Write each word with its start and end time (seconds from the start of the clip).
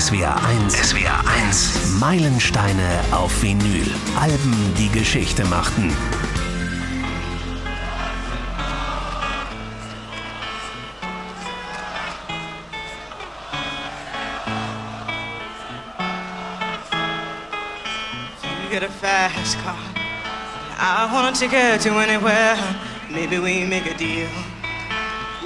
SWR 0.00 0.34
1. 0.64 0.72
SWR 0.72 1.22
1. 1.26 1.98
Meilensteine 2.00 3.04
auf 3.12 3.42
Vinyl. 3.42 3.86
Alben, 4.18 4.74
die 4.78 4.88
Geschichte 4.88 5.44
machten. 5.44 5.94
get 18.70 18.82
a 18.82 18.88
fast 18.88 19.58
car. 19.58 19.76
I 20.78 21.10
want 21.12 21.36
a 21.36 21.38
ticket 21.38 21.82
to 21.82 21.90
anywhere. 21.98 22.56
Maybe 23.10 23.38
we 23.38 23.66
make 23.66 23.84
a 23.84 23.94
deal. 23.98 24.30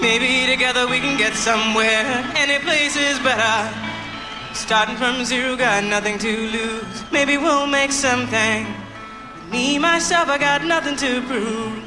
Maybe 0.01 0.47
together 0.47 0.87
we 0.87 1.01
can 1.01 1.19
get 1.19 1.35
somewhere. 1.35 2.05
Any 2.37 2.63
place 2.63 2.95
is 2.97 3.19
better. 3.19 3.84
Starting 4.55 4.97
from 4.97 5.25
zero, 5.25 5.57
got 5.57 5.85
nothing 5.85 6.17
to 6.19 6.29
lose. 6.29 7.05
Maybe 7.13 7.37
we'll 7.37 7.67
make 7.67 7.91
something. 7.91 8.67
Me, 9.51 9.79
myself, 9.79 10.29
I 10.29 10.39
got 10.39 10.65
nothing 10.65 10.97
to 10.97 11.21
prove. 11.23 11.85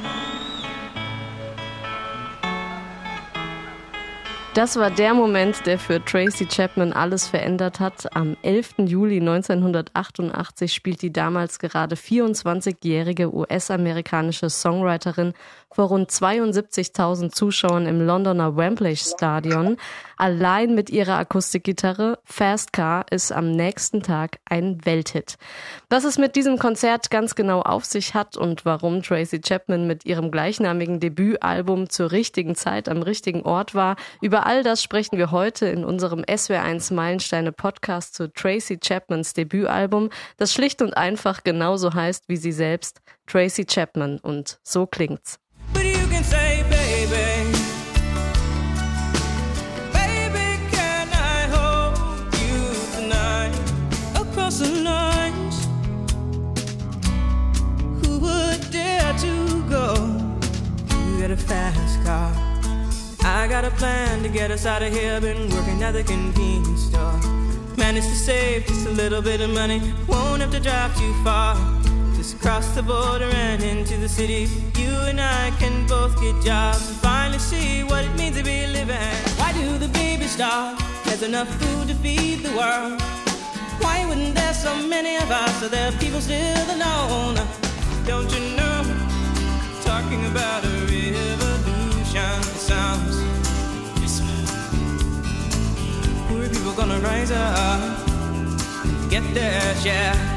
Das 4.58 4.75
war 4.75 4.89
der 4.89 5.13
Moment, 5.13 5.67
der 5.67 5.77
für 5.77 6.03
Tracy 6.03 6.48
Chapman 6.48 6.91
alles 6.91 7.27
verändert 7.27 7.80
hat. 7.80 8.16
Am 8.16 8.35
11. 8.41 8.88
Juli 8.88 9.20
1988 9.20 10.73
spielt 10.73 11.03
die 11.03 11.13
damals 11.13 11.59
gerade 11.59 11.95
24-jährige 11.95 13.31
US-amerikanische 13.31 14.49
Songwriterin 14.49 15.34
vor 15.71 15.89
rund 15.89 16.09
72.000 16.09 17.31
Zuschauern 17.31 17.85
im 17.85 18.02
Londoner 18.02 18.55
Wembley 18.55 18.95
Stadion. 18.95 19.77
Allein 20.16 20.73
mit 20.73 20.89
ihrer 20.89 21.17
Akustikgitarre 21.17 22.17
Fast 22.23 22.73
Car 22.73 23.05
ist 23.12 23.31
am 23.31 23.52
nächsten 23.52 24.02
Tag 24.02 24.39
ein 24.45 24.84
Welthit. 24.84 25.38
Was 25.89 26.05
es 26.05 26.17
mit 26.17 26.36
diesem 26.36 26.58
Konzert 26.58 27.11
ganz 27.11 27.36
genau 27.36 27.61
auf 27.61 27.86
sich 27.86 28.16
hat 28.16 28.36
und 28.36 28.66
warum 28.66 29.03
Tracy 29.03 29.39
Chapman 29.39 29.86
mit 29.86 30.05
ihrem 30.05 30.31
gleichnamigen 30.31 31.00
Debütalbum 31.00 31.89
zur 31.89 32.11
richtigen 32.11 32.55
Zeit 32.55 32.89
am 32.89 33.03
richtigen 33.03 33.44
Ort 33.44 33.75
war, 33.75 33.95
über 34.22 34.47
all 34.47 34.64
das 34.64 34.81
sprechen 34.81 35.17
wir 35.17 35.31
heute 35.31 35.67
in 35.67 35.86
unserem 35.86 36.22
SWR1 36.22 36.94
Meilensteine 36.94 37.52
Podcast 37.52 38.16
zu 38.16 38.31
Tracy 38.33 38.80
Chapmans 38.80 39.33
Debütalbum, 39.33 40.09
das 40.38 40.53
schlicht 40.53 40.81
und 40.81 40.97
einfach 40.97 41.44
genauso 41.44 41.94
heißt 41.94 42.27
wie 42.27 42.38
sie 42.38 42.52
selbst, 42.52 43.02
Tracy 43.27 43.66
Chapman. 43.66 44.20
Und 44.20 44.59
so 44.64 44.88
klingt's. 44.88 45.39
Fast 61.48 62.04
car 62.04 62.34
I 63.23 63.48
got 63.48 63.64
a 63.66 63.72
plan 63.72 64.23
to 64.23 64.30
get 64.30 64.52
us 64.52 64.66
out 64.66 64.82
of 64.82 64.94
here. 64.94 65.20
Been 65.20 65.50
working 65.50 65.84
at 65.84 65.92
the 65.92 66.04
convenience 66.04 66.84
store. 66.84 67.20
Managed 67.76 68.08
to 68.08 68.16
save 68.16 68.66
just 68.66 68.88
a 68.88 68.90
little 68.90 69.22
bit 69.22 69.42
of 69.42 69.50
money. 69.50 69.82
Won't 70.08 70.42
have 70.42 70.52
to 70.52 70.62
drive 70.62 70.98
too 70.98 71.14
far. 71.26 71.56
Just 72.28 72.42
cross 72.42 72.67
the 72.75 72.83
border 72.83 73.31
and 73.33 73.64
into 73.64 73.95
the 73.95 74.09
city. 74.09 74.50
You 74.75 74.92
and 75.08 75.22
I 75.22 75.50
can 75.59 75.88
both 75.88 76.20
get 76.20 76.36
jobs 76.44 76.86
and 76.89 76.97
finally 76.97 77.39
see 77.39 77.86
what 77.86 78.03
it 78.03 78.14
means 78.17 78.36
to 78.36 78.44
be 78.44 78.67
living. 78.67 79.16
Why 79.39 79.53
do 79.53 79.78
the 79.78 79.88
babies 79.88 80.31
starve? 80.31 80.78
There's 81.05 81.23
enough 81.23 81.48
food 81.61 81.88
to 81.88 81.95
feed 81.95 82.39
the 82.44 82.52
world. 82.52 83.00
Why 83.80 84.05
wouldn't 84.05 84.36
there 84.36 84.53
so 84.53 84.75
many 84.75 85.16
of 85.16 85.31
us? 85.31 85.64
Are 85.64 85.70
there 85.70 85.94
people 86.03 86.20
still 86.20 86.67
alone? 86.75 87.36
Don't 88.05 88.30
you 88.36 88.58
know? 88.58 88.83
Talking 89.86 90.25
about 90.25 90.65
a 90.65 90.73
revolution 90.83 92.44
sounds 92.44 93.15
people 96.49 96.73
gonna 96.73 96.99
rise 96.99 97.32
up, 97.32 97.80
get 99.09 99.23
their 99.33 99.76
share. 99.76 100.36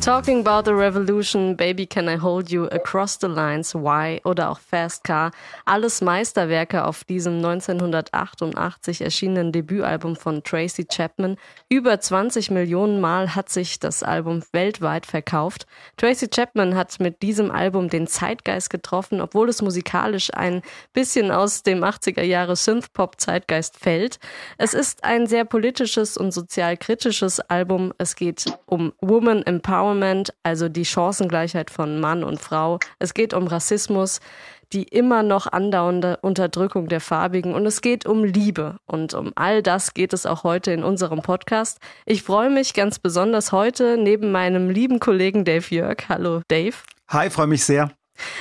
Talking 0.00 0.40
about 0.40 0.64
the 0.64 0.74
revolution, 0.74 1.56
Baby 1.56 1.84
Can 1.84 2.08
I 2.08 2.16
Hold 2.16 2.50
You, 2.50 2.64
Across 2.68 3.18
the 3.20 3.26
Lines, 3.26 3.74
Why 3.74 4.22
oder 4.24 4.48
auch 4.48 4.58
Fast 4.58 5.04
Car. 5.04 5.30
Alles 5.66 6.00
Meisterwerke 6.00 6.86
auf 6.86 7.04
diesem 7.04 7.34
1988 7.36 9.02
erschienenen 9.02 9.52
Debütalbum 9.52 10.16
von 10.16 10.42
Tracy 10.42 10.86
Chapman. 10.86 11.36
Über 11.68 12.00
20 12.00 12.50
Millionen 12.50 13.02
Mal 13.02 13.34
hat 13.34 13.50
sich 13.50 13.78
das 13.78 14.02
Album 14.02 14.42
weltweit 14.52 15.04
verkauft. 15.04 15.66
Tracy 15.98 16.28
Chapman 16.28 16.76
hat 16.76 16.98
mit 16.98 17.20
diesem 17.20 17.50
Album 17.50 17.90
den 17.90 18.06
Zeitgeist 18.06 18.70
getroffen, 18.70 19.20
obwohl 19.20 19.50
es 19.50 19.60
musikalisch 19.60 20.32
ein 20.32 20.62
bisschen 20.94 21.30
aus 21.30 21.62
dem 21.62 21.84
80er 21.84 22.22
Jahre 22.22 22.56
Synthpop-Zeitgeist 22.56 23.78
fällt. 23.78 24.18
Es 24.56 24.72
ist 24.72 25.04
ein 25.04 25.26
sehr 25.26 25.44
politisches 25.44 26.16
und 26.16 26.32
sozial 26.32 26.78
kritisches 26.78 27.38
Album. 27.38 27.92
Es 27.98 28.16
geht 28.16 28.46
um 28.64 28.94
Woman 29.02 29.42
Empowerment 29.42 29.89
Empowerment, 29.90 30.32
also 30.42 30.68
die 30.68 30.84
Chancengleichheit 30.84 31.70
von 31.70 32.00
Mann 32.00 32.24
und 32.24 32.40
Frau. 32.40 32.78
Es 32.98 33.14
geht 33.14 33.34
um 33.34 33.46
Rassismus, 33.46 34.20
die 34.72 34.84
immer 34.84 35.22
noch 35.22 35.48
andauernde 35.48 36.18
Unterdrückung 36.22 36.88
der 36.88 37.00
Farbigen 37.00 37.54
und 37.54 37.66
es 37.66 37.80
geht 37.80 38.06
um 38.06 38.22
Liebe. 38.24 38.76
Und 38.86 39.14
um 39.14 39.32
all 39.34 39.62
das 39.62 39.94
geht 39.94 40.12
es 40.12 40.26
auch 40.26 40.44
heute 40.44 40.70
in 40.72 40.84
unserem 40.84 41.22
Podcast. 41.22 41.78
Ich 42.06 42.22
freue 42.22 42.50
mich 42.50 42.72
ganz 42.74 42.98
besonders 43.00 43.50
heute 43.50 43.96
neben 43.98 44.30
meinem 44.30 44.70
lieben 44.70 45.00
Kollegen 45.00 45.44
Dave 45.44 45.66
Jörg. 45.74 46.08
Hallo 46.08 46.42
Dave. 46.48 46.76
Hi, 47.08 47.30
freue 47.30 47.48
mich 47.48 47.64
sehr 47.64 47.90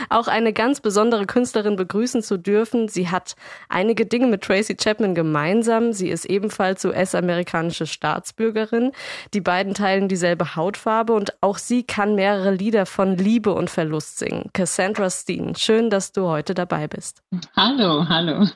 auch 0.10 0.28
eine 0.28 0.54
ganz 0.54 0.82
besondere 0.82 1.26
Künstlerin 1.26 1.76
begrüßen 1.76 2.22
zu 2.22 2.38
dürfen. 2.38 2.88
Sie 2.88 3.10
hat 3.10 3.36
einige 3.70 4.06
Dinge 4.06 4.28
mit 4.28 4.42
Tracy 4.42 4.76
Chapman 4.76 5.16
gemeinsam. 5.16 5.94
Sie 5.94 6.10
ist 6.10 6.26
ebenfalls 6.26 6.86
US-amerikanische 6.86 7.86
Staatsbürgerin. 7.86 8.92
Die 9.34 9.42
beiden 9.42 9.74
teilen 9.74 10.08
dieselbe 10.08 10.56
Hautfarbe 10.56 11.14
und 11.14 11.34
auch 11.42 11.58
sie 11.58 11.84
kann 11.84 12.16
mehrere 12.16 12.52
Lieder 12.52 12.86
von 12.86 13.18
Liebe 13.18 13.54
und 13.54 13.70
Verlust 13.70 14.20
singen. 14.20 14.50
Cassandra 14.54 15.10
Steen, 15.10 15.56
schön, 15.56 15.90
dass 15.90 16.12
du 16.12 16.28
heute 16.28 16.54
dabei 16.54 16.88
bist. 16.88 17.22
Hallo, 17.56 18.08
hallo. 18.08 18.48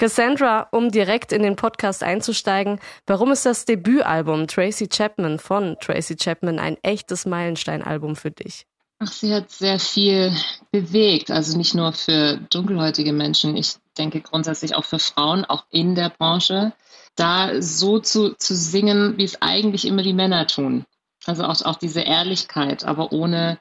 Cassandra, 0.00 0.66
um 0.72 0.90
direkt 0.90 1.30
in 1.30 1.42
den 1.42 1.56
Podcast 1.56 2.02
einzusteigen, 2.02 2.80
warum 3.06 3.32
ist 3.32 3.44
das 3.44 3.66
Debütalbum 3.66 4.46
Tracy 4.46 4.88
Chapman 4.88 5.38
von 5.38 5.76
Tracy 5.78 6.16
Chapman 6.16 6.58
ein 6.58 6.78
echtes 6.82 7.26
Meilensteinalbum 7.26 8.16
für 8.16 8.30
dich? 8.30 8.66
Ach, 9.02 9.10
sie 9.10 9.34
hat 9.34 9.50
sehr 9.50 9.78
viel 9.78 10.30
bewegt, 10.72 11.30
also 11.30 11.56
nicht 11.56 11.74
nur 11.74 11.94
für 11.94 12.36
dunkelhäutige 12.50 13.14
Menschen, 13.14 13.56
ich 13.56 13.76
denke 13.96 14.20
grundsätzlich 14.20 14.74
auch 14.74 14.84
für 14.84 14.98
Frauen, 14.98 15.46
auch 15.46 15.64
in 15.70 15.94
der 15.94 16.10
Branche, 16.10 16.74
da 17.16 17.62
so 17.62 17.98
zu, 17.98 18.34
zu 18.34 18.54
singen, 18.54 19.16
wie 19.16 19.24
es 19.24 19.40
eigentlich 19.40 19.86
immer 19.86 20.02
die 20.02 20.12
Männer 20.12 20.46
tun. 20.46 20.84
Also 21.24 21.44
auch, 21.44 21.62
auch 21.62 21.76
diese 21.76 22.02
Ehrlichkeit, 22.02 22.84
aber 22.84 23.10
ohne 23.10 23.58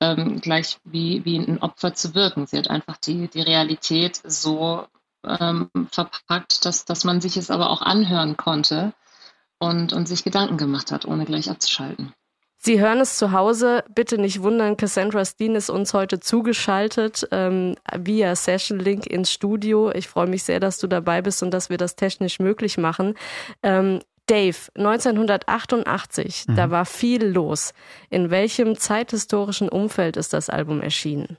ähm, 0.00 0.42
gleich 0.42 0.76
wie, 0.84 1.24
wie 1.24 1.38
ein 1.38 1.62
Opfer 1.62 1.94
zu 1.94 2.14
wirken. 2.14 2.46
Sie 2.46 2.58
hat 2.58 2.68
einfach 2.68 2.98
die, 2.98 3.28
die 3.28 3.40
Realität 3.40 4.20
so 4.24 4.86
ähm, 5.24 5.70
verpackt, 5.90 6.66
dass, 6.66 6.84
dass 6.84 7.04
man 7.04 7.22
sich 7.22 7.38
es 7.38 7.50
aber 7.50 7.70
auch 7.70 7.80
anhören 7.80 8.36
konnte 8.36 8.92
und, 9.58 9.94
und 9.94 10.06
sich 10.06 10.22
Gedanken 10.22 10.58
gemacht 10.58 10.92
hat, 10.92 11.06
ohne 11.06 11.24
gleich 11.24 11.48
abzuschalten. 11.48 12.12
Sie 12.58 12.80
hören 12.80 13.00
es 13.00 13.16
zu 13.16 13.32
Hause. 13.32 13.84
Bitte 13.94 14.18
nicht 14.18 14.42
wundern, 14.42 14.76
Cassandra 14.76 15.24
Steen 15.24 15.54
ist 15.54 15.70
uns 15.70 15.94
heute 15.94 16.20
zugeschaltet 16.20 17.28
ähm, 17.30 17.76
via 17.96 18.34
Session 18.34 18.78
Link 18.78 19.06
ins 19.06 19.30
Studio. 19.32 19.90
Ich 19.92 20.08
freue 20.08 20.26
mich 20.26 20.42
sehr, 20.42 20.58
dass 20.60 20.78
du 20.78 20.86
dabei 20.86 21.22
bist 21.22 21.42
und 21.42 21.52
dass 21.52 21.70
wir 21.70 21.78
das 21.78 21.96
technisch 21.96 22.38
möglich 22.40 22.78
machen. 22.78 23.14
Ähm, 23.62 24.00
Dave, 24.26 24.56
1988, 24.74 26.46
mhm. 26.48 26.56
da 26.56 26.70
war 26.70 26.84
viel 26.84 27.24
los. 27.24 27.72
In 28.10 28.30
welchem 28.30 28.76
zeithistorischen 28.76 29.68
Umfeld 29.68 30.16
ist 30.16 30.32
das 30.32 30.50
Album 30.50 30.80
erschienen? 30.80 31.36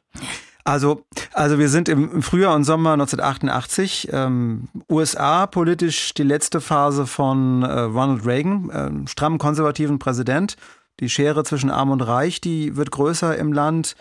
Also, 0.63 1.05
also 1.33 1.59
wir 1.59 1.69
sind 1.69 1.87
im 1.87 2.21
Frühjahr 2.21 2.53
und 2.53 2.65
Sommer 2.65 2.91
1988. 2.93 4.09
Ähm, 4.11 4.67
USA 4.91 5.47
politisch 5.47 6.13
die 6.13 6.23
letzte 6.23 6.59
Phase 6.59 7.07
von 7.07 7.63
äh, 7.63 7.71
Ronald 7.71 8.25
Reagan, 8.25 8.69
äh, 8.69 9.09
stramm 9.09 9.37
konservativen 9.37 9.97
Präsident. 9.97 10.57
Die 10.99 11.09
Schere 11.09 11.43
zwischen 11.43 11.69
Arm 11.69 11.91
und 11.91 12.01
Reich, 12.01 12.41
die 12.41 12.75
wird 12.75 12.91
größer 12.91 13.37
im 13.37 13.53
Land. 13.53 13.95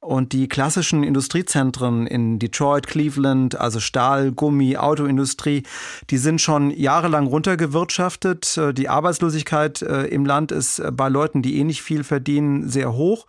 Und 0.00 0.32
die 0.32 0.48
klassischen 0.48 1.04
Industriezentren 1.04 2.08
in 2.08 2.40
Detroit, 2.40 2.88
Cleveland, 2.88 3.60
also 3.60 3.78
Stahl, 3.78 4.32
Gummi, 4.32 4.76
Autoindustrie, 4.76 5.62
die 6.10 6.18
sind 6.18 6.40
schon 6.40 6.72
jahrelang 6.72 7.28
runtergewirtschaftet. 7.28 8.60
Die 8.72 8.88
Arbeitslosigkeit 8.88 9.80
äh, 9.80 10.06
im 10.06 10.26
Land 10.26 10.50
ist 10.50 10.80
äh, 10.80 10.90
bei 10.90 11.08
Leuten, 11.08 11.40
die 11.40 11.56
eh 11.58 11.62
nicht 11.62 11.82
viel 11.82 12.02
verdienen, 12.02 12.68
sehr 12.68 12.94
hoch. 12.94 13.26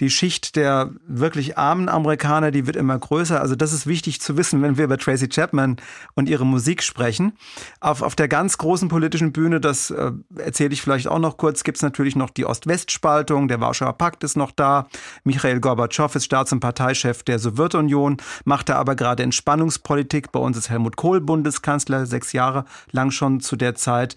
Die 0.00 0.10
Schicht 0.10 0.56
der 0.56 0.90
wirklich 1.06 1.58
armen 1.58 1.88
Amerikaner, 1.88 2.50
die 2.50 2.66
wird 2.66 2.76
immer 2.76 2.98
größer. 2.98 3.40
Also 3.40 3.54
das 3.54 3.72
ist 3.72 3.86
wichtig 3.86 4.20
zu 4.20 4.36
wissen, 4.36 4.62
wenn 4.62 4.78
wir 4.78 4.84
über 4.84 4.96
Tracy 4.96 5.28
Chapman 5.28 5.76
und 6.14 6.28
ihre 6.28 6.46
Musik 6.46 6.82
sprechen. 6.82 7.32
Auf, 7.80 8.00
auf 8.00 8.16
der 8.16 8.26
ganz 8.26 8.56
großen 8.56 8.88
politischen 8.88 9.32
Bühne, 9.32 9.60
das 9.60 9.90
äh, 9.90 10.12
erzähle 10.36 10.72
ich 10.72 10.80
vielleicht 10.80 11.06
auch 11.06 11.18
noch 11.18 11.36
kurz, 11.36 11.64
gibt 11.64 11.76
es 11.76 11.82
natürlich 11.82 12.16
noch 12.16 12.30
die 12.30 12.46
Ost-West-Spaltung. 12.46 13.48
Der 13.48 13.60
Warschauer 13.60 13.92
Pakt 13.92 14.24
ist 14.24 14.36
noch 14.36 14.52
da. 14.52 14.88
Michael 15.24 15.60
Gorbatschow 15.60 16.14
ist 16.16 16.24
Staats- 16.24 16.52
und 16.52 16.60
Parteichef 16.60 17.22
der 17.22 17.38
Sowjetunion, 17.38 18.16
macht 18.44 18.70
da 18.70 18.76
aber 18.76 18.96
gerade 18.96 19.22
Entspannungspolitik. 19.22 20.32
Bei 20.32 20.40
uns 20.40 20.56
ist 20.56 20.70
Helmut 20.70 20.96
Kohl 20.96 21.20
Bundeskanzler, 21.20 22.06
sechs 22.06 22.32
Jahre 22.32 22.64
lang 22.90 23.10
schon 23.10 23.40
zu 23.40 23.56
der 23.56 23.74
Zeit. 23.74 24.16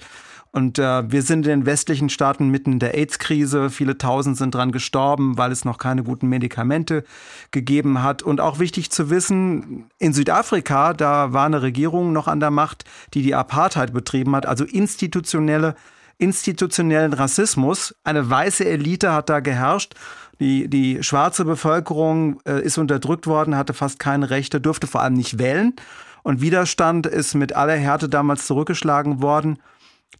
Und 0.55 0.77
äh, 0.77 1.11
wir 1.11 1.23
sind 1.23 1.47
in 1.47 1.61
den 1.61 1.65
westlichen 1.65 2.09
Staaten 2.09 2.49
mitten 2.49 2.73
in 2.73 2.79
der 2.79 2.93
AIDS-Krise. 2.93 3.71
Viele 3.71 3.97
Tausend 3.97 4.37
sind 4.37 4.53
dran 4.53 4.71
gestorben, 4.71 5.35
weil 5.35 5.51
es 5.51 5.65
noch 5.65 5.79
keine 5.79 6.03
guten 6.03 6.27
Medikamente 6.29 7.03
gegeben 7.49 8.03
hat. 8.03 8.21
Und 8.21 8.39
auch 8.39 8.59
wichtig 8.59 8.91
zu 8.91 9.09
wissen, 9.09 9.89
in 9.97 10.13
Südafrika, 10.13 10.93
da 10.93 11.33
war 11.33 11.47
eine 11.47 11.63
Regierung 11.63 12.13
noch 12.13 12.27
an 12.27 12.39
der 12.39 12.51
Macht, 12.51 12.85
die 13.15 13.23
die 13.23 13.33
Apartheid 13.33 13.93
betrieben 13.93 14.35
hat, 14.35 14.45
also 14.45 14.63
institutionelle 14.63 15.75
institutionellen 16.19 17.13
Rassismus. 17.13 17.95
Eine 18.03 18.29
weiße 18.29 18.63
Elite 18.63 19.11
hat 19.11 19.29
da 19.29 19.39
geherrscht. 19.39 19.95
Die, 20.39 20.67
die 20.67 21.01
schwarze 21.01 21.45
Bevölkerung 21.45 22.39
äh, 22.45 22.61
ist 22.61 22.77
unterdrückt 22.77 23.25
worden, 23.25 23.57
hatte 23.57 23.73
fast 23.73 23.97
keine 23.97 24.29
Rechte, 24.29 24.61
durfte 24.61 24.85
vor 24.85 25.01
allem 25.01 25.15
nicht 25.15 25.39
wählen. 25.39 25.73
Und 26.21 26.41
Widerstand 26.41 27.07
ist 27.07 27.33
mit 27.33 27.55
aller 27.55 27.75
Härte 27.75 28.07
damals 28.07 28.45
zurückgeschlagen 28.45 29.23
worden 29.23 29.57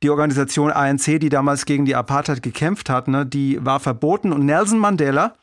die 0.02 0.10
Organisation 0.10 0.72
ANC, 0.72 1.20
die 1.20 1.30
damals 1.30 1.66
gegen 1.66 1.86
die 1.86 1.96
Apartheid 1.96 2.42
gekämpft 2.42 2.90
hat, 2.90 3.08
ne, 3.08 3.26
die 3.26 3.64
war 3.64 3.80
verboten. 3.80 4.34
Und 4.34 4.46
Nelson 4.46 4.80
Mandela, 4.80 5.36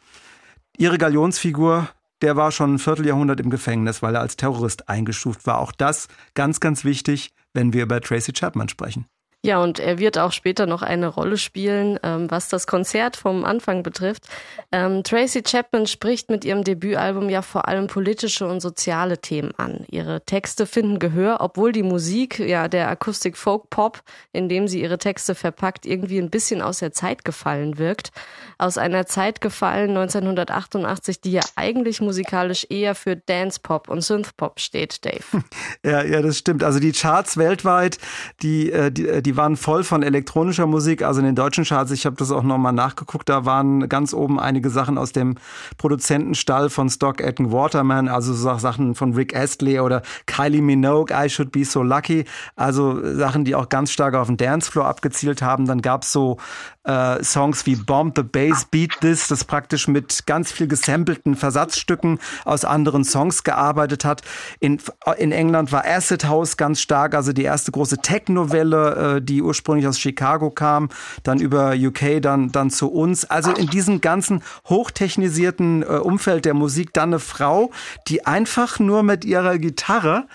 ihre 0.76 0.98
Galionsfigur, 0.98 1.88
der 2.22 2.36
war 2.36 2.52
schon 2.52 2.74
ein 2.74 2.78
Vierteljahrhundert 2.78 3.40
im 3.40 3.50
Gefängnis, 3.50 4.02
weil 4.02 4.14
er 4.14 4.20
als 4.20 4.36
Terrorist 4.36 4.88
eingestuft 4.88 5.46
war. 5.46 5.58
Auch 5.58 5.72
das 5.72 6.08
ganz, 6.34 6.60
ganz 6.60 6.84
wichtig, 6.84 7.30
wenn 7.54 7.72
wir 7.72 7.84
über 7.84 8.00
Tracy 8.00 8.32
Chapman 8.32 8.68
sprechen. 8.68 9.06
Ja, 9.42 9.62
und 9.62 9.78
er 9.78 9.98
wird 9.98 10.18
auch 10.18 10.32
später 10.32 10.66
noch 10.66 10.82
eine 10.82 11.06
Rolle 11.06 11.38
spielen, 11.38 11.98
ähm, 12.02 12.30
was 12.30 12.48
das 12.48 12.66
Konzert 12.66 13.16
vom 13.16 13.46
Anfang 13.46 13.82
betrifft. 13.82 14.24
Ähm, 14.70 15.02
Tracy 15.02 15.42
Chapman 15.42 15.86
spricht 15.86 16.28
mit 16.28 16.44
ihrem 16.44 16.62
Debütalbum 16.62 17.30
ja 17.30 17.40
vor 17.40 17.66
allem 17.66 17.86
politische 17.86 18.46
und 18.46 18.60
soziale 18.60 19.18
Themen 19.18 19.52
an. 19.56 19.86
Ihre 19.90 20.22
Texte 20.26 20.66
finden 20.66 20.98
Gehör, 20.98 21.38
obwohl 21.40 21.72
die 21.72 21.82
Musik, 21.82 22.38
ja, 22.38 22.68
der 22.68 22.90
Akustik 22.90 23.38
Folk 23.38 23.70
Pop, 23.70 24.02
in 24.32 24.50
dem 24.50 24.68
sie 24.68 24.82
ihre 24.82 24.98
Texte 24.98 25.34
verpackt, 25.34 25.86
irgendwie 25.86 26.18
ein 26.18 26.28
bisschen 26.28 26.60
aus 26.60 26.80
der 26.80 26.92
Zeit 26.92 27.24
gefallen 27.24 27.78
wirkt. 27.78 28.12
Aus 28.58 28.76
einer 28.76 29.06
Zeit 29.06 29.40
gefallen 29.40 29.96
1988, 29.96 31.22
die 31.22 31.32
ja 31.32 31.42
eigentlich 31.56 32.02
musikalisch 32.02 32.66
eher 32.68 32.94
für 32.94 33.16
Dance 33.16 33.58
Pop 33.62 33.88
und 33.88 34.02
Synth 34.02 34.36
Pop 34.36 34.60
steht, 34.60 35.02
Dave. 35.04 35.24
Ja, 35.82 36.02
ja, 36.02 36.20
das 36.20 36.36
stimmt. 36.36 36.62
Also 36.62 36.78
die 36.78 36.92
Charts 36.92 37.36
weltweit, 37.36 37.98
die, 38.42 38.70
äh, 38.70 38.90
die, 38.92 39.08
äh, 39.08 39.22
die 39.22 39.29
die 39.30 39.36
waren 39.36 39.56
voll 39.56 39.84
von 39.84 40.02
elektronischer 40.02 40.66
Musik. 40.66 41.02
Also 41.02 41.20
in 41.20 41.26
den 41.26 41.36
deutschen 41.36 41.62
Charts, 41.62 41.92
ich 41.92 42.04
habe 42.04 42.16
das 42.16 42.32
auch 42.32 42.42
nochmal 42.42 42.72
nachgeguckt, 42.72 43.28
da 43.28 43.44
waren 43.44 43.88
ganz 43.88 44.12
oben 44.12 44.40
einige 44.40 44.70
Sachen 44.70 44.98
aus 44.98 45.12
dem 45.12 45.36
Produzentenstall 45.78 46.68
von 46.68 46.90
Stock 46.90 47.22
Aitken 47.22 47.52
Waterman, 47.52 48.08
also 48.08 48.34
Sachen 48.34 48.96
von 48.96 49.14
Rick 49.14 49.36
Astley 49.36 49.78
oder 49.78 50.02
Kylie 50.26 50.62
Minogue, 50.62 51.14
I 51.14 51.28
Should 51.28 51.52
Be 51.52 51.64
So 51.64 51.84
Lucky. 51.84 52.24
Also 52.56 53.00
Sachen, 53.14 53.44
die 53.44 53.54
auch 53.54 53.68
ganz 53.68 53.92
stark 53.92 54.16
auf 54.16 54.26
den 54.26 54.36
Dancefloor 54.36 54.86
abgezielt 54.86 55.42
haben. 55.42 55.66
Dann 55.66 55.80
gab's 55.80 56.10
so 56.10 56.38
äh, 56.84 57.22
Songs 57.22 57.66
wie 57.66 57.76
Bomb 57.76 58.16
the 58.16 58.22
Bass, 58.22 58.64
Beat 58.64 59.00
This, 59.00 59.28
das 59.28 59.44
praktisch 59.44 59.86
mit 59.86 60.26
ganz 60.26 60.50
viel 60.50 60.66
gesampelten 60.66 61.36
Versatzstücken 61.36 62.18
aus 62.44 62.64
anderen 62.64 63.04
Songs 63.04 63.44
gearbeitet 63.44 64.04
hat. 64.04 64.22
In, 64.60 64.80
in 65.18 65.30
England 65.30 65.72
war 65.72 65.84
Acid 65.84 66.24
House 66.26 66.56
ganz 66.56 66.80
stark, 66.80 67.14
also 67.14 67.32
die 67.32 67.44
erste 67.44 67.70
große 67.70 67.98
Techno-Welle, 67.98 69.16
äh, 69.16 69.19
die 69.20 69.42
ursprünglich 69.42 69.86
aus 69.86 69.98
Chicago 69.98 70.50
kam, 70.50 70.88
dann 71.22 71.40
über 71.40 71.74
UK, 71.76 72.20
dann, 72.20 72.52
dann 72.52 72.70
zu 72.70 72.90
uns. 72.90 73.24
Also 73.24 73.52
in 73.52 73.68
diesem 73.68 74.00
ganzen 74.00 74.42
hochtechnisierten 74.68 75.82
äh, 75.82 75.86
Umfeld 75.86 76.44
der 76.44 76.54
Musik 76.54 76.92
dann 76.92 77.10
eine 77.10 77.18
Frau, 77.18 77.70
die 78.08 78.26
einfach 78.26 78.78
nur 78.78 79.02
mit 79.02 79.24
ihrer 79.24 79.58
Gitarre 79.58 80.26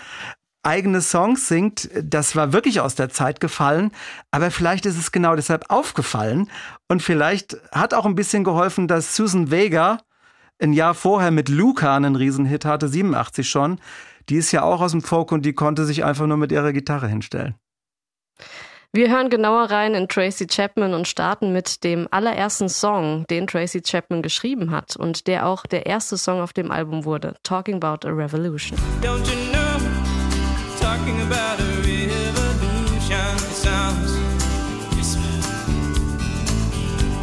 eigene 0.64 1.02
Songs 1.02 1.48
singt, 1.48 1.90
das 1.94 2.36
war 2.36 2.52
wirklich 2.52 2.82
aus 2.82 2.96
der 2.96 3.10
Zeit 3.10 3.40
gefallen, 3.40 3.92
aber 4.32 4.50
vielleicht 4.50 4.88
ist 4.88 4.98
es 4.98 5.12
genau 5.12 5.36
deshalb 5.36 5.70
aufgefallen 5.70 6.50
und 6.88 7.04
vielleicht 7.04 7.58
hat 7.72 7.94
auch 7.94 8.06
ein 8.06 8.16
bisschen 8.16 8.44
geholfen, 8.44 8.88
dass 8.88 9.16
Susan 9.16 9.52
Vega 9.52 10.00
ein 10.60 10.74
Jahr 10.74 10.94
vorher 10.94 11.32
mit 11.32 11.50
Luca 11.50 11.96
einen 11.96 12.16
Riesenhit 12.16 12.66
hatte, 12.66 12.88
87 12.88 13.48
schon. 13.48 13.80
Die 14.30 14.38
ist 14.38 14.52
ja 14.52 14.64
auch 14.64 14.82
aus 14.82 14.92
dem 14.92 15.02
Folk 15.02 15.32
und 15.32 15.46
die 15.46 15.54
konnte 15.54 15.86
sich 15.86 16.04
einfach 16.04 16.26
nur 16.26 16.38
mit 16.38 16.52
ihrer 16.52 16.74
Gitarre 16.74 17.08
hinstellen. 17.08 17.56
Wir 18.96 19.10
hören 19.10 19.30
genauer 19.30 19.72
rein 19.72 19.94
in 19.94 20.08
Tracy 20.08 20.48
Chapman 20.48 20.94
und 20.94 21.06
starten 21.06 21.52
mit 21.52 21.84
dem 21.84 22.08
allerersten 22.12 22.70
Song, 22.70 23.26
den 23.30 23.46
Tracy 23.46 23.82
Chapman 23.82 24.22
geschrieben 24.22 24.72
hat 24.72 24.96
und 24.96 25.28
der 25.28 25.48
auch 25.48 25.66
der 25.66 25.86
erste 25.86 26.18
Song 26.18 26.40
auf 26.40 26.54
dem 26.54 26.72
Album 26.72 27.04
wurde, 27.04 27.36
Talking 27.44 27.84
About 27.84 28.08
a 28.08 28.12
Revolution. 28.14 28.80
Don't 29.02 29.28
you 29.28 29.52
know, 29.52 29.82
talking 30.80 31.20
about 31.24 31.60
a 31.60 31.68
revolution 31.84 33.38
sounds 33.52 34.16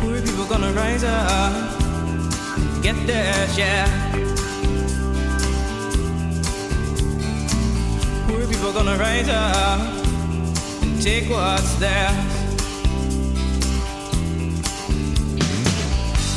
Poor 0.03 0.21
people 0.21 0.45
gonna 0.45 0.73
rise 0.73 1.05
up, 1.05 1.55
get 2.83 2.97
their 3.07 3.33
share. 3.57 3.89
Poor 8.29 8.47
people 8.47 8.73
gonna 8.75 8.99
rise 8.99 9.31
up. 9.31 10.02
Take 11.03 11.29
what's 11.29 11.75
theirs. 11.81 12.15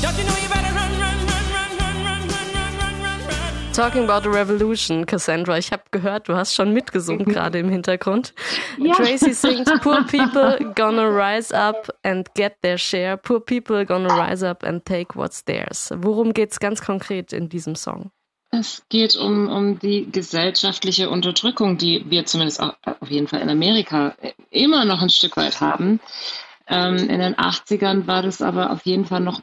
Don't 0.01 0.17
you 0.17 0.23
know 0.25 0.37
you 0.41 0.49
better 0.49 0.73
run, 0.73 0.91
run, 0.99 1.17
run, 1.29 1.45
run, 1.53 1.77
run, 1.77 1.97
run, 2.03 2.27
run, 2.27 2.77
run, 2.79 3.01
run, 3.03 3.27
run. 3.27 3.73
Talking 3.73 4.05
about 4.05 4.23
the 4.23 4.31
revolution, 4.31 5.05
Cassandra. 5.05 5.59
Ich 5.59 5.71
habe 5.71 5.83
gehört, 5.91 6.27
du 6.29 6.35
hast 6.35 6.55
schon 6.55 6.73
mitgesungen 6.73 7.25
gerade 7.25 7.59
im 7.59 7.69
Hintergrund. 7.69 8.33
Ja. 8.79 8.95
Tracy 8.95 9.35
singt 9.35 9.69
Poor 9.83 10.03
people 10.05 10.57
gonna 10.73 11.07
rise 11.07 11.53
up 11.53 11.89
and 12.03 12.27
get 12.33 12.61
their 12.63 12.79
share. 12.79 13.17
Poor 13.17 13.39
people 13.39 13.85
gonna 13.85 14.09
rise 14.15 14.43
up 14.43 14.63
and 14.63 14.83
take 14.83 15.15
what's 15.15 15.43
theirs. 15.45 15.91
Worum 15.95 16.33
geht's 16.33 16.59
ganz 16.59 16.81
konkret 16.81 17.33
in 17.33 17.49
diesem 17.49 17.75
Song? 17.75 18.09
Es 18.51 18.83
geht 18.89 19.15
um, 19.15 19.49
um 19.49 19.79
die 19.79 20.09
gesellschaftliche 20.09 21.09
Unterdrückung, 21.09 21.77
die 21.77 22.09
wir 22.09 22.25
zumindest 22.25 22.61
auch, 22.61 22.75
auf 23.01 23.09
jeden 23.11 23.27
Fall 23.27 23.41
in 23.41 23.49
Amerika 23.49 24.15
immer 24.49 24.85
noch 24.85 25.01
ein 25.01 25.09
Stück 25.09 25.35
weit 25.35 25.59
haben. 25.59 25.99
Ähm, 26.67 26.97
in 27.09 27.19
den 27.19 27.35
80ern 27.35 28.07
war 28.07 28.21
das 28.21 28.41
aber 28.41 28.71
auf 28.71 28.85
jeden 28.85 29.05
Fall 29.05 29.19
noch 29.19 29.41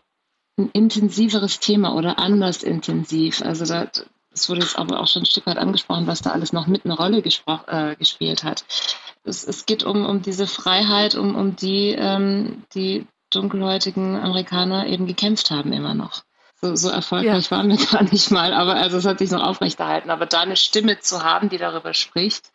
ein 0.58 0.70
intensiveres 0.72 1.60
Thema 1.60 1.94
oder 1.94 2.18
anders 2.18 2.62
intensiv. 2.62 3.42
Also 3.42 3.64
da, 3.64 3.90
es 4.32 4.48
wurde 4.48 4.62
jetzt 4.62 4.78
aber 4.78 5.00
auch 5.00 5.06
schon 5.06 5.22
ein 5.22 5.26
Stück 5.26 5.46
weit 5.46 5.58
angesprochen, 5.58 6.06
was 6.06 6.22
da 6.22 6.30
alles 6.30 6.52
noch 6.52 6.66
mit 6.66 6.84
eine 6.84 6.94
Rolle 6.94 7.18
äh, 7.18 7.96
gespielt 7.96 8.44
hat. 8.44 8.64
Es, 9.24 9.44
es, 9.46 9.66
geht 9.66 9.84
um, 9.84 10.04
um 10.04 10.22
diese 10.22 10.46
Freiheit, 10.46 11.14
um, 11.14 11.36
um 11.36 11.54
die 11.54 11.94
ähm, 11.96 12.64
die 12.74 13.06
dunkelhäutigen 13.30 14.16
Amerikaner 14.16 14.86
eben 14.86 15.06
gekämpft 15.06 15.50
haben 15.50 15.72
immer 15.72 15.94
noch. 15.94 16.22
So, 16.62 16.76
so 16.76 16.90
erfolgreich 16.90 17.46
ja. 17.46 17.56
waren 17.56 17.68
wir 17.68 17.76
gar 17.90 18.04
nicht 18.04 18.30
mal, 18.30 18.54
aber 18.54 18.76
also 18.76 18.98
es 18.98 19.04
hat 19.04 19.18
sich 19.18 19.32
noch 19.32 19.42
aufrechterhalten. 19.42 20.10
Aber 20.10 20.26
da 20.26 20.40
eine 20.40 20.56
Stimme 20.56 21.00
zu 21.00 21.24
haben, 21.24 21.48
die 21.48 21.58
darüber 21.58 21.92
spricht, 21.92 22.52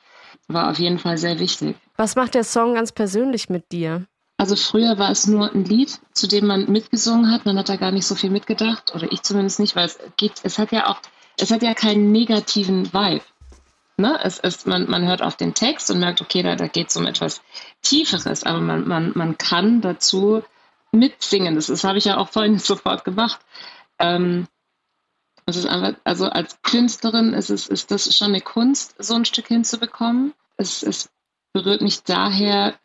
war 0.48 0.72
auf 0.72 0.80
jeden 0.80 0.98
Fall 0.98 1.18
sehr 1.18 1.40
wichtig. 1.40 1.76
Was 1.98 2.16
macht 2.16 2.34
der 2.34 2.46
Song 2.46 2.76
ganz 2.76 2.94
persönlich 2.94 3.50
mit 3.50 3.72
dir? 3.72 4.08
Also 4.38 4.56
früher 4.56 4.98
war 4.98 5.12
es 5.12 5.28
nur 5.28 5.52
ein 5.52 5.66
Lied, 5.66 6.00
zu 6.14 6.28
dem 6.28 6.46
man 6.46 6.72
mitgesungen 6.72 7.32
hat. 7.32 7.46
Man 7.46 7.58
hat 7.58 7.70
da 7.70 7.76
gar 7.76 7.92
nicht 7.92 8.06
so 8.06 8.16
viel 8.16 8.30
mitgedacht, 8.30 8.96
oder 8.96 9.12
ich 9.12 9.24
zumindest 9.24 9.60
nicht, 9.60 9.76
weil 9.76 9.88
es 9.88 10.00
geht, 10.16 10.34
es 10.44 10.58
hat 10.58 10.72
ja 10.72 10.88
auch, 10.88 11.02
es 11.38 11.52
hat 11.52 11.64
ja 11.64 11.74
keinen 11.74 12.12
negativen 12.12 12.94
Vibe. 12.94 13.26
Ne? 13.98 14.18
Es 14.24 14.38
ist, 14.38 14.68
man, 14.68 14.90
man 14.90 15.08
hört 15.08 15.24
auf 15.24 15.36
den 15.36 15.56
Text 15.56 15.90
und 15.90 16.00
merkt, 16.00 16.22
okay, 16.22 16.44
da, 16.44 16.56
da 16.56 16.68
geht 16.68 16.90
es 16.90 16.98
um 16.98 17.08
etwas 17.08 17.42
Tieferes, 17.82 18.44
aber 18.44 18.62
man, 18.62 18.88
man, 18.88 19.12
man 19.16 19.38
kann 19.40 19.82
dazu 19.82 20.44
mitsingen. 20.92 21.56
Das, 21.56 21.68
das 21.68 21.84
habe 21.84 21.98
ich 21.98 22.06
ja 22.06 22.18
auch 22.18 22.30
vorhin 22.30 22.60
sofort 22.60 23.04
gemacht. 23.04 23.40
Ähm, 24.00 24.48
es 25.46 25.56
ist 25.56 25.66
einfach, 25.66 26.00
also 26.04 26.26
als 26.26 26.62
Künstlerin 26.62 27.34
ist 27.34 27.50
es, 27.50 27.68
ist 27.68 27.90
das 27.92 28.16
schon 28.16 28.30
eine 28.30 28.42
Kunst, 28.42 28.96
so 29.00 29.16
ein 29.16 29.26
Stück 29.26 29.48
hinzubekommen. 29.48 30.34
Es, 30.58 30.84
es 30.84 31.10
berührt 31.54 31.82
mich 31.82 32.04
daher 32.04 32.78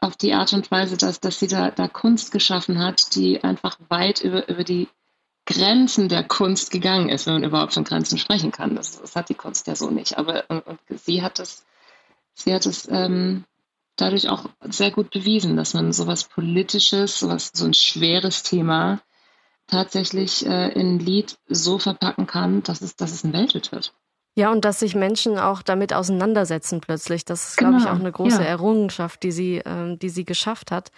auf 0.00 0.16
die 0.16 0.34
Art 0.34 0.52
und 0.52 0.70
Weise, 0.70 0.98
dass, 0.98 1.20
dass 1.20 1.38
sie 1.38 1.48
da, 1.48 1.70
da 1.70 1.88
Kunst 1.88 2.30
geschaffen 2.30 2.78
hat, 2.78 3.14
die 3.14 3.42
einfach 3.42 3.78
weit 3.88 4.20
über, 4.20 4.48
über 4.48 4.64
die 4.64 4.88
Grenzen 5.46 6.08
der 6.08 6.24
Kunst 6.24 6.70
gegangen 6.70 7.08
ist, 7.08 7.26
wenn 7.26 7.34
man 7.34 7.44
überhaupt 7.44 7.72
von 7.72 7.84
Grenzen 7.84 8.18
sprechen 8.18 8.52
kann. 8.52 8.74
Das, 8.74 9.00
das 9.00 9.16
hat 9.16 9.28
die 9.28 9.34
Kunst 9.34 9.66
ja 9.66 9.76
so 9.76 9.90
nicht. 9.90 10.18
Aber 10.18 10.44
und, 10.48 10.66
und 10.66 10.78
sie 10.88 11.22
hat 11.22 11.38
es, 11.38 11.64
sie 12.34 12.52
hat 12.52 12.66
es 12.66 12.86
ähm, 12.90 13.44
dadurch 13.96 14.28
auch 14.28 14.50
sehr 14.68 14.90
gut 14.90 15.10
bewiesen, 15.10 15.56
dass 15.56 15.72
man 15.72 15.92
sowas 15.92 16.24
Politisches, 16.24 17.18
sowas, 17.18 17.50
so 17.54 17.64
ein 17.64 17.74
schweres 17.74 18.42
Thema 18.42 19.00
tatsächlich 19.66 20.46
äh, 20.46 20.72
in 20.72 20.96
ein 20.96 20.98
Lied 20.98 21.38
so 21.48 21.78
verpacken 21.78 22.26
kann, 22.26 22.62
dass 22.62 22.82
es, 22.82 22.96
dass 22.96 23.12
es 23.12 23.24
ein 23.24 23.32
Welthit 23.32 23.72
wird. 23.72 23.94
Ja, 24.38 24.52
und 24.52 24.64
dass 24.64 24.80
sich 24.80 24.94
Menschen 24.94 25.38
auch 25.38 25.62
damit 25.62 25.94
auseinandersetzen 25.94 26.80
plötzlich. 26.80 27.24
Das 27.24 27.48
ist, 27.48 27.56
genau. 27.56 27.70
glaube 27.70 27.82
ich, 27.82 27.90
auch 27.90 28.00
eine 28.00 28.12
große 28.12 28.42
ja. 28.42 28.48
Errungenschaft, 28.48 29.22
die 29.22 29.32
sie, 29.32 29.62
ähm, 29.64 29.98
die 29.98 30.10
sie 30.10 30.24
geschafft 30.24 30.70
hat. 30.70 30.90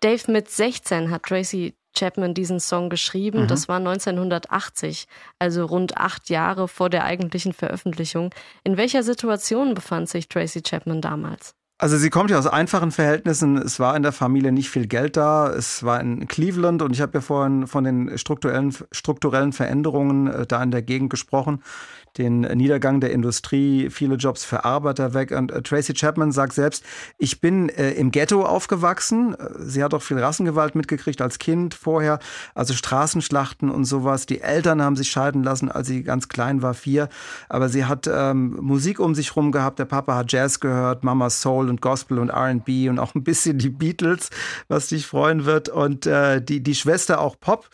Dave 0.00 0.30
mit 0.30 0.50
16 0.50 1.10
hat 1.10 1.22
Tracy 1.22 1.74
Chapman 1.96 2.34
diesen 2.34 2.60
Song 2.60 2.90
geschrieben. 2.90 3.42
Mhm. 3.42 3.48
Das 3.48 3.68
war 3.68 3.78
1980, 3.78 5.06
also 5.38 5.64
rund 5.64 5.96
acht 5.96 6.28
Jahre 6.28 6.68
vor 6.68 6.90
der 6.90 7.04
eigentlichen 7.04 7.52
Veröffentlichung. 7.52 8.30
In 8.64 8.76
welcher 8.76 9.02
Situation 9.02 9.74
befand 9.74 10.08
sich 10.08 10.28
Tracy 10.28 10.60
Chapman 10.60 11.00
damals? 11.00 11.54
Also 11.76 11.96
sie 11.96 12.08
kommt 12.08 12.30
ja 12.30 12.38
aus 12.38 12.46
einfachen 12.46 12.92
Verhältnissen. 12.92 13.56
Es 13.58 13.80
war 13.80 13.96
in 13.96 14.04
der 14.04 14.12
Familie 14.12 14.52
nicht 14.52 14.70
viel 14.70 14.86
Geld 14.86 15.16
da. 15.16 15.50
Es 15.50 15.82
war 15.82 16.00
in 16.00 16.28
Cleveland 16.28 16.82
und 16.82 16.92
ich 16.92 17.00
habe 17.00 17.14
ja 17.14 17.20
vorhin 17.20 17.66
von 17.66 17.82
den 17.82 18.16
strukturellen, 18.16 18.72
strukturellen 18.92 19.52
Veränderungen 19.52 20.28
äh, 20.28 20.46
da 20.46 20.62
in 20.62 20.70
der 20.70 20.82
Gegend 20.82 21.10
gesprochen 21.10 21.62
den 22.18 22.42
Niedergang 22.42 23.00
der 23.00 23.10
Industrie, 23.10 23.90
viele 23.90 24.14
Jobs 24.16 24.44
für 24.44 24.64
Arbeiter 24.64 25.14
weg. 25.14 25.32
Und 25.32 25.50
äh, 25.50 25.62
Tracy 25.62 25.94
Chapman 25.94 26.32
sagt 26.32 26.52
selbst, 26.52 26.84
ich 27.18 27.40
bin 27.40 27.68
äh, 27.68 27.92
im 27.92 28.10
Ghetto 28.10 28.44
aufgewachsen. 28.44 29.34
Äh, 29.34 29.48
sie 29.58 29.82
hat 29.82 29.94
auch 29.94 30.02
viel 30.02 30.18
Rassengewalt 30.18 30.74
mitgekriegt 30.74 31.20
als 31.20 31.38
Kind 31.38 31.74
vorher, 31.74 32.20
also 32.54 32.74
Straßenschlachten 32.74 33.70
und 33.70 33.84
sowas. 33.84 34.26
Die 34.26 34.40
Eltern 34.40 34.80
haben 34.80 34.96
sich 34.96 35.10
scheiden 35.10 35.42
lassen, 35.42 35.70
als 35.70 35.88
sie 35.88 36.02
ganz 36.02 36.28
klein 36.28 36.62
war, 36.62 36.74
vier. 36.74 37.08
Aber 37.48 37.68
sie 37.68 37.84
hat 37.84 38.08
ähm, 38.12 38.58
Musik 38.60 39.00
um 39.00 39.14
sich 39.14 39.34
rum 39.34 39.50
gehabt. 39.50 39.78
Der 39.78 39.84
Papa 39.84 40.14
hat 40.14 40.32
Jazz 40.32 40.60
gehört, 40.60 41.02
Mama 41.02 41.30
Soul 41.30 41.63
und 41.68 41.80
Gospel 41.80 42.18
und 42.18 42.30
R&B 42.30 42.88
und 42.88 42.98
auch 42.98 43.14
ein 43.14 43.24
bisschen 43.24 43.58
die 43.58 43.70
Beatles, 43.70 44.30
was 44.68 44.88
dich 44.88 45.06
freuen 45.06 45.44
wird. 45.44 45.68
Und 45.68 46.06
äh, 46.06 46.42
die, 46.42 46.62
die 46.62 46.74
Schwester 46.74 47.20
auch 47.20 47.38
Pop. 47.38 47.68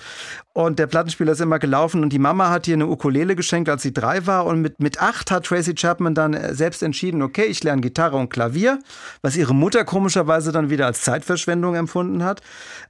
Und 0.52 0.78
der 0.78 0.88
Plattenspieler 0.88 1.32
ist 1.32 1.40
immer 1.40 1.58
gelaufen 1.58 2.02
und 2.02 2.12
die 2.12 2.18
Mama 2.18 2.50
hat 2.50 2.66
ihr 2.66 2.74
eine 2.74 2.88
Ukulele 2.88 3.36
geschenkt, 3.36 3.68
als 3.68 3.82
sie 3.82 3.92
drei 3.92 4.26
war 4.26 4.46
und 4.46 4.60
mit, 4.60 4.80
mit 4.80 5.00
acht 5.00 5.30
hat 5.30 5.46
Tracy 5.46 5.74
Chapman 5.74 6.14
dann 6.14 6.34
äh, 6.34 6.54
selbst 6.54 6.82
entschieden, 6.82 7.22
okay, 7.22 7.44
ich 7.44 7.62
lerne 7.62 7.82
Gitarre 7.82 8.16
und 8.16 8.30
Klavier, 8.30 8.80
was 9.22 9.36
ihre 9.36 9.54
Mutter 9.54 9.84
komischerweise 9.84 10.50
dann 10.50 10.68
wieder 10.68 10.86
als 10.86 11.02
Zeitverschwendung 11.02 11.76
empfunden 11.76 12.24
hat. 12.24 12.42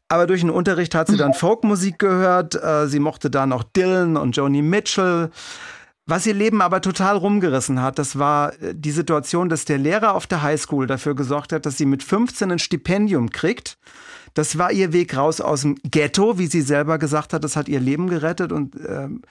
Aber 0.09 0.27
durch 0.27 0.41
den 0.41 0.51
Unterricht 0.51 0.95
hat 0.95 1.09
sie 1.09 1.17
dann 1.17 1.35
Folkmusik 1.35 1.99
gehört, 1.99 2.55
äh, 2.55 2.89
sie 2.89 2.99
mochte 2.99 3.31
dann 3.31 3.53
auch 3.53 3.63
Dylan 3.63 4.17
und 4.17 4.37
Joni 4.37 4.63
Mitchell. 4.63 5.31
Was 6.07 6.27
ihr 6.27 6.35
Leben 6.35 6.61
aber 6.61 6.81
total 6.81 7.17
rumgerissen 7.17 7.81
hat, 7.81 7.99
das 7.99 8.19
war 8.19 8.61
äh, 8.61 8.75
die 8.75 8.91
Situation, 8.91 9.49
dass 9.49 9.65
der 9.65 9.79
Lehrer 9.79 10.15
auf 10.15 10.27
der 10.27 10.43
Highschool 10.43 10.87
dafür 10.87 11.15
gesorgt 11.15 11.53
hat, 11.53 11.67
dass 11.67 11.77
sie 11.77 11.87
mit 11.87 12.03
15 12.03 12.51
ein 12.51 12.59
Stipendium 12.59 13.31
kriegt. 13.31 13.79
Das 14.35 14.59
war 14.59 14.73
ihr 14.73 14.93
Weg 14.93 15.17
raus 15.17 15.41
aus 15.41 15.63
dem 15.63 15.77
Ghetto, 15.83 16.39
wie 16.39 16.47
sie 16.47 16.63
selber 16.63 16.99
gesagt 16.99 17.33
hat. 17.33 17.45
Das 17.45 17.57
hat 17.57 17.69
ihr 17.69 17.81
Leben 17.81 18.09
gerettet 18.09 18.53
und 18.53 18.77
ähm, 18.87 19.23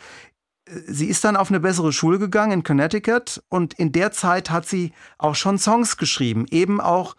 sie 0.88 1.08
ist 1.08 1.24
dann 1.24 1.36
auf 1.36 1.50
eine 1.50 1.60
bessere 1.60 1.92
Schule 1.94 2.20
gegangen 2.20 2.52
in 2.52 2.64
Connecticut 2.64 3.42
und 3.50 3.74
in 3.76 3.92
der 3.92 4.12
Zeit 4.12 4.50
hat 4.50 4.68
sie 4.68 4.94
auch 5.18 5.36
schon 5.36 5.58
Songs 5.58 5.98
geschrieben. 5.98 6.46
Eben 6.52 6.80
auch, 6.82 7.16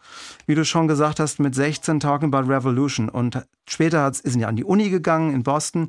wie 0.47 0.54
du 0.54 0.64
schon 0.64 0.88
gesagt 0.88 1.21
hast, 1.21 1.40
mit 1.40 1.54
16 1.54 2.00
Talking 2.00 2.33
About 2.33 2.50
Revolution. 2.50 3.09
Und 3.09 3.45
später 3.69 4.09
ist 4.09 4.25
sie 4.25 4.45
an 4.45 4.57
die 4.57 4.64
Uni 4.64 4.90
gegangen 4.90 5.35
in 5.35 5.42
Boston. 5.42 5.88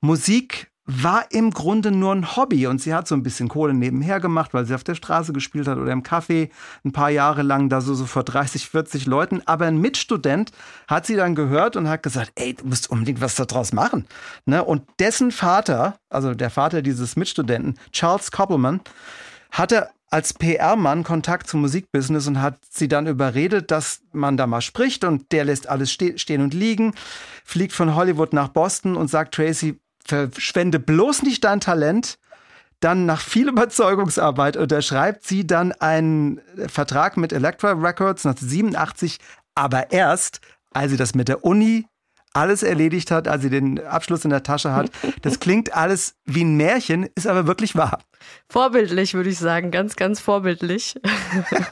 Musik 0.00 0.70
war 0.90 1.26
im 1.32 1.50
Grunde 1.50 1.90
nur 1.90 2.14
ein 2.14 2.34
Hobby 2.34 2.66
und 2.66 2.80
sie 2.80 2.94
hat 2.94 3.06
so 3.06 3.14
ein 3.14 3.22
bisschen 3.22 3.48
Kohle 3.48 3.74
nebenher 3.74 4.20
gemacht, 4.20 4.54
weil 4.54 4.64
sie 4.64 4.74
auf 4.74 4.84
der 4.84 4.94
Straße 4.94 5.34
gespielt 5.34 5.68
hat 5.68 5.76
oder 5.76 5.92
im 5.92 6.02
Café 6.02 6.48
ein 6.82 6.92
paar 6.92 7.10
Jahre 7.10 7.42
lang 7.42 7.68
da 7.68 7.82
so, 7.82 7.92
so 7.92 8.06
vor 8.06 8.24
30, 8.24 8.70
40 8.70 9.04
Leuten. 9.04 9.42
Aber 9.44 9.66
ein 9.66 9.76
Mitstudent 9.76 10.50
hat 10.88 11.04
sie 11.04 11.14
dann 11.14 11.34
gehört 11.34 11.76
und 11.76 11.90
hat 11.90 12.02
gesagt, 12.02 12.32
ey, 12.36 12.54
du 12.54 12.64
musst 12.64 12.90
unbedingt 12.90 13.20
was 13.20 13.34
daraus 13.34 13.74
machen. 13.74 14.06
Ne? 14.46 14.64
Und 14.64 14.82
dessen 14.98 15.30
Vater, 15.30 15.98
also 16.08 16.32
der 16.32 16.48
Vater 16.48 16.80
dieses 16.80 17.16
Mitstudenten, 17.16 17.78
Charles 17.92 18.30
Koppelman, 18.30 18.80
hatte 19.50 19.90
als 20.08 20.32
PR-Mann 20.32 21.04
Kontakt 21.04 21.48
zum 21.48 21.60
Musikbusiness 21.60 22.26
und 22.28 22.40
hat 22.40 22.60
sie 22.70 22.88
dann 22.88 23.06
überredet, 23.06 23.70
dass 23.70 24.00
man 24.12 24.38
da 24.38 24.46
mal 24.46 24.62
spricht 24.62 25.04
und 25.04 25.32
der 25.32 25.44
lässt 25.44 25.68
alles 25.68 25.92
ste 25.92 26.18
stehen 26.18 26.40
und 26.40 26.54
liegen, 26.54 26.94
fliegt 27.44 27.74
von 27.74 27.94
Hollywood 27.94 28.32
nach 28.32 28.48
Boston 28.48 28.96
und 28.96 29.08
sagt 29.08 29.34
Tracy, 29.34 29.78
verschwende 30.08 30.78
bloß 30.78 31.22
nicht 31.22 31.44
dein 31.44 31.60
Talent. 31.60 32.18
Dann 32.80 33.06
nach 33.06 33.20
viel 33.20 33.48
Überzeugungsarbeit 33.48 34.56
unterschreibt 34.56 35.26
sie 35.26 35.46
dann 35.46 35.72
einen 35.72 36.40
Vertrag 36.68 37.16
mit 37.16 37.32
Elektra 37.32 37.72
Records 37.72 38.24
1987, 38.24 39.18
aber 39.54 39.90
erst, 39.90 40.40
als 40.72 40.92
sie 40.92 40.96
das 40.96 41.14
mit 41.14 41.28
der 41.28 41.44
Uni 41.44 41.86
alles 42.34 42.62
erledigt 42.62 43.10
hat, 43.10 43.26
als 43.26 43.42
sie 43.42 43.50
den 43.50 43.84
Abschluss 43.84 44.24
in 44.24 44.30
der 44.30 44.44
Tasche 44.44 44.72
hat. 44.72 44.90
Das 45.22 45.40
klingt 45.40 45.74
alles 45.74 46.14
wie 46.24 46.44
ein 46.44 46.56
Märchen, 46.56 47.08
ist 47.14 47.26
aber 47.26 47.46
wirklich 47.46 47.74
wahr. 47.74 47.98
Vorbildlich, 48.48 49.14
würde 49.14 49.30
ich 49.30 49.38
sagen, 49.38 49.70
ganz, 49.70 49.96
ganz 49.96 50.20
vorbildlich. 50.20 50.94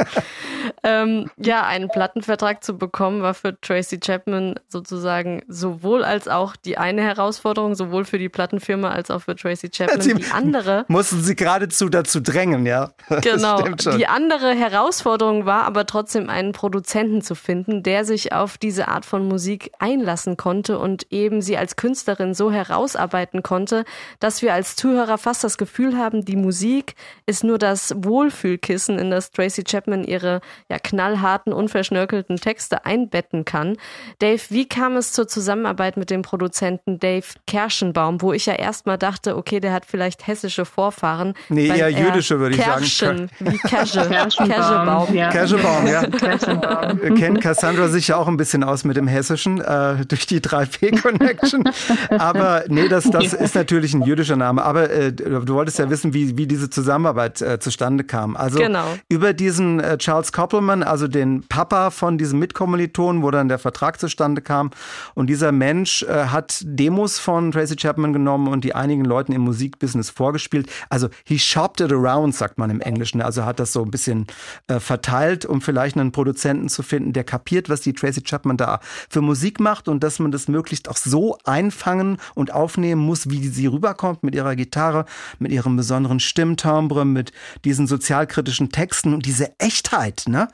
ähm, 0.82 1.30
ja, 1.36 1.66
einen 1.66 1.88
Plattenvertrag 1.88 2.62
zu 2.62 2.76
bekommen, 2.76 3.22
war 3.22 3.34
für 3.34 3.58
Tracy 3.60 3.98
Chapman 3.98 4.60
sozusagen 4.68 5.42
sowohl 5.48 6.04
als 6.04 6.28
auch 6.28 6.54
die 6.54 6.78
eine 6.78 7.02
Herausforderung, 7.02 7.74
sowohl 7.74 8.04
für 8.04 8.18
die 8.18 8.28
Plattenfirma 8.28 8.90
als 8.90 9.10
auch 9.10 9.22
für 9.22 9.34
Tracy 9.36 9.70
Chapman. 9.70 10.00
Sie 10.00 10.14
die 10.14 10.30
andere. 10.30 10.84
Mussten 10.88 11.22
sie 11.22 11.34
geradezu 11.34 11.88
dazu 11.88 12.20
drängen, 12.20 12.66
ja. 12.66 12.92
Genau. 13.22 13.62
Die 13.96 14.06
andere 14.06 14.54
Herausforderung 14.54 15.46
war 15.46 15.64
aber 15.64 15.86
trotzdem 15.86 16.28
einen 16.28 16.52
Produzenten 16.52 17.22
zu 17.22 17.34
finden, 17.34 17.82
der 17.82 18.04
sich 18.04 18.32
auf 18.32 18.58
diese 18.58 18.88
Art 18.88 19.04
von 19.04 19.26
Musik 19.26 19.72
einlassen 19.78 20.36
konnte 20.36 20.78
und 20.78 21.10
eben 21.10 21.42
sie 21.42 21.56
als 21.56 21.76
Künstlerin 21.76 22.34
so 22.34 22.52
herausarbeiten 22.52 23.42
konnte, 23.42 23.84
dass 24.20 24.42
wir 24.42 24.52
als 24.52 24.76
Zuhörer 24.76 25.18
fast 25.18 25.42
das 25.42 25.58
Gefühl 25.58 25.96
haben, 25.96 26.24
die 26.24 26.35
Musik 26.36 26.94
ist 27.26 27.44
nur 27.44 27.58
das 27.58 27.94
Wohlfühlkissen, 27.96 28.98
in 28.98 29.10
das 29.10 29.30
Tracy 29.30 29.64
Chapman 29.64 30.04
ihre 30.04 30.40
ja, 30.70 30.78
knallharten, 30.78 31.52
unverschnörkelten 31.52 32.36
Texte 32.36 32.84
einbetten 32.84 33.44
kann. 33.44 33.76
Dave, 34.18 34.42
wie 34.50 34.68
kam 34.68 34.96
es 34.96 35.12
zur 35.12 35.28
Zusammenarbeit 35.28 35.96
mit 35.96 36.10
dem 36.10 36.22
Produzenten 36.22 36.98
Dave 36.98 37.26
Kerschenbaum, 37.46 38.22
wo 38.22 38.32
ich 38.32 38.46
ja 38.46 38.54
erstmal 38.54 38.98
dachte, 38.98 39.36
okay, 39.36 39.60
der 39.60 39.72
hat 39.72 39.86
vielleicht 39.86 40.26
hessische 40.26 40.64
Vorfahren. 40.64 41.34
Nee, 41.48 41.68
eher 41.68 41.90
jüdische, 41.90 42.38
würde 42.38 42.56
ich 42.56 42.62
Kerschen, 42.62 43.28
sagen. 43.28 43.30
Wie 43.40 43.58
Kersche, 43.68 44.08
Kerschenbaum. 44.08 45.14
Ja. 45.14 45.30
Kerschenbaum, 45.30 45.86
ja. 45.86 46.06
Kerschenbaum. 46.10 47.14
Kennt 47.16 47.40
Cassandra 47.40 47.88
sich 47.88 48.08
ja 48.08 48.16
auch 48.16 48.28
ein 48.28 48.36
bisschen 48.36 48.64
aus 48.64 48.84
mit 48.84 48.96
dem 48.96 49.06
Hessischen, 49.06 49.60
äh, 49.60 50.04
durch 50.06 50.26
die 50.26 50.40
3P-Connection. 50.40 51.64
Aber 52.10 52.64
nee, 52.68 52.88
das, 52.88 53.04
das 53.10 53.32
ist 53.32 53.54
natürlich 53.54 53.94
ein 53.94 54.02
jüdischer 54.02 54.36
Name. 54.36 54.62
Aber 54.62 54.90
äh, 54.90 55.12
du 55.12 55.54
wolltest 55.54 55.78
ja 55.78 55.88
wissen, 55.90 56.14
wie, 56.14 56.25
wie 56.36 56.46
diese 56.46 56.70
Zusammenarbeit 56.70 57.40
äh, 57.40 57.58
zustande 57.58 58.04
kam. 58.04 58.36
Also 58.36 58.58
genau. 58.58 58.86
über 59.08 59.32
diesen 59.32 59.80
äh, 59.80 59.98
Charles 59.98 60.32
Koppelman, 60.32 60.82
also 60.82 61.08
den 61.08 61.42
Papa 61.48 61.90
von 61.90 62.18
diesem 62.18 62.38
Mitkommilitonen, 62.38 63.22
wo 63.22 63.30
dann 63.30 63.48
der 63.48 63.58
Vertrag 63.58 64.00
zustande 64.00 64.42
kam. 64.42 64.70
Und 65.14 65.28
dieser 65.28 65.52
Mensch 65.52 66.02
äh, 66.02 66.26
hat 66.26 66.60
Demos 66.64 67.18
von 67.18 67.52
Tracy 67.52 67.76
Chapman 67.76 68.12
genommen 68.12 68.48
und 68.48 68.64
die 68.64 68.74
einigen 68.74 69.04
Leuten 69.04 69.32
im 69.32 69.42
Musikbusiness 69.42 70.10
vorgespielt. 70.10 70.68
Also 70.88 71.08
he 71.24 71.38
shopped 71.38 71.80
it 71.80 71.92
around, 71.92 72.34
sagt 72.34 72.58
man 72.58 72.70
im 72.70 72.80
Englischen. 72.80 73.20
Also 73.22 73.44
hat 73.44 73.60
das 73.60 73.72
so 73.72 73.82
ein 73.82 73.90
bisschen 73.90 74.26
äh, 74.68 74.80
verteilt, 74.80 75.44
um 75.44 75.60
vielleicht 75.60 75.96
einen 75.96 76.12
Produzenten 76.12 76.68
zu 76.68 76.82
finden, 76.82 77.12
der 77.12 77.24
kapiert, 77.24 77.68
was 77.68 77.80
die 77.80 77.92
Tracy 77.92 78.22
Chapman 78.22 78.56
da 78.56 78.80
für 79.08 79.20
Musik 79.20 79.60
macht 79.60 79.88
und 79.88 80.02
dass 80.02 80.18
man 80.18 80.30
das 80.30 80.48
möglichst 80.48 80.88
auch 80.88 80.96
so 80.96 81.38
einfangen 81.44 82.18
und 82.34 82.52
aufnehmen 82.52 83.00
muss, 83.02 83.30
wie 83.30 83.46
sie 83.48 83.66
rüberkommt 83.66 84.22
mit 84.22 84.34
ihrer 84.34 84.56
Gitarre, 84.56 85.04
mit 85.38 85.52
ihrem 85.52 85.76
besonderen 85.76 86.15
Stimmtimbre, 86.20 87.04
mit 87.04 87.32
diesen 87.64 87.86
sozialkritischen 87.86 88.70
Texten 88.70 89.14
und 89.14 89.26
diese 89.26 89.58
Echtheit, 89.58 90.24
ne, 90.26 90.48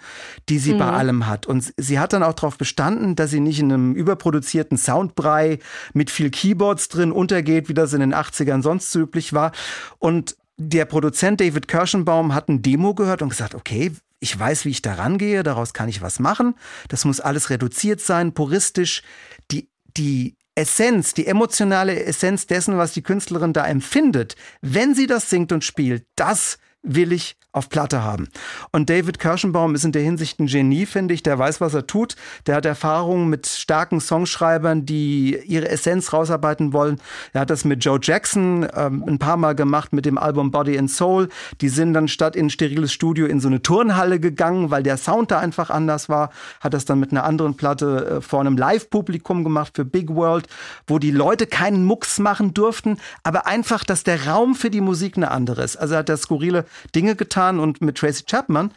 die 0.49 0.59
sie 0.59 0.75
mhm. 0.75 0.79
bei 0.79 0.91
allem 0.91 1.27
hat. 1.27 1.47
Und 1.47 1.73
sie 1.77 1.99
hat 1.99 2.13
dann 2.13 2.23
auch 2.23 2.35
darauf 2.35 2.59
bestanden, 2.59 3.17
dass 3.17 3.31
sie 3.31 3.41
nicht 3.41 3.61
in 3.61 3.73
einem 3.73 3.95
überproduzierten 3.95 4.79
Soundbrei 4.79 5.59
mit 5.93 6.11
viel 6.11 6.31
Keyboards 6.31 6.89
drin 6.89 7.13
untergeht, 7.13 7.69
wie 7.69 7.75
das 7.75 7.93
in 7.93 8.01
den 8.01 8.15
80ern 8.15 8.63
sonst 8.63 8.91
so 8.91 9.01
üblich 9.01 9.33
war. 9.33 9.53
Und 9.99 10.37
der 10.57 10.85
Produzent 10.85 11.41
David 11.41 11.69
Kirschenbaum 11.69 12.35
hat 12.35 12.49
ein 12.49 12.63
Demo 12.63 12.95
gehört 12.95 13.23
und 13.23 13.31
gesagt, 13.31 13.55
okay, 13.55 13.93
ich 14.21 14.39
weiß, 14.39 14.65
wie 14.65 14.71
ich 14.71 14.83
da 14.83 14.95
rangehe, 14.95 15.43
daraus 15.43 15.73
kann 15.73 15.89
ich 15.89 16.01
was 16.01 16.21
machen. 16.21 16.55
Das 16.89 17.05
muss 17.05 17.19
alles 17.19 17.51
reduziert 17.51 18.01
sein, 18.01 18.33
puristisch. 18.33 19.03
Die, 19.51 19.69
die 19.97 20.37
Essenz, 20.55 21.15
die 21.15 21.27
emotionale 21.27 22.05
Essenz 22.05 22.47
dessen, 22.47 22.77
was 22.77 22.93
die 22.93 23.03
Künstlerin 23.03 23.53
da 23.53 23.67
empfindet, 23.67 24.37
wenn 24.61 24.95
sie 24.95 25.07
das 25.07 25.31
singt 25.31 25.53
und 25.53 25.65
spielt, 25.65 26.07
das 26.17 26.59
will 26.83 27.13
ich 27.13 27.37
auf 27.53 27.69
Platte 27.69 28.03
haben. 28.03 28.29
Und 28.71 28.89
David 28.89 29.19
Kirschenbaum 29.19 29.75
ist 29.75 29.85
in 29.85 29.93
der 29.93 30.03
Hinsicht 30.03 30.41
ein 30.41 30.47
Genie, 30.47 30.87
finde 30.87 31.13
ich. 31.13 31.23
Der 31.23 31.39
weiß, 31.39 31.61
was 31.61 31.75
er 31.75 31.87
tut. 31.87 32.17
Der 32.47 32.57
hat 32.57 32.65
Erfahrungen 32.65 33.29
mit 33.29 33.47
starken 33.47 34.01
Songschreibern, 34.01 34.87
die 34.87 35.39
ihre 35.47 35.69
Essenz 35.69 36.15
rausarbeiten 36.15 36.73
wollen. 36.73 36.99
Er 37.35 37.43
hat 37.43 37.51
das 37.51 37.67
mit 37.67 37.85
Joe 37.85 37.99
Jackson 38.03 38.67
ähm, 38.75 39.05
ein 39.07 39.19
paar 39.19 39.37
Mal 39.37 39.55
gemacht 39.55 39.93
mit 39.93 40.07
dem 40.07 40.17
Album 40.17 40.51
Body 40.51 40.79
and 40.79 40.91
Soul. 40.91 41.29
Die 41.61 41.69
sind 41.69 41.93
dann 41.93 42.09
statt 42.09 42.37
in 42.37 42.47
ein 42.47 42.51
steriles 42.51 42.91
Studio 42.91 43.27
in 43.27 43.39
so 43.39 43.49
eine 43.49 43.61
Turnhalle 43.61 44.19
gegangen, 44.19 44.71
weil 44.71 44.83
der 44.83 44.97
Sound 44.97 45.31
da 45.31 45.39
einfach 45.39 45.69
anders 45.69 46.09
war. 46.09 46.31
Hat 46.61 46.73
das 46.73 46.87
dann 46.87 47.01
mit 47.01 47.11
einer 47.11 47.25
anderen 47.25 47.55
Platte 47.55 48.17
äh, 48.17 48.21
vor 48.23 48.41
einem 48.41 48.57
Live-Publikum 48.57 49.45
gemacht 49.45 49.73
für 49.77 49.85
Big 49.85 50.09
World, 50.09 50.47
wo 50.87 50.99
die 50.99 51.11
Leute 51.11 51.47
keinen 51.47 51.85
Mucks 51.85 52.19
machen 52.19 52.55
durften, 52.55 52.97
aber 53.25 53.47
einfach, 53.47 53.85
dass 53.85 54.05
der 54.05 54.27
Raum 54.27 54.55
für 54.55 54.71
die 54.71 54.81
Musik 54.81 55.19
eine 55.19 55.31
andere 55.31 55.63
ist. 55.63 55.77
Also 55.77 55.97
hat 55.97 56.09
er 56.09 56.17
skurrile 56.17 56.65
Dinge 56.95 57.15
getan 57.15 57.42
und 57.51 57.81
mit 57.81 57.99
Tracy 57.99 58.25
Chapman 58.25 58.71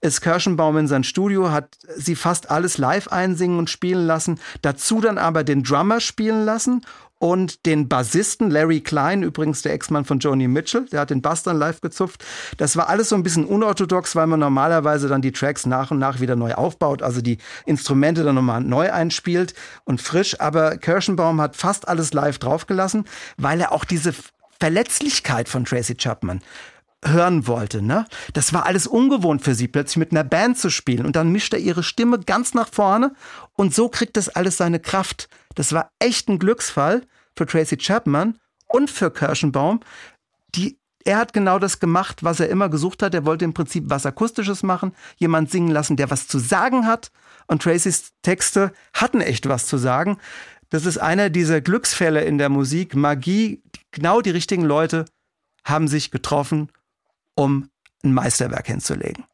ist 0.00 0.20
Kirschenbaum 0.20 0.76
in 0.78 0.88
sein 0.88 1.04
Studio, 1.04 1.50
hat 1.50 1.76
sie 1.96 2.14
fast 2.14 2.50
alles 2.50 2.78
live 2.78 3.08
einsingen 3.08 3.58
und 3.58 3.70
spielen 3.70 4.06
lassen, 4.06 4.40
dazu 4.62 5.00
dann 5.00 5.18
aber 5.18 5.44
den 5.44 5.62
Drummer 5.62 6.00
spielen 6.00 6.44
lassen 6.44 6.82
und 7.22 7.66
den 7.66 7.86
Bassisten 7.86 8.50
Larry 8.50 8.80
Klein, 8.80 9.22
übrigens 9.22 9.62
der 9.62 9.74
Ex-Mann 9.74 10.04
von 10.04 10.18
Joni 10.18 10.48
Mitchell, 10.48 10.86
der 10.90 11.02
hat 11.02 11.10
den 11.10 11.22
Bass 11.22 11.44
dann 11.44 11.56
live 11.56 11.80
gezupft. 11.80 12.24
Das 12.56 12.76
war 12.76 12.88
alles 12.88 13.10
so 13.10 13.14
ein 13.14 13.22
bisschen 13.22 13.44
unorthodox, 13.44 14.16
weil 14.16 14.26
man 14.26 14.40
normalerweise 14.40 15.06
dann 15.06 15.22
die 15.22 15.30
Tracks 15.30 15.64
nach 15.64 15.92
und 15.92 16.00
nach 16.00 16.18
wieder 16.18 16.34
neu 16.34 16.54
aufbaut, 16.54 17.00
also 17.00 17.20
die 17.20 17.38
Instrumente 17.64 18.24
dann 18.24 18.34
nochmal 18.34 18.60
neu 18.60 18.90
einspielt 18.90 19.54
und 19.84 20.02
frisch. 20.02 20.40
Aber 20.40 20.76
Kirschenbaum 20.76 21.40
hat 21.40 21.54
fast 21.54 21.86
alles 21.86 22.12
live 22.12 22.40
draufgelassen, 22.40 23.04
weil 23.36 23.60
er 23.60 23.70
auch 23.70 23.84
diese 23.84 24.12
Verletzlichkeit 24.58 25.48
von 25.48 25.64
Tracy 25.64 25.94
Chapman 25.94 26.40
hören 27.04 27.46
wollte. 27.46 27.82
Ne? 27.82 28.06
Das 28.32 28.52
war 28.52 28.66
alles 28.66 28.86
ungewohnt 28.86 29.42
für 29.42 29.54
sie, 29.54 29.68
plötzlich 29.68 29.96
mit 29.96 30.12
einer 30.12 30.24
Band 30.24 30.58
zu 30.58 30.70
spielen. 30.70 31.04
Und 31.06 31.16
dann 31.16 31.32
mischt 31.32 31.52
er 31.52 31.60
ihre 31.60 31.82
Stimme 31.82 32.20
ganz 32.20 32.54
nach 32.54 32.68
vorne 32.68 33.14
und 33.54 33.74
so 33.74 33.88
kriegt 33.88 34.16
das 34.16 34.28
alles 34.28 34.56
seine 34.56 34.80
Kraft. 34.80 35.28
Das 35.54 35.72
war 35.72 35.90
echt 35.98 36.28
ein 36.28 36.38
Glücksfall 36.38 37.02
für 37.36 37.46
Tracy 37.46 37.76
Chapman 37.76 38.38
und 38.68 38.90
für 38.90 39.10
Kirschenbaum. 39.10 39.80
Die, 40.54 40.78
er 41.04 41.18
hat 41.18 41.32
genau 41.32 41.58
das 41.58 41.80
gemacht, 41.80 42.22
was 42.22 42.40
er 42.40 42.48
immer 42.48 42.68
gesucht 42.68 43.02
hat. 43.02 43.14
Er 43.14 43.26
wollte 43.26 43.44
im 43.44 43.54
Prinzip 43.54 43.84
was 43.88 44.06
Akustisches 44.06 44.62
machen, 44.62 44.92
jemand 45.16 45.50
singen 45.50 45.70
lassen, 45.70 45.96
der 45.96 46.10
was 46.10 46.28
zu 46.28 46.38
sagen 46.38 46.86
hat. 46.86 47.10
Und 47.48 47.62
Tracys 47.62 48.12
Texte 48.22 48.72
hatten 48.92 49.20
echt 49.20 49.48
was 49.48 49.66
zu 49.66 49.76
sagen. 49.76 50.18
Das 50.70 50.86
ist 50.86 50.98
einer 50.98 51.28
dieser 51.28 51.60
Glücksfälle 51.60 52.22
in 52.22 52.38
der 52.38 52.48
Musik. 52.48 52.94
Magie, 52.94 53.62
genau 53.90 54.20
die 54.20 54.30
richtigen 54.30 54.64
Leute 54.64 55.04
haben 55.64 55.86
sich 55.86 56.10
getroffen, 56.10 56.70
um 57.34 57.68
ein 58.04 58.14
Meisterwerk 58.14 58.66
hinzulegen. 58.66 59.24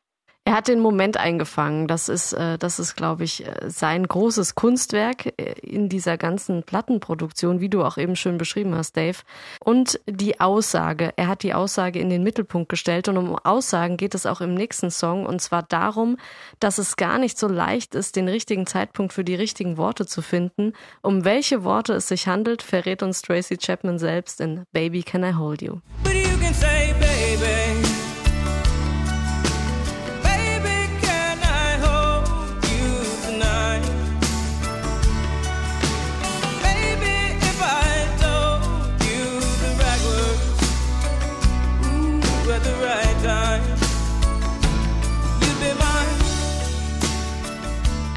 Er 0.48 0.54
hat 0.54 0.68
den 0.68 0.80
Moment 0.80 1.18
eingefangen. 1.18 1.88
Das 1.88 2.08
ist, 2.08 2.32
äh, 2.32 2.56
das 2.56 2.78
ist, 2.78 2.96
glaube 2.96 3.22
ich, 3.22 3.46
äh, 3.46 3.68
sein 3.68 4.08
großes 4.08 4.54
Kunstwerk 4.54 5.26
äh, 5.38 5.52
in 5.60 5.90
dieser 5.90 6.16
ganzen 6.16 6.62
Plattenproduktion, 6.62 7.60
wie 7.60 7.68
du 7.68 7.84
auch 7.84 7.98
eben 7.98 8.16
schön 8.16 8.38
beschrieben 8.38 8.74
hast, 8.74 8.96
Dave. 8.96 9.18
Und 9.60 10.00
die 10.06 10.40
Aussage. 10.40 11.12
Er 11.16 11.26
hat 11.26 11.42
die 11.42 11.52
Aussage 11.52 11.98
in 11.98 12.08
den 12.08 12.22
Mittelpunkt 12.22 12.70
gestellt. 12.70 13.08
Und 13.08 13.18
um 13.18 13.36
Aussagen 13.36 13.98
geht 13.98 14.14
es 14.14 14.24
auch 14.24 14.40
im 14.40 14.54
nächsten 14.54 14.90
Song. 14.90 15.26
Und 15.26 15.42
zwar 15.42 15.64
darum, 15.64 16.16
dass 16.60 16.78
es 16.78 16.96
gar 16.96 17.18
nicht 17.18 17.36
so 17.38 17.46
leicht 17.46 17.94
ist, 17.94 18.16
den 18.16 18.26
richtigen 18.26 18.66
Zeitpunkt 18.66 19.12
für 19.12 19.24
die 19.24 19.34
richtigen 19.34 19.76
Worte 19.76 20.06
zu 20.06 20.22
finden. 20.22 20.72
Um 21.02 21.26
welche 21.26 21.62
Worte 21.62 21.92
es 21.92 22.08
sich 22.08 22.26
handelt, 22.26 22.62
verrät 22.62 23.02
uns 23.02 23.20
Tracy 23.20 23.58
Chapman 23.58 23.98
selbst 23.98 24.40
in 24.40 24.64
Baby 24.72 25.02
Can 25.02 25.24
I 25.24 25.34
Hold 25.34 25.60
You. 25.60 25.80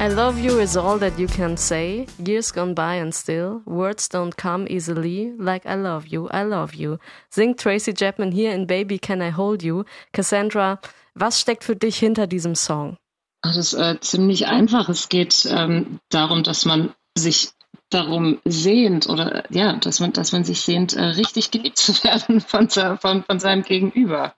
I 0.02 0.08
love 0.08 0.36
you 0.36 0.58
is 0.58 0.76
all 0.76 0.98
that 0.98 1.16
you 1.16 1.28
can 1.28 1.56
say. 1.56 2.08
Years 2.18 2.50
gone 2.50 2.74
by 2.74 2.96
and 2.96 3.14
still, 3.14 3.62
words 3.64 4.08
don't 4.08 4.36
come 4.36 4.66
easily. 4.68 5.32
Like 5.38 5.64
I 5.64 5.76
love 5.76 6.08
you, 6.08 6.28
I 6.28 6.42
love 6.42 6.74
you. 6.74 6.98
Singt 7.30 7.60
Tracy 7.60 7.94
Chapman 7.94 8.32
hier 8.32 8.52
in 8.52 8.66
Baby 8.66 8.98
Can 8.98 9.22
I 9.22 9.30
Hold 9.30 9.62
You. 9.62 9.84
Cassandra, 10.12 10.80
was 11.14 11.40
steckt 11.40 11.62
für 11.62 11.76
dich 11.76 11.98
hinter 11.98 12.26
diesem 12.26 12.56
Song? 12.56 12.96
Das 13.42 13.56
ist 13.56 13.74
äh, 13.74 14.00
ziemlich 14.00 14.48
einfach. 14.48 14.88
Es 14.88 15.08
geht 15.08 15.46
ähm, 15.48 16.00
darum, 16.08 16.42
dass 16.42 16.64
man 16.64 16.92
sich 17.16 17.50
darum 17.88 18.40
sehnt 18.44 19.08
oder 19.08 19.44
ja, 19.50 19.74
dass 19.74 20.00
man, 20.00 20.12
dass 20.12 20.32
man 20.32 20.42
sich 20.42 20.62
sehnt, 20.62 20.94
äh, 20.94 21.00
richtig 21.00 21.52
geliebt 21.52 21.78
zu 21.78 21.92
werden 22.02 22.40
von, 22.40 22.68
von, 22.68 23.22
von 23.22 23.38
seinem 23.38 23.62
Gegenüber. 23.62 24.34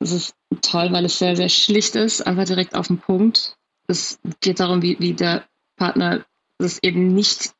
Das 0.00 0.12
ist 0.12 0.34
toll, 0.60 0.92
weil 0.92 1.06
es 1.06 1.18
sehr, 1.18 1.34
sehr 1.34 1.48
schlicht 1.48 1.96
ist, 1.96 2.26
einfach 2.26 2.44
direkt 2.44 2.74
auf 2.74 2.88
den 2.88 2.98
Punkt 2.98 3.56
es 3.90 4.18
geht 4.40 4.60
darum, 4.60 4.82
wie, 4.82 4.98
wie 5.00 5.14
der 5.14 5.44
Partner 5.76 6.24
das 6.58 6.82
eben 6.82 7.14
nicht 7.14 7.52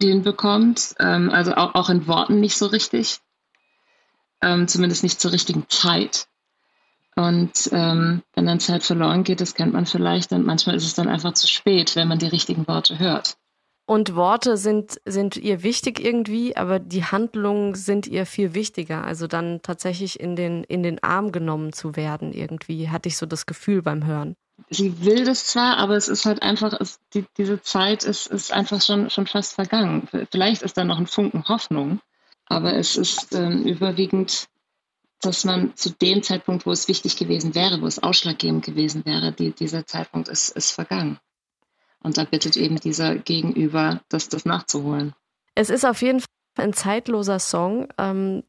hinbekommt, 0.00 0.94
ähm, 0.98 1.30
also 1.30 1.54
auch, 1.54 1.74
auch 1.74 1.90
in 1.90 2.06
Worten 2.06 2.40
nicht 2.40 2.56
so 2.56 2.66
richtig, 2.66 3.20
ähm, 4.42 4.66
zumindest 4.68 5.02
nicht 5.02 5.20
zur 5.20 5.32
richtigen 5.32 5.66
Zeit. 5.68 6.26
Und 7.16 7.70
ähm, 7.72 8.22
wenn 8.34 8.46
dann 8.46 8.58
Zeit 8.58 8.82
verloren 8.82 9.22
geht, 9.22 9.40
das 9.40 9.54
kennt 9.54 9.72
man 9.72 9.86
vielleicht, 9.86 10.32
und 10.32 10.44
manchmal 10.44 10.74
ist 10.74 10.84
es 10.84 10.94
dann 10.94 11.08
einfach 11.08 11.34
zu 11.34 11.46
spät, 11.46 11.94
wenn 11.94 12.08
man 12.08 12.18
die 12.18 12.26
richtigen 12.26 12.66
Worte 12.66 12.98
hört. 12.98 13.36
Und 13.86 14.16
Worte 14.16 14.56
sind, 14.56 14.98
sind 15.04 15.36
ihr 15.36 15.62
wichtig 15.62 16.02
irgendwie, 16.02 16.56
aber 16.56 16.78
die 16.78 17.04
Handlungen 17.04 17.74
sind 17.74 18.06
ihr 18.06 18.24
viel 18.24 18.54
wichtiger. 18.54 19.04
Also 19.04 19.26
dann 19.26 19.60
tatsächlich 19.62 20.18
in 20.18 20.36
den, 20.36 20.64
in 20.64 20.82
den 20.82 21.02
Arm 21.02 21.32
genommen 21.32 21.72
zu 21.72 21.94
werden 21.94 22.32
irgendwie, 22.32 22.88
hatte 22.88 23.10
ich 23.10 23.18
so 23.18 23.26
das 23.26 23.44
Gefühl 23.44 23.82
beim 23.82 24.06
Hören 24.06 24.36
sie 24.70 25.04
will 25.04 25.24
das 25.24 25.46
zwar, 25.46 25.78
aber 25.78 25.96
es 25.96 26.08
ist 26.08 26.24
halt 26.24 26.42
einfach, 26.42 26.72
es, 26.80 27.00
die, 27.12 27.24
diese 27.36 27.60
Zeit 27.62 28.04
ist, 28.04 28.26
ist 28.26 28.52
einfach 28.52 28.80
schon, 28.80 29.10
schon 29.10 29.26
fast 29.26 29.54
vergangen. 29.54 30.08
Vielleicht 30.30 30.62
ist 30.62 30.76
da 30.76 30.84
noch 30.84 30.98
ein 30.98 31.06
Funken 31.06 31.48
Hoffnung, 31.48 32.00
aber 32.46 32.74
es 32.74 32.96
ist 32.96 33.34
ähm, 33.34 33.64
überwiegend, 33.64 34.48
dass 35.20 35.44
man 35.44 35.74
zu 35.76 35.90
dem 35.90 36.22
Zeitpunkt, 36.22 36.66
wo 36.66 36.70
es 36.70 36.88
wichtig 36.88 37.16
gewesen 37.16 37.54
wäre, 37.54 37.80
wo 37.80 37.86
es 37.86 38.02
ausschlaggebend 38.02 38.64
gewesen 38.64 39.04
wäre, 39.06 39.32
die, 39.32 39.52
dieser 39.52 39.86
Zeitpunkt 39.86 40.28
ist, 40.28 40.50
ist 40.50 40.72
vergangen. 40.72 41.18
Und 42.02 42.18
da 42.18 42.24
bittet 42.24 42.56
eben 42.56 42.76
dieser 42.76 43.16
Gegenüber, 43.16 44.02
das, 44.10 44.28
das 44.28 44.44
nachzuholen. 44.44 45.14
Es 45.54 45.70
ist 45.70 45.86
auf 45.86 46.02
jeden 46.02 46.20
Fall 46.20 46.28
ein 46.56 46.72
zeitloser 46.74 47.38
Song, 47.38 47.88
ähm, 47.98 48.44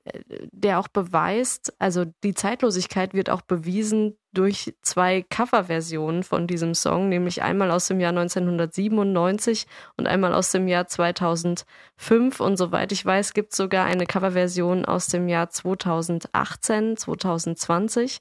der 0.51 0.79
auch 0.79 0.89
beweist, 0.89 1.73
also 1.79 2.05
die 2.23 2.33
Zeitlosigkeit 2.33 3.13
wird 3.13 3.29
auch 3.29 3.41
bewiesen 3.41 4.17
durch 4.35 4.75
zwei 4.81 5.25
Coverversionen 5.27 6.23
von 6.23 6.45
diesem 6.45 6.75
Song, 6.75 7.09
nämlich 7.09 7.41
einmal 7.41 7.71
aus 7.71 7.87
dem 7.87 7.99
Jahr 7.99 8.11
1997 8.11 9.65
und 9.97 10.07
einmal 10.07 10.33
aus 10.33 10.51
dem 10.51 10.67
Jahr 10.67 10.87
2005. 10.87 12.39
Und 12.39 12.57
soweit 12.57 12.91
ich 12.91 13.03
weiß, 13.03 13.33
gibt 13.33 13.53
es 13.53 13.57
sogar 13.57 13.85
eine 13.85 14.05
Coverversion 14.05 14.85
aus 14.85 15.07
dem 15.07 15.27
Jahr 15.27 15.49
2018, 15.49 16.97
2020. 16.97 18.19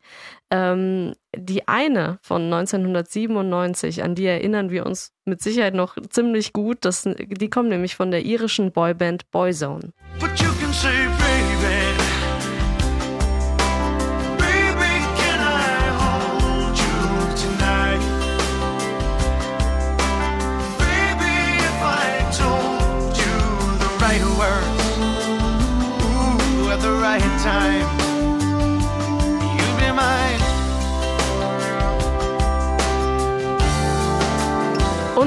Ähm, 0.50 1.14
die 1.36 1.68
eine 1.68 2.18
von 2.22 2.42
1997, 2.44 4.02
an 4.02 4.14
die 4.14 4.26
erinnern 4.26 4.70
wir 4.70 4.86
uns 4.86 5.12
mit 5.24 5.42
Sicherheit 5.42 5.74
noch 5.74 5.96
ziemlich 6.10 6.52
gut. 6.52 6.78
Das, 6.82 7.02
die 7.02 7.50
kommt 7.50 7.68
nämlich 7.68 7.96
von 7.96 8.10
der 8.10 8.24
irischen 8.24 8.72
Boyband 8.72 9.30
Boyzone. 9.30 9.92
But 10.20 10.30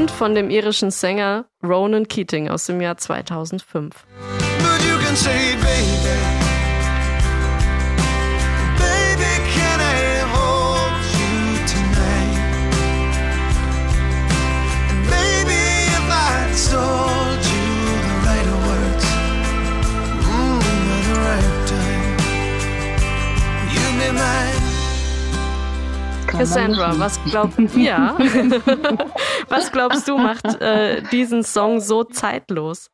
und 0.07 0.11
von 0.11 0.35
dem 0.35 0.49
irischen 0.49 0.89
Sänger 0.89 1.45
Ronan 1.61 2.07
Keating 2.07 2.47
aus 2.47 2.67
dem 2.67 2.79
Jahr 2.79 2.95
2005. 2.95 3.93
Cassandra, 26.37 26.99
was 26.99 27.19
glaubst 27.23 27.75
ja. 27.75 28.15
was 29.49 29.71
glaubst 29.71 30.07
du 30.07 30.19
macht 30.19 30.45
äh, 30.61 31.01
diesen 31.11 31.43
Song 31.43 31.79
so 31.79 32.03
zeitlos? 32.03 32.91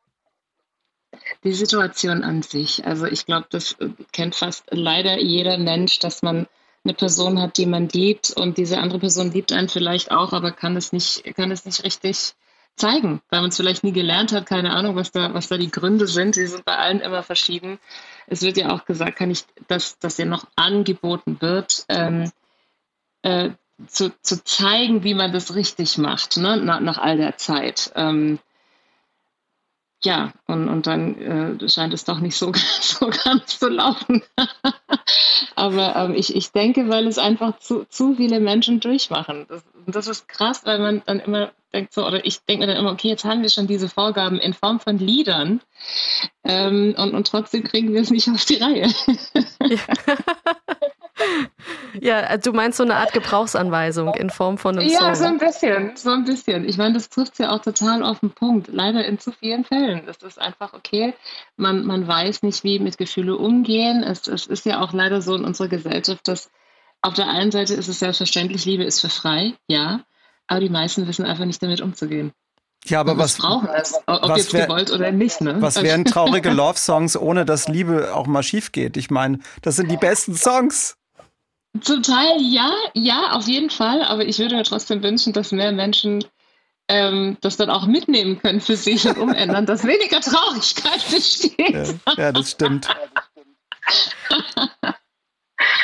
Die 1.44 1.52
Situation 1.52 2.24
an 2.24 2.40
sich. 2.40 2.86
Also 2.86 3.04
ich 3.04 3.26
glaube, 3.26 3.46
das 3.50 3.72
äh, 3.72 3.90
kennt 4.12 4.34
fast 4.34 4.64
leider 4.70 5.20
jeder 5.20 5.58
Mensch, 5.58 5.98
dass 5.98 6.22
man 6.22 6.46
eine 6.84 6.94
Person 6.94 7.38
hat, 7.38 7.58
die 7.58 7.66
man 7.66 7.90
liebt 7.90 8.30
und 8.30 8.56
diese 8.56 8.78
andere 8.78 8.98
Person 8.98 9.30
liebt 9.30 9.52
einen 9.52 9.68
vielleicht 9.68 10.10
auch, 10.10 10.32
aber 10.32 10.50
kann 10.50 10.74
es 10.76 10.92
nicht, 10.92 11.24
kann 11.36 11.50
es 11.50 11.66
nicht 11.66 11.84
richtig 11.84 12.34
zeigen, 12.76 13.20
weil 13.28 13.42
man 13.42 13.50
es 13.50 13.56
vielleicht 13.56 13.84
nie 13.84 13.92
gelernt 13.92 14.32
hat, 14.32 14.46
keine 14.46 14.72
Ahnung, 14.72 14.96
was 14.96 15.12
da, 15.12 15.34
was 15.34 15.48
da 15.48 15.58
die 15.58 15.70
Gründe 15.70 16.06
sind. 16.06 16.34
Sie 16.34 16.46
sind 16.46 16.64
bei 16.64 16.76
allen 16.76 17.00
immer 17.00 17.22
verschieden. 17.22 17.78
Es 18.26 18.40
wird 18.40 18.56
ja 18.56 18.70
auch 18.70 18.86
gesagt, 18.86 19.16
kann 19.16 19.30
ich, 19.30 19.44
dass, 19.68 19.98
dass 19.98 20.16
ja 20.16 20.24
noch 20.24 20.46
angeboten 20.56 21.36
wird, 21.40 21.84
ähm, 21.90 22.30
äh, 23.24 23.50
zu, 23.88 24.12
zu 24.20 24.44
zeigen, 24.44 25.02
wie 25.02 25.14
man 25.14 25.32
das 25.32 25.54
richtig 25.54 25.98
macht, 25.98 26.36
ne? 26.36 26.56
nach, 26.58 26.80
nach 26.80 26.98
all 26.98 27.16
der 27.16 27.36
Zeit. 27.36 27.90
Ähm, 27.96 28.38
ja, 30.02 30.32
und, 30.46 30.68
und 30.68 30.86
dann 30.86 31.58
äh, 31.60 31.68
scheint 31.68 31.94
es 31.94 32.04
doch 32.04 32.20
nicht 32.20 32.36
so, 32.36 32.52
so 32.80 33.10
ganz 33.24 33.58
zu 33.58 33.68
laufen. 33.68 34.22
Aber 35.56 35.96
ähm, 35.96 36.14
ich, 36.14 36.36
ich 36.36 36.52
denke, 36.52 36.88
weil 36.88 37.06
es 37.06 37.18
einfach 37.18 37.58
zu, 37.58 37.84
zu 37.88 38.14
viele 38.14 38.38
Menschen 38.38 38.80
durchmachen. 38.80 39.46
Das, 39.48 39.64
das 39.86 40.06
ist 40.06 40.28
krass, 40.28 40.62
weil 40.64 40.78
man 40.78 41.02
dann 41.06 41.20
immer 41.20 41.52
denkt 41.72 41.94
so, 41.94 42.06
oder 42.06 42.24
ich 42.24 42.44
denke 42.44 42.66
mir 42.66 42.72
dann 42.72 42.82
immer, 42.82 42.92
okay, 42.92 43.08
jetzt 43.08 43.24
haben 43.24 43.42
wir 43.42 43.48
schon 43.48 43.66
diese 43.66 43.88
Vorgaben 43.88 44.38
in 44.38 44.52
Form 44.52 44.78
von 44.78 44.98
Liedern 44.98 45.60
ähm, 46.44 46.94
und, 46.96 47.14
und 47.14 47.26
trotzdem 47.26 47.64
kriegen 47.64 47.92
wir 47.92 48.02
es 48.02 48.10
nicht 48.10 48.28
auf 48.28 48.44
die 48.44 48.56
Reihe. 48.56 48.92
Ja. 49.66 49.78
Ja, 52.00 52.36
du 52.36 52.52
meinst 52.52 52.78
so 52.78 52.84
eine 52.84 52.96
Art 52.96 53.12
Gebrauchsanweisung 53.12 54.14
in 54.14 54.30
Form 54.30 54.58
von 54.58 54.78
einem 54.78 54.88
ja, 54.88 54.98
Song. 54.98 55.08
Ja, 55.08 55.14
so 55.14 55.24
ein 55.24 55.38
bisschen, 55.38 55.96
so 55.96 56.10
ein 56.10 56.24
bisschen. 56.24 56.68
Ich 56.68 56.76
meine, 56.76 56.94
das 56.94 57.08
trifft 57.08 57.38
ja 57.38 57.50
auch 57.50 57.60
total 57.60 58.02
auf 58.02 58.20
den 58.20 58.30
Punkt. 58.30 58.68
Leider 58.72 59.04
in 59.04 59.18
zu 59.18 59.32
vielen 59.32 59.64
Fällen. 59.64 60.02
Es 60.08 60.16
ist 60.18 60.40
einfach 60.40 60.72
okay, 60.72 61.14
man, 61.56 61.84
man 61.84 62.06
weiß 62.06 62.42
nicht, 62.42 62.64
wie 62.64 62.78
mit 62.78 62.98
Gefühle 62.98 63.36
umgehen. 63.36 64.02
Es, 64.02 64.26
es 64.26 64.46
ist 64.46 64.66
ja 64.66 64.80
auch 64.80 64.92
leider 64.92 65.22
so 65.22 65.34
in 65.34 65.44
unserer 65.44 65.68
Gesellschaft, 65.68 66.26
dass 66.28 66.50
auf 67.04 67.14
der 67.14 67.28
einen 67.28 67.50
Seite 67.50 67.74
ist 67.74 67.88
es 67.88 67.98
selbstverständlich, 67.98 68.64
Liebe 68.64 68.82
ist 68.82 69.00
für 69.00 69.10
frei, 69.10 69.52
ja, 69.68 70.00
aber 70.46 70.60
die 70.60 70.70
meisten 70.70 71.06
wissen 71.06 71.26
einfach 71.26 71.44
nicht 71.44 71.62
damit 71.62 71.82
umzugehen. 71.82 72.32
Ja, 72.86 73.00
aber 73.00 73.16
was 73.16 73.38
brauchen 73.38 73.68
es, 73.74 73.94
ob 74.06 74.28
was 74.28 74.38
jetzt 74.38 74.52
wär, 74.52 74.66
gewollt 74.66 74.90
oder 74.90 75.10
nicht. 75.12 75.40
Ne? 75.40 75.56
Was 75.60 75.82
wären 75.82 76.04
traurige 76.04 76.50
Love-Songs, 76.52 77.16
ohne 77.16 77.44
dass 77.44 77.68
Liebe 77.68 78.14
auch 78.14 78.26
mal 78.26 78.42
schief 78.42 78.72
geht? 78.72 78.96
Ich 78.96 79.10
meine, 79.10 79.38
das 79.62 79.76
sind 79.76 79.90
die 79.90 79.96
besten 79.96 80.34
Songs. 80.34 80.96
Zum 81.80 82.02
Teil 82.02 82.40
ja, 82.40 82.72
ja, 82.94 83.32
auf 83.32 83.48
jeden 83.48 83.70
Fall. 83.70 84.02
Aber 84.02 84.24
ich 84.24 84.38
würde 84.38 84.56
mir 84.56 84.62
trotzdem 84.64 85.02
wünschen, 85.02 85.32
dass 85.32 85.52
mehr 85.52 85.72
Menschen 85.72 86.24
ähm, 86.88 87.36
das 87.40 87.56
dann 87.56 87.70
auch 87.70 87.86
mitnehmen 87.86 88.40
können 88.40 88.60
für 88.60 88.76
sich 88.76 89.06
und 89.06 89.18
umändern, 89.18 89.66
dass 89.66 89.84
weniger 89.84 90.20
Traurigkeit 90.20 91.04
besteht. 91.10 91.58
Ja, 91.58 92.14
ja 92.16 92.32
das 92.32 92.52
stimmt. 92.52 92.88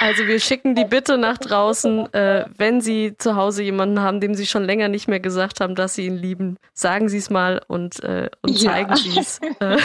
Also 0.01 0.27
wir 0.27 0.41
schicken 0.41 0.75
die 0.75 0.85
Bitte 0.85 1.19
nach 1.19 1.37
draußen, 1.37 2.13
äh, 2.15 2.47
wenn 2.57 2.81
Sie 2.81 3.17
zu 3.19 3.37
Hause 3.37 3.63
jemanden 3.63 4.01
haben, 4.01 4.21
dem 4.21 4.35
Sie 4.35 4.47
schon 4.47 4.65
länger 4.65 4.89
nicht 4.89 5.09
mehr 5.09 5.21
gesagt 5.21 5.61
haben, 5.61 5.75
dass 5.75 5.95
Sie 5.95 6.07
ihn 6.07 6.17
lieben, 6.17 6.57
sagen 6.73 7.09
Sie 7.09 7.19
es 7.19 7.29
mal 7.29 7.61
und, 7.69 8.03
äh, 8.03 8.31
und 8.41 8.59
zeigen 8.59 8.91
ja. 8.91 8.97
Sie 8.97 9.19
es. 9.19 9.41
Äh, 9.61 9.77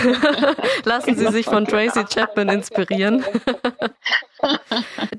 lassen 0.85 1.15
Sie 1.15 1.27
sich 1.27 1.45
von 1.45 1.65
Tracy 1.65 2.05
Chapman 2.05 2.47
inspirieren. 2.49 3.25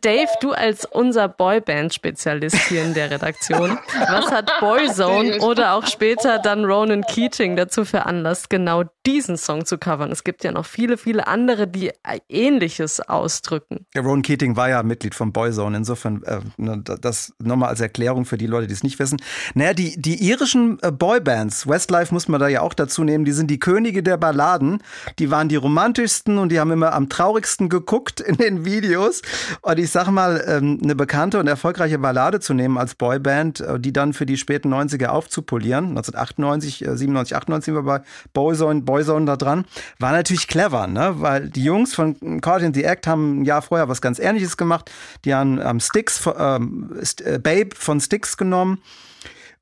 Dave, 0.00 0.28
du 0.40 0.52
als 0.52 0.84
unser 0.84 1.28
Boyband-Spezialist 1.28 2.56
hier 2.68 2.84
in 2.84 2.94
der 2.94 3.10
Redaktion, 3.10 3.78
was 4.08 4.30
hat 4.30 4.50
Boyzone 4.60 5.40
oder 5.40 5.74
auch 5.74 5.86
später 5.86 6.38
dann 6.38 6.64
Ronan 6.64 7.02
Keating 7.02 7.56
dazu 7.56 7.84
veranlasst, 7.84 8.50
genau 8.50 8.84
diesen 9.06 9.36
Song 9.36 9.64
zu 9.64 9.78
covern? 9.78 10.12
Es 10.12 10.22
gibt 10.22 10.44
ja 10.44 10.52
noch 10.52 10.66
viele, 10.66 10.98
viele 10.98 11.26
andere, 11.26 11.66
die 11.66 11.92
Ähnliches 12.28 13.00
ausdrücken. 13.00 13.86
Ja, 13.94 14.02
Ronan 14.02 14.22
Keating 14.22 14.56
war 14.56 14.68
ja 14.68 14.82
Mitglied 14.82 15.14
von 15.14 15.32
Boyzone, 15.32 15.76
insofern 15.76 16.22
äh, 16.24 16.40
ne, 16.56 16.82
das 16.82 17.32
nochmal 17.38 17.70
als 17.70 17.80
Erklärung 17.80 18.24
für 18.24 18.38
die 18.38 18.46
Leute, 18.46 18.66
die 18.66 18.74
es 18.74 18.82
nicht 18.82 18.98
wissen. 18.98 19.18
Naja, 19.54 19.74
die, 19.74 20.00
die 20.00 20.28
irischen 20.28 20.78
äh, 20.82 20.92
Boybands, 20.92 21.66
Westlife 21.66 22.12
muss 22.12 22.28
man 22.28 22.40
da 22.40 22.48
ja 22.48 22.60
auch 22.60 22.74
dazu 22.74 23.02
nehmen, 23.04 23.24
die 23.24 23.32
sind 23.32 23.50
die 23.50 23.58
Könige 23.58 24.02
der 24.02 24.16
Balladen, 24.16 24.82
die 25.18 25.30
waren 25.30 25.48
die 25.48 25.56
romantischsten 25.56 26.38
und 26.38 26.50
die 26.50 26.60
haben 26.60 26.70
immer 26.70 26.92
am 26.92 27.08
traurigsten 27.08 27.68
geguckt 27.68 28.20
in 28.20 28.36
den 28.36 28.64
Videos. 28.64 29.05
Videos. 29.06 29.22
Und 29.62 29.78
ich 29.78 29.90
sag 29.90 30.08
mal, 30.08 30.44
ähm, 30.46 30.78
eine 30.82 30.94
bekannte 30.94 31.38
und 31.38 31.46
erfolgreiche 31.46 31.98
Ballade 31.98 32.40
zu 32.40 32.54
nehmen 32.54 32.78
als 32.78 32.94
Boyband, 32.94 33.60
äh, 33.60 33.80
die 33.80 33.92
dann 33.92 34.12
für 34.12 34.26
die 34.26 34.36
späten 34.36 34.72
90er 34.72 35.06
aufzupolieren, 35.06 35.90
1998, 35.90 36.84
97, 36.94 37.36
98 37.36 37.64
sind 37.64 37.74
wir 37.74 37.82
bei 37.82 38.02
Boyzone, 38.32 38.82
Boyzone 38.82 39.26
da 39.26 39.36
dran, 39.36 39.64
war 39.98 40.12
natürlich 40.12 40.48
clever, 40.48 40.86
ne? 40.86 41.14
weil 41.18 41.48
die 41.48 41.64
Jungs 41.64 41.94
von 41.94 42.40
Caught 42.40 42.62
in 42.62 42.74
the 42.74 42.84
Act 42.84 43.06
haben 43.06 43.40
ein 43.40 43.44
Jahr 43.44 43.62
vorher 43.62 43.88
was 43.88 44.00
ganz 44.00 44.18
Ähnliches 44.18 44.56
gemacht. 44.56 44.90
Die 45.24 45.34
haben 45.34 45.60
ähm, 45.62 45.80
Sticks, 45.80 46.28
ähm, 46.38 46.90
äh, 47.24 47.38
Babe 47.38 47.70
von 47.74 48.00
Sticks 48.00 48.36
genommen 48.36 48.78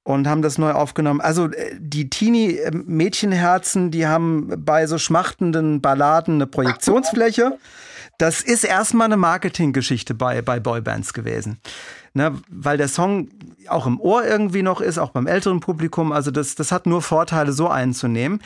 und 0.02 0.28
haben 0.28 0.42
das 0.42 0.58
neu 0.58 0.72
aufgenommen. 0.72 1.20
Also 1.20 1.46
äh, 1.46 1.74
die 1.78 2.10
Teenie-Mädchenherzen, 2.10 3.90
die 3.90 4.06
haben 4.06 4.52
bei 4.64 4.86
so 4.86 4.98
schmachtenden 4.98 5.80
Balladen 5.80 6.34
eine 6.34 6.46
Projektionsfläche. 6.46 7.58
Das 8.18 8.40
ist 8.40 8.64
erstmal 8.64 9.06
eine 9.06 9.16
Marketinggeschichte 9.16 10.14
bei, 10.14 10.42
bei 10.42 10.60
Boybands 10.60 11.12
gewesen. 11.12 11.58
Ne, 12.16 12.40
weil 12.48 12.76
der 12.76 12.86
Song 12.86 13.28
auch 13.68 13.88
im 13.88 14.00
Ohr 14.00 14.24
irgendwie 14.24 14.62
noch 14.62 14.80
ist, 14.80 14.98
auch 14.98 15.10
beim 15.10 15.26
älteren 15.26 15.58
Publikum. 15.58 16.12
Also 16.12 16.30
das, 16.30 16.54
das 16.54 16.70
hat 16.70 16.86
nur 16.86 17.02
Vorteile, 17.02 17.52
so 17.52 17.68
einzunehmen. 17.68 18.40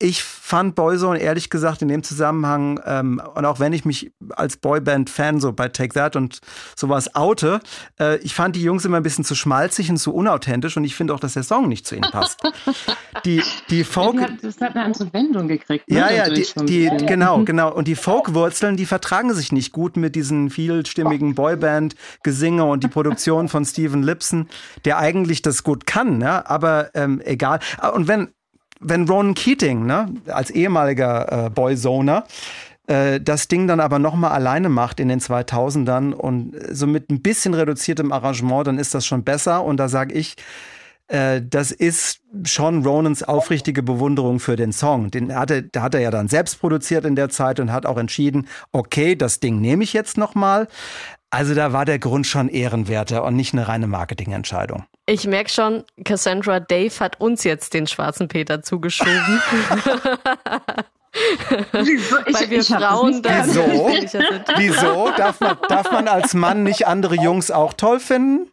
Ich 0.00 0.24
fand 0.24 0.74
Boyzone 0.74 1.20
ehrlich 1.20 1.50
gesagt 1.50 1.80
in 1.80 1.88
dem 1.88 2.02
Zusammenhang, 2.02 2.80
ähm, 2.84 3.22
und 3.34 3.44
auch 3.44 3.60
wenn 3.60 3.72
ich 3.72 3.84
mich 3.84 4.12
als 4.30 4.56
Boyband-Fan 4.56 5.40
so 5.40 5.52
bei 5.52 5.68
Take 5.68 5.94
That 5.94 6.16
und 6.16 6.40
sowas 6.76 7.14
oute, 7.14 7.60
äh, 8.00 8.18
ich 8.18 8.34
fand 8.34 8.56
die 8.56 8.62
Jungs 8.62 8.84
immer 8.84 8.96
ein 8.96 9.04
bisschen 9.04 9.24
zu 9.24 9.36
schmalzig 9.36 9.90
und 9.90 9.98
zu 9.98 10.12
unauthentisch 10.12 10.76
und 10.76 10.84
ich 10.84 10.96
finde 10.96 11.14
auch, 11.14 11.20
dass 11.20 11.34
der 11.34 11.44
Song 11.44 11.68
nicht 11.68 11.86
zu 11.86 11.94
ihnen 11.94 12.10
passt. 12.10 12.42
die, 13.24 13.42
die 13.70 13.84
Folk. 13.84 14.16
Ja, 14.16 14.28
das 14.42 14.60
hat 14.60 14.74
eine 14.74 14.84
andere 14.84 15.12
Wendung 15.12 15.46
gekriegt. 15.46 15.88
Ne, 15.88 15.98
ja, 15.98 16.10
ja, 16.10 16.28
die, 16.28 16.44
die, 16.66 16.90
genau, 17.06 17.44
genau. 17.44 17.72
Und 17.72 17.86
die 17.86 17.94
Folk-Wurzeln, 17.94 18.76
die 18.76 18.86
vertragen 18.86 19.32
sich 19.32 19.52
nicht 19.52 19.72
gut 19.72 19.96
mit 19.96 20.16
diesen 20.16 20.50
vielstimmigen 20.50 21.36
Boyband-Gesinge 21.36 22.64
und 22.64 22.82
die 22.82 22.88
Produktion 22.94 23.48
von 23.48 23.64
Steven 23.64 24.02
Lipson, 24.02 24.48
der 24.84 24.98
eigentlich 24.98 25.42
das 25.42 25.62
gut 25.62 25.86
kann, 25.86 26.18
ne? 26.18 26.48
aber 26.50 26.90
ähm, 26.94 27.22
egal. 27.24 27.60
Und 27.94 28.08
wenn 28.08 28.28
wenn 28.84 29.08
Ronan 29.08 29.34
Keating, 29.34 29.86
ne, 29.86 30.08
als 30.26 30.50
ehemaliger 30.50 31.46
äh, 31.46 31.50
Boyzoner, 31.50 32.24
äh, 32.86 33.20
das 33.20 33.48
Ding 33.48 33.66
dann 33.66 33.80
aber 33.80 33.98
nochmal 33.98 34.32
alleine 34.32 34.68
macht 34.68 35.00
in 35.00 35.08
den 35.08 35.20
2000ern 35.20 36.12
und 36.12 36.54
so 36.70 36.86
mit 36.86 37.10
ein 37.10 37.22
bisschen 37.22 37.54
reduziertem 37.54 38.12
Arrangement, 38.12 38.66
dann 38.66 38.78
ist 38.78 38.94
das 38.94 39.06
schon 39.06 39.24
besser. 39.24 39.64
Und 39.64 39.78
da 39.78 39.88
sage 39.88 40.14
ich, 40.14 40.36
äh, 41.08 41.40
das 41.42 41.70
ist 41.70 42.20
schon 42.44 42.84
Ronans 42.84 43.22
aufrichtige 43.22 43.82
Bewunderung 43.82 44.38
für 44.40 44.56
den 44.56 44.72
Song. 44.72 45.10
Den 45.10 45.34
hat 45.34 45.50
er, 45.50 45.62
da 45.62 45.82
hat 45.82 45.94
er 45.94 46.00
ja 46.00 46.10
dann 46.10 46.28
selbst 46.28 46.60
produziert 46.60 47.04
in 47.04 47.16
der 47.16 47.30
Zeit 47.30 47.60
und 47.60 47.72
hat 47.72 47.86
auch 47.86 47.96
entschieden, 47.98 48.48
okay, 48.72 49.16
das 49.16 49.40
Ding 49.40 49.60
nehme 49.60 49.84
ich 49.84 49.92
jetzt 49.92 50.18
nochmal. 50.18 50.68
Also 51.30 51.54
da 51.54 51.72
war 51.72 51.84
der 51.84 51.98
Grund 51.98 52.26
schon 52.26 52.48
ehrenwerter 52.48 53.24
und 53.24 53.34
nicht 53.34 53.54
eine 53.54 53.66
reine 53.66 53.86
Marketingentscheidung. 53.86 54.84
Ich 55.06 55.26
merke 55.26 55.50
schon, 55.50 55.84
Cassandra 56.04 56.60
Dave 56.60 56.98
hat 56.98 57.20
uns 57.20 57.44
jetzt 57.44 57.74
den 57.74 57.86
schwarzen 57.86 58.28
Peter 58.28 58.62
zugeschoben. 58.62 59.42
Wieso? 61.72 62.16
Ich, 62.26 62.34
Weil 62.34 62.50
wir 62.50 62.58
ich 62.58 62.66
Frauen 62.66 63.22
da 63.22 63.46
Wieso? 63.46 63.64
Wieso? 64.56 65.10
Darf 65.16 65.38
man, 65.38 65.56
darf 65.68 65.92
man 65.92 66.08
als 66.08 66.34
Mann 66.34 66.64
nicht 66.64 66.88
andere 66.88 67.14
Jungs 67.14 67.52
auch 67.52 67.72
toll 67.72 68.00
finden? 68.00 68.50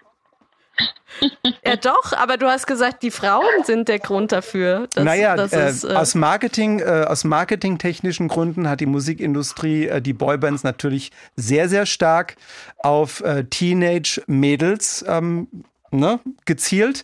Ja, 1.66 1.76
doch, 1.76 2.14
aber 2.14 2.38
du 2.38 2.48
hast 2.48 2.68
gesagt, 2.68 3.04
die 3.04 3.12
Frauen 3.12 3.64
sind 3.64 3.88
der 3.88 4.00
Grund 4.00 4.32
dafür. 4.32 4.88
Dass, 4.94 5.04
naja, 5.04 5.36
dass 5.36 5.54
äh, 5.54 5.68
es, 5.68 5.84
äh, 5.84 5.94
aus, 5.94 6.16
Marketing, 6.16 6.80
äh, 6.80 7.06
aus 7.08 7.24
marketingtechnischen 7.24 8.28
Gründen 8.28 8.70
hat 8.70 8.80
die 8.80 8.86
Musikindustrie 8.86 9.88
äh, 9.88 10.02
die 10.02 10.14
Boybands 10.14 10.64
natürlich 10.64 11.12
sehr, 11.36 11.68
sehr 11.68 11.86
stark 11.86 12.36
auf 12.78 13.22
äh, 13.22 13.44
Teenage-Mädels 13.44 15.06
ähm, 15.08 15.48
ne, 15.92 16.20
gezielt, 16.46 17.04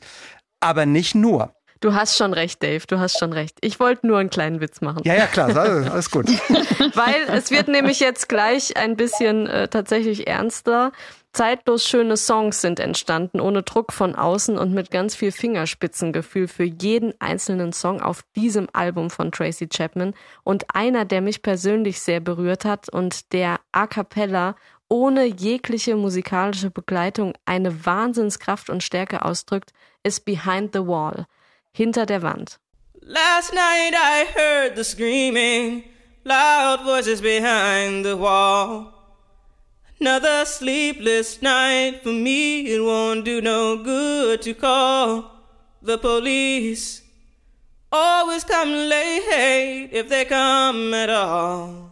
aber 0.60 0.86
nicht 0.86 1.16
nur. 1.16 1.54
Du 1.80 1.94
hast 1.94 2.18
schon 2.18 2.34
recht, 2.34 2.64
Dave, 2.64 2.84
du 2.88 3.00
hast 3.00 3.20
schon 3.20 3.34
recht. 3.34 3.58
Ich 3.62 3.80
wollte 3.80 4.08
nur 4.08 4.18
einen 4.18 4.32
kleinen 4.32 4.62
Witz 4.62 4.82
machen. 4.82 5.02
Ja, 5.06 5.14
ja, 5.14 5.28
klar, 5.28 5.56
alles 5.56 6.10
gut. 6.10 6.28
Weil 6.96 7.28
es 7.28 7.52
wird 7.52 7.68
nämlich 7.68 8.00
jetzt 8.00 8.30
gleich 8.30 8.76
ein 8.78 8.96
bisschen 8.96 9.46
äh, 9.46 9.68
tatsächlich 9.68 10.28
ernster. 10.28 10.92
Zeitlos 11.34 11.88
schöne 11.88 12.18
Songs 12.18 12.62
sind 12.62 12.80
entstanden, 12.80 13.40
ohne 13.40 13.62
Druck 13.62 13.94
von 13.94 14.16
außen 14.16 14.58
und 14.58 14.74
mit 14.74 14.90
ganz 14.90 15.14
viel 15.14 15.32
Fingerspitzengefühl 15.32 16.48
für 16.48 16.64
jeden 16.64 17.14
einzelnen 17.20 17.74
Song 17.74 18.02
auf 18.02 18.24
diesem 18.36 18.68
Album 18.74 19.12
von 19.12 19.32
Tracy 19.32 19.68
Chapman. 19.68 20.16
Und 20.44 20.66
einer, 20.74 21.06
der 21.06 21.22
mich 21.22 21.44
persönlich 21.44 22.02
sehr 22.02 22.22
berührt 22.22 22.66
hat 22.66 22.90
und 22.90 23.34
der 23.34 23.60
a 23.72 23.86
cappella 23.86 24.56
ohne 24.90 25.26
jegliche 25.26 25.96
musikalische 25.96 26.70
Begleitung 26.70 27.34
eine 27.46 27.86
Wahnsinnskraft 27.86 28.70
und 28.70 28.84
Stärke 28.84 29.26
ausdrückt, 29.26 29.72
ist 30.04 30.26
Behind 30.26 30.72
the 30.74 30.80
Wall, 30.80 31.26
hinter 31.72 32.06
der 32.06 32.22
Wand. 32.22 32.60
Last 33.02 33.54
night 33.54 33.94
I 33.94 34.26
heard 34.36 34.76
the 34.76 34.84
screaming, 34.84 35.84
loud 36.24 36.84
voices 36.84 37.22
behind 37.22 38.06
the 38.06 38.18
wall. 38.18 38.94
Another 40.00 40.46
sleepless 40.46 41.42
night 41.42 42.02
for 42.04 42.12
me, 42.12 42.68
it 42.68 42.82
won't 42.82 43.24
do 43.24 43.42
no 43.42 43.78
good 43.82 44.42
to 44.42 44.54
call 44.54 45.32
the 45.82 45.98
police. 45.98 47.02
Always 47.92 48.44
come 48.44 48.90
late 48.90 49.90
if 49.92 50.10
they 50.10 50.26
come 50.26 50.94
at 50.94 51.10
all. 51.10 51.87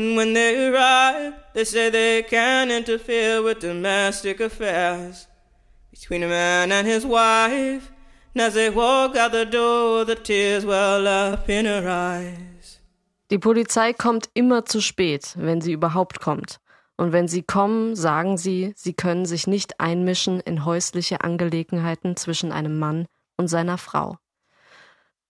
And 0.00 0.16
when 0.16 0.32
they 0.32 0.66
arrive, 0.66 1.34
they 1.52 1.62
say 1.62 1.90
they 1.90 2.22
can't 2.22 2.70
interfere 2.70 3.42
with 3.42 3.60
domestic 3.60 4.40
affairs 4.40 5.28
between 5.90 6.22
a 6.22 6.26
man 6.26 6.72
and 6.72 6.88
his 6.88 7.04
wife. 7.04 7.92
And 8.34 8.40
as 8.40 8.54
they 8.54 8.70
walk 8.70 9.14
out 9.14 9.32
the 9.32 9.44
door, 9.44 10.06
the 10.06 10.14
tears 10.14 10.64
well 10.64 11.06
up 11.06 11.50
in 11.50 11.66
her 11.66 11.86
eyes. 11.86 12.80
Die 13.30 13.38
Polizei 13.38 13.92
kommt 13.92 14.30
immer 14.32 14.64
zu 14.64 14.80
spät, 14.80 15.34
wenn 15.36 15.60
sie 15.60 15.72
überhaupt 15.72 16.20
kommt. 16.20 16.60
Und 16.96 17.12
wenn 17.12 17.28
sie 17.28 17.42
kommen, 17.42 17.94
sagen 17.94 18.38
sie, 18.38 18.72
sie 18.76 18.94
können 18.94 19.26
sich 19.26 19.46
nicht 19.46 19.80
einmischen 19.80 20.40
in 20.40 20.64
häusliche 20.64 21.20
Angelegenheiten 21.20 22.16
zwischen 22.16 22.52
einem 22.52 22.78
Mann 22.78 23.04
und 23.36 23.48
seiner 23.48 23.76
Frau. 23.76 24.16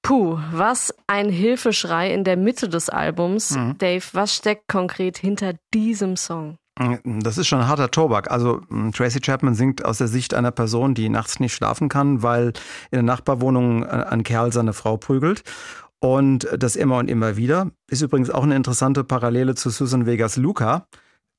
Puh, 0.02 0.38
was 0.52 0.94
ein 1.06 1.28
Hilfeschrei 1.28 2.12
in 2.12 2.24
der 2.24 2.36
Mitte 2.36 2.68
des 2.68 2.88
Albums. 2.88 3.52
Mhm. 3.52 3.78
Dave, 3.78 4.04
was 4.12 4.34
steckt 4.34 4.68
konkret 4.68 5.18
hinter 5.18 5.54
diesem 5.74 6.16
Song? 6.16 6.56
Das 7.04 7.36
ist 7.36 7.46
schon 7.46 7.60
ein 7.60 7.68
harter 7.68 7.90
Tobak. 7.90 8.30
Also 8.30 8.62
hm, 8.68 8.92
Tracy 8.92 9.20
Chapman 9.20 9.54
singt 9.54 9.84
aus 9.84 9.98
der 9.98 10.08
Sicht 10.08 10.32
einer 10.32 10.50
Person, 10.50 10.94
die 10.94 11.10
nachts 11.10 11.38
nicht 11.38 11.52
schlafen 11.52 11.88
kann, 11.90 12.22
weil 12.22 12.48
in 12.90 12.96
der 12.96 13.02
Nachbarwohnung 13.02 13.84
ein 13.84 14.22
Kerl 14.22 14.52
seine 14.52 14.72
Frau 14.72 14.96
prügelt. 14.96 15.42
Und 15.98 16.48
das 16.56 16.76
immer 16.76 16.96
und 16.96 17.10
immer 17.10 17.36
wieder. 17.36 17.70
Ist 17.90 18.00
übrigens 18.00 18.30
auch 18.30 18.44
eine 18.44 18.56
interessante 18.56 19.04
Parallele 19.04 19.54
zu 19.54 19.68
Susan 19.68 20.06
Vegas 20.06 20.36
Luca, 20.36 20.86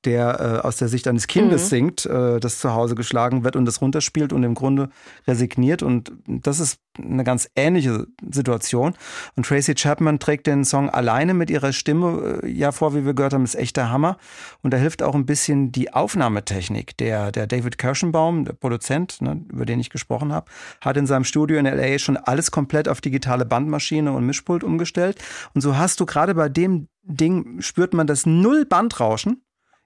der 0.05 0.61
äh, 0.63 0.67
aus 0.67 0.77
der 0.77 0.87
Sicht 0.87 1.07
eines 1.07 1.27
Kindes 1.27 1.65
mhm. 1.65 1.67
singt, 1.67 2.05
äh, 2.05 2.39
das 2.39 2.59
zu 2.59 2.73
Hause 2.73 2.95
geschlagen 2.95 3.43
wird 3.43 3.55
und 3.55 3.65
das 3.65 3.81
runterspielt 3.81 4.33
und 4.33 4.43
im 4.43 4.55
Grunde 4.55 4.89
resigniert. 5.27 5.83
Und 5.83 6.11
das 6.25 6.59
ist 6.59 6.79
eine 6.97 7.23
ganz 7.23 7.49
ähnliche 7.55 8.07
Situation. 8.29 8.95
Und 9.35 9.45
Tracy 9.45 9.75
Chapman 9.75 10.19
trägt 10.19 10.47
den 10.47 10.65
Song 10.65 10.89
alleine 10.89 11.33
mit 11.33 11.49
ihrer 11.49 11.71
Stimme 11.71 12.41
äh, 12.43 12.49
ja 12.49 12.71
vor, 12.71 12.95
wie 12.95 13.05
wir 13.05 13.13
gehört 13.13 13.33
haben, 13.33 13.43
ist 13.43 13.55
echter 13.55 13.89
Hammer. 13.89 14.17
Und 14.61 14.73
da 14.73 14.77
hilft 14.77 15.03
auch 15.03 15.15
ein 15.15 15.25
bisschen 15.25 15.71
die 15.71 15.93
Aufnahmetechnik. 15.93 16.97
Der, 16.97 17.31
der 17.31 17.47
David 17.47 17.77
Kirschenbaum, 17.77 18.45
der 18.45 18.53
Produzent, 18.53 19.21
ne, 19.21 19.43
über 19.51 19.65
den 19.65 19.79
ich 19.79 19.89
gesprochen 19.89 20.33
habe, 20.33 20.49
hat 20.81 20.97
in 20.97 21.05
seinem 21.05 21.23
Studio 21.23 21.57
in 21.57 21.65
LA 21.65 21.99
schon 21.99 22.17
alles 22.17 22.51
komplett 22.51 22.87
auf 22.87 23.01
digitale 23.01 23.45
Bandmaschine 23.45 24.11
und 24.11 24.25
Mischpult 24.25 24.63
umgestellt. 24.63 25.17
Und 25.53 25.61
so 25.61 25.77
hast 25.77 25.99
du 25.99 26.05
gerade 26.05 26.35
bei 26.35 26.49
dem 26.49 26.87
Ding 27.03 27.61
spürt 27.61 27.93
man 27.93 28.05
das 28.07 28.25
Null-Bandrauschen 28.25 29.41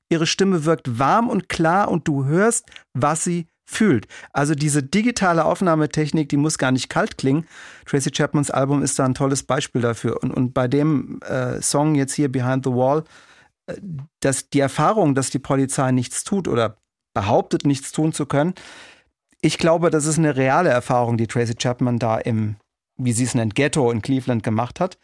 Ihre 0.09 0.27
Stimme 0.27 0.65
wirkt 0.65 0.99
warm 0.99 1.29
und 1.29 1.49
klar 1.49 1.89
und 1.89 2.07
du 2.07 2.25
hörst, 2.25 2.69
was 2.93 3.23
sie 3.23 3.47
fühlt. 3.67 4.07
Also 4.31 4.53
diese 4.53 4.83
digitale 4.83 5.45
Aufnahmetechnik, 5.45 6.29
die 6.29 6.37
muss 6.37 6.57
gar 6.57 6.71
nicht 6.71 6.89
kalt 6.89 7.17
klingen. 7.17 7.47
Tracy 7.85 8.11
Chapmans 8.11 8.51
Album 8.51 8.83
ist 8.83 8.99
da 8.99 9.05
ein 9.05 9.15
tolles 9.15 9.43
Beispiel 9.43 9.81
dafür. 9.81 10.21
Und, 10.21 10.31
und 10.31 10.53
bei 10.53 10.67
dem 10.67 11.19
äh, 11.21 11.61
Song 11.61 11.95
jetzt 11.95 12.13
hier 12.13 12.31
Behind 12.31 12.63
the 12.63 12.71
Wall, 12.71 13.03
äh, 13.65 13.75
dass 14.19 14.49
die 14.49 14.59
Erfahrung, 14.59 15.15
dass 15.15 15.31
die 15.31 15.39
Polizei 15.39 15.91
nichts 15.91 16.23
tut 16.23 16.47
oder 16.47 16.77
behauptet, 17.15 17.65
nichts 17.65 17.91
tun 17.91 18.13
zu 18.13 18.27
können, 18.27 18.53
ich 19.41 19.57
glaube, 19.59 19.91
das 19.91 20.05
ist 20.05 20.17
eine 20.17 20.35
reale 20.35 20.69
Erfahrung, 20.69 21.17
die 21.17 21.27
Tracy 21.27 21.53
Chapman 21.53 21.99
da 21.99 22.17
im, 22.17 22.55
wie 22.97 23.11
sie 23.11 23.25
es 23.25 23.35
nennt, 23.35 23.53
Ghetto 23.53 23.91
in 23.91 24.01
Cleveland 24.01 24.41
gemacht 24.41 24.79
hat. 24.79 24.97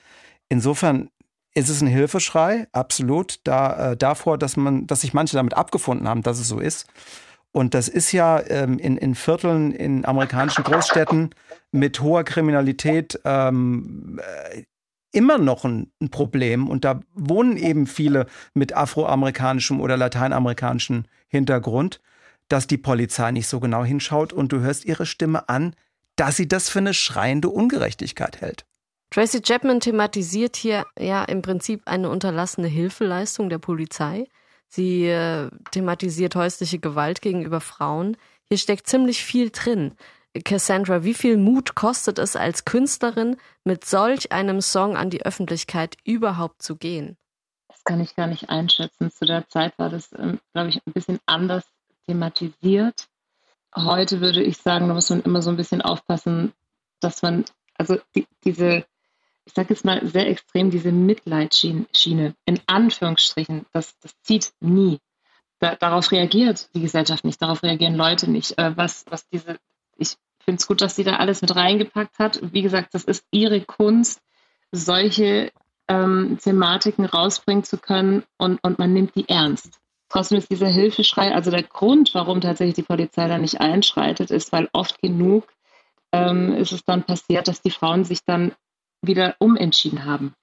Insofern 0.50 1.10
ist 1.54 1.70
es 1.70 1.82
ein 1.82 1.88
Hilfeschrei, 1.88 2.68
absolut, 2.72 3.40
da, 3.44 3.92
äh, 3.92 3.98
davor, 3.98 4.38
dass 4.38 4.58
man, 4.58 4.88
dass 4.88 5.02
sich 5.02 5.14
manche 5.14 5.36
damit 5.36 5.54
abgefunden 5.54 6.08
haben, 6.08 6.22
dass 6.22 6.40
es 6.40 6.48
so 6.48 6.60
ist. 6.60 6.88
Und 7.52 7.74
das 7.74 7.90
ist 7.90 8.14
ja 8.14 8.42
ähm, 8.48 8.80
in, 8.80 8.96
in 8.96 9.14
Vierteln 9.14 9.72
in 9.72 10.06
amerikanischen 10.06 10.64
Großstädten 10.64 11.36
mit 11.72 12.00
hoher 12.00 12.24
Kriminalität 12.24 13.20
ähm, 13.26 14.22
äh, 14.54 14.64
immer 15.12 15.38
noch 15.38 15.66
ein, 15.66 15.92
ein, 16.02 16.10
Problem. 16.10 16.70
Und 16.70 16.86
da 16.86 17.02
wohnen 17.14 17.58
eben 17.58 17.88
viele 17.88 18.28
mit 18.54 18.74
afroamerikanischem 18.74 19.82
oder 19.82 19.98
lateinamerikanischem 19.98 21.04
Hintergrund, 21.28 22.00
dass 22.48 22.68
die 22.68 22.78
Polizei 22.78 23.32
nicht 23.32 23.48
so 23.48 23.60
genau 23.60 23.84
hinschaut 23.84 24.32
und 24.32 24.54
du 24.54 24.62
hörst 24.62 24.86
ihre 24.86 25.06
Stimme 25.06 25.50
an, 25.50 25.76
dass 26.16 26.38
sie 26.38 26.48
das 26.48 26.70
für 26.70 26.80
eine 26.80 26.94
schreiende 26.94 27.50
Ungerechtigkeit 27.50 28.40
hält. 28.40 28.66
Tracy 29.12 29.42
Chapman 29.42 29.82
thematisiert 29.82 30.56
hier 30.56 30.86
ja 30.98 31.26
im 31.26 31.42
Prinzip 31.42 31.82
eine 31.86 32.10
unterlassene 32.10 32.68
Hilfeleistung 32.68 33.50
der 33.50 33.60
Polizei. 33.60 34.26
Sie 34.70 35.06
äh, 35.06 35.50
thematisiert 35.72 36.36
häusliche 36.36 36.80
Gewalt 36.80 37.22
gegenüber 37.22 37.60
Frauen. 37.60 38.16
Hier 38.48 38.58
steckt 38.58 38.88
ziemlich 38.88 39.22
viel 39.22 39.50
drin. 39.50 39.96
Cassandra, 40.46 41.04
wie 41.04 41.14
viel 41.14 41.36
Mut 41.36 41.76
kostet 41.76 42.20
es 42.20 42.38
als 42.38 42.64
Künstlerin, 42.64 43.36
mit 43.66 43.84
solch 43.84 44.32
einem 44.32 44.62
Song 44.62 44.96
an 44.96 45.10
die 45.10 45.26
Öffentlichkeit 45.26 45.98
überhaupt 46.06 46.62
zu 46.62 46.78
gehen? 46.78 47.18
Das 47.68 47.84
kann 47.84 48.00
ich 48.00 48.16
gar 48.16 48.28
nicht 48.28 48.50
einschätzen. 48.50 49.12
Zu 49.12 49.26
der 49.26 49.46
Zeit 49.50 49.78
war 49.78 49.90
das, 49.90 50.10
ähm, 50.18 50.40
glaube 50.54 50.70
ich, 50.70 50.80
ein 50.88 50.94
bisschen 50.94 51.20
anders 51.26 51.66
thematisiert. 52.06 53.10
Heute 53.76 54.22
würde 54.22 54.42
ich 54.42 54.58
sagen, 54.58 54.88
da 54.88 54.94
muss 54.94 55.10
man 55.10 55.22
immer 55.22 55.42
so 55.42 55.50
ein 55.50 55.58
bisschen 55.58 55.82
aufpassen, 55.82 56.54
dass 57.02 57.22
man, 57.22 57.44
also 57.78 57.98
die, 58.16 58.26
diese 58.46 58.86
ich 59.46 59.54
sage 59.54 59.70
jetzt 59.70 59.86
mal 59.86 60.06
sehr 60.06 60.28
extrem, 60.28 60.70
diese 60.70 60.92
Mitleidsschiene, 60.92 62.36
in 62.46 62.60
Anführungsstrichen, 62.68 63.66
das, 63.74 63.98
das 64.00 64.14
zieht 64.22 64.54
nie. 64.60 65.00
Da, 65.60 65.76
darauf 65.76 66.12
reagiert 66.12 66.70
die 66.74 66.82
Gesellschaft 66.82 67.24
nicht, 67.24 67.42
darauf 67.42 67.64
reagieren 67.64 67.96
Leute 67.96 68.30
nicht. 68.30 68.58
Äh, 68.58 68.76
was, 68.76 69.06
was 69.10 69.28
diese, 69.30 69.58
ich 69.98 70.16
finde 70.44 70.60
es 70.60 70.68
gut, 70.68 70.82
dass 70.82 70.96
sie 70.96 71.04
da 71.04 71.18
alles 71.18 71.42
mit 71.42 71.56
reingepackt 71.56 72.20
hat. 72.20 72.40
Wie 72.54 72.62
gesagt, 72.62 72.94
das 72.94 73.04
ist 73.04 73.26
ihre 73.32 73.62
Kunst, 73.62 74.22
solche 74.72 75.52
ähm, 75.88 76.38
Thematiken 76.42 77.06
rausbringen 77.06 77.64
zu 77.64 77.78
können 77.78 78.24
und, 78.38 78.60
und 78.64 78.80
man 78.80 78.94
nimmt 78.94 79.16
die 79.16 79.28
ernst. 79.28 79.80
Trotzdem 80.10 80.38
ist 80.38 80.52
dieser 80.52 80.68
Hilfeschrei, 80.68 81.34
also 81.34 81.52
der 81.52 81.64
Grund, 81.64 82.14
warum 82.14 82.42
tatsächlich 82.42 82.76
die 82.76 82.84
Polizei 82.84 83.28
da 83.28 83.38
nicht 83.38 83.62
einschreitet, 83.62 84.30
ist, 84.30 84.52
weil 84.52 84.70
oft 84.74 85.02
genug 85.02 85.48
ähm, 86.12 86.54
ist 86.54 86.74
es 86.74 86.84
dann 86.84 87.04
passiert, 87.04 87.48
dass 87.48 87.62
die 87.62 87.72
Frauen 87.72 88.04
sich 88.04 88.20
dann 88.26 88.52
wieder 89.02 89.36
umentschieden 89.40 90.06
haben. 90.06 90.34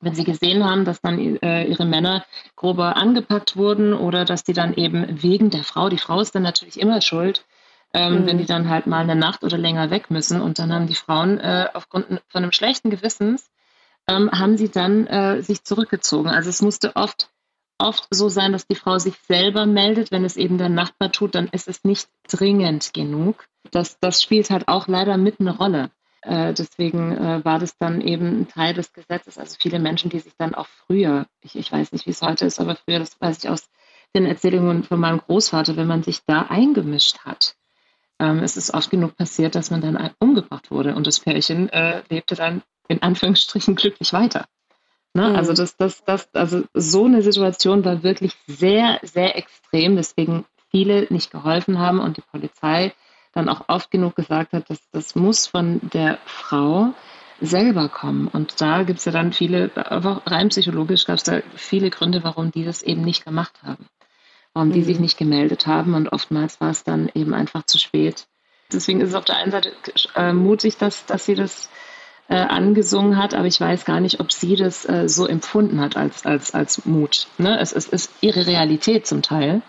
Wenn 0.00 0.14
sie 0.14 0.24
gesehen 0.24 0.64
haben, 0.64 0.84
dass 0.84 1.02
dann 1.02 1.18
äh, 1.18 1.64
ihre 1.64 1.84
Männer 1.84 2.24
grober 2.56 2.96
angepackt 2.96 3.56
wurden 3.56 3.92
oder 3.92 4.24
dass 4.24 4.44
die 4.44 4.54
dann 4.54 4.72
eben 4.74 5.22
wegen 5.22 5.50
der 5.50 5.62
Frau, 5.62 5.90
die 5.90 5.98
Frau 5.98 6.20
ist 6.20 6.34
dann 6.34 6.42
natürlich 6.42 6.80
immer 6.80 7.02
schuld, 7.02 7.44
ähm, 7.92 8.22
mhm. 8.22 8.26
wenn 8.26 8.38
die 8.38 8.46
dann 8.46 8.70
halt 8.70 8.86
mal 8.86 9.02
eine 9.02 9.16
Nacht 9.16 9.44
oder 9.44 9.58
länger 9.58 9.90
weg 9.90 10.10
müssen 10.10 10.40
und 10.40 10.58
dann 10.58 10.72
haben 10.72 10.86
die 10.86 10.94
Frauen 10.94 11.38
äh, 11.38 11.68
aufgrund 11.74 12.06
von 12.06 12.42
einem 12.42 12.52
schlechten 12.52 12.88
Gewissens, 12.88 13.50
ähm, 14.08 14.30
haben 14.32 14.56
sie 14.56 14.70
dann 14.70 15.06
äh, 15.06 15.42
sich 15.42 15.64
zurückgezogen. 15.64 16.30
Also 16.30 16.48
es 16.48 16.62
musste 16.62 16.96
oft 16.96 17.28
oft 17.80 18.06
so 18.10 18.28
sein, 18.28 18.52
dass 18.52 18.66
die 18.66 18.74
Frau 18.74 18.98
sich 18.98 19.14
selber 19.26 19.66
meldet. 19.66 20.10
Wenn 20.10 20.24
es 20.24 20.36
eben 20.36 20.58
der 20.58 20.68
Nachbar 20.68 21.10
tut, 21.12 21.34
dann 21.34 21.48
ist 21.48 21.68
es 21.68 21.82
nicht 21.84 22.08
dringend 22.28 22.92
genug. 22.92 23.46
Das, 23.70 23.98
das 24.00 24.22
spielt 24.22 24.50
halt 24.50 24.68
auch 24.68 24.86
leider 24.86 25.16
mit 25.16 25.40
eine 25.40 25.56
Rolle. 25.56 25.90
Äh, 26.22 26.52
deswegen 26.52 27.16
äh, 27.16 27.44
war 27.44 27.58
das 27.58 27.76
dann 27.78 28.00
eben 28.00 28.40
ein 28.40 28.48
Teil 28.48 28.74
des 28.74 28.92
Gesetzes. 28.92 29.38
Also 29.38 29.56
viele 29.58 29.78
Menschen, 29.78 30.10
die 30.10 30.20
sich 30.20 30.34
dann 30.36 30.54
auch 30.54 30.66
früher, 30.66 31.26
ich, 31.40 31.56
ich 31.56 31.70
weiß 31.72 31.92
nicht, 31.92 32.06
wie 32.06 32.10
es 32.10 32.22
heute 32.22 32.46
ist, 32.46 32.60
aber 32.60 32.76
früher, 32.76 32.98
das 32.98 33.20
weiß 33.20 33.38
ich 33.38 33.48
aus 33.50 33.68
den 34.14 34.26
Erzählungen 34.26 34.82
von 34.82 35.00
meinem 35.00 35.18
Großvater, 35.18 35.76
wenn 35.76 35.86
man 35.86 36.02
sich 36.02 36.20
da 36.26 36.42
eingemischt 36.42 37.20
hat, 37.20 37.54
ähm, 38.20 38.40
es 38.40 38.56
ist 38.56 38.74
oft 38.74 38.90
genug 38.90 39.16
passiert, 39.16 39.54
dass 39.54 39.70
man 39.70 39.80
dann 39.80 40.10
umgebracht 40.18 40.70
wurde 40.70 40.94
und 40.94 41.06
das 41.06 41.20
Pärchen 41.20 41.68
äh, 41.70 42.02
lebte 42.10 42.34
dann 42.34 42.62
in 42.88 43.02
Anführungsstrichen 43.02 43.76
glücklich 43.76 44.12
weiter. 44.12 44.46
Ne? 45.14 45.30
Mhm. 45.30 45.36
Also 45.36 45.54
das, 45.54 45.76
das, 45.76 46.04
das, 46.04 46.28
also 46.34 46.64
so 46.74 47.06
eine 47.06 47.22
Situation 47.22 47.84
war 47.84 48.02
wirklich 48.02 48.36
sehr, 48.46 49.00
sehr 49.02 49.36
extrem, 49.36 49.96
weswegen 49.96 50.44
viele 50.70 51.06
nicht 51.10 51.30
geholfen 51.30 51.78
haben 51.78 51.98
und 51.98 52.16
die 52.16 52.22
Polizei 52.22 52.92
dann 53.32 53.48
auch 53.48 53.68
oft 53.68 53.90
genug 53.90 54.16
gesagt 54.16 54.52
hat, 54.52 54.68
dass 54.70 54.80
das 54.92 55.14
muss 55.14 55.46
von 55.46 55.80
der 55.92 56.18
Frau 56.24 56.92
selber 57.40 57.88
kommen. 57.88 58.28
Und 58.28 58.60
da 58.60 58.82
gibt 58.82 58.98
es 58.98 59.04
ja 59.04 59.12
dann 59.12 59.32
viele, 59.32 59.70
rein 59.74 60.48
psychologisch 60.48 61.06
gab 61.06 61.16
es 61.16 61.22
da 61.22 61.40
viele 61.54 61.90
Gründe, 61.90 62.22
warum 62.22 62.50
die 62.50 62.64
das 62.64 62.82
eben 62.82 63.02
nicht 63.02 63.24
gemacht 63.24 63.62
haben. 63.62 63.86
Warum 64.52 64.72
die 64.72 64.80
mhm. 64.80 64.84
sich 64.84 64.98
nicht 64.98 65.16
gemeldet 65.16 65.66
haben 65.66 65.94
und 65.94 66.12
oftmals 66.12 66.60
war 66.60 66.70
es 66.70 66.82
dann 66.82 67.10
eben 67.14 67.34
einfach 67.34 67.64
zu 67.64 67.78
spät. 67.78 68.26
Deswegen 68.72 69.00
ist 69.00 69.10
es 69.10 69.14
auf 69.14 69.24
der 69.24 69.36
einen 69.36 69.52
Seite 69.52 69.72
äh, 70.16 70.32
mutig, 70.32 70.76
dass, 70.76 71.06
dass 71.06 71.24
sie 71.24 71.34
das 71.34 71.70
äh, 72.28 72.36
angesungen 72.36 73.16
hat, 73.16 73.34
aber 73.34 73.46
ich 73.46 73.60
weiß 73.60 73.84
gar 73.84 74.00
nicht, 74.00 74.20
ob 74.20 74.32
sie 74.32 74.56
das 74.56 74.88
äh, 74.88 75.08
so 75.08 75.26
empfunden 75.26 75.80
hat 75.80 75.96
als, 75.96 76.24
als, 76.26 76.54
als 76.54 76.84
Mut. 76.84 77.26
Ne? 77.38 77.58
Es, 77.58 77.72
es 77.72 77.88
ist 77.88 78.12
ihre 78.20 78.46
Realität 78.46 79.06
zum 79.06 79.22
Teil. 79.22 79.62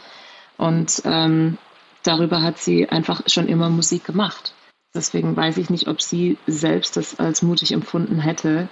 Und 0.58 1.02
ähm, 1.06 1.58
darüber 2.04 2.42
hat 2.42 2.58
sie 2.58 2.90
einfach 2.90 3.22
schon 3.28 3.48
immer 3.48 3.70
Musik 3.70 4.04
gemacht. 4.04 4.54
Deswegen 4.94 5.36
weiß 5.36 5.58
ich 5.58 5.70
nicht, 5.70 5.88
ob 5.88 6.02
sie 6.02 6.38
selbst 6.48 6.98
das 6.98 7.20
als 7.20 7.42
mutig 7.42 7.72
empfunden 7.72 8.20
hätte, 8.20 8.68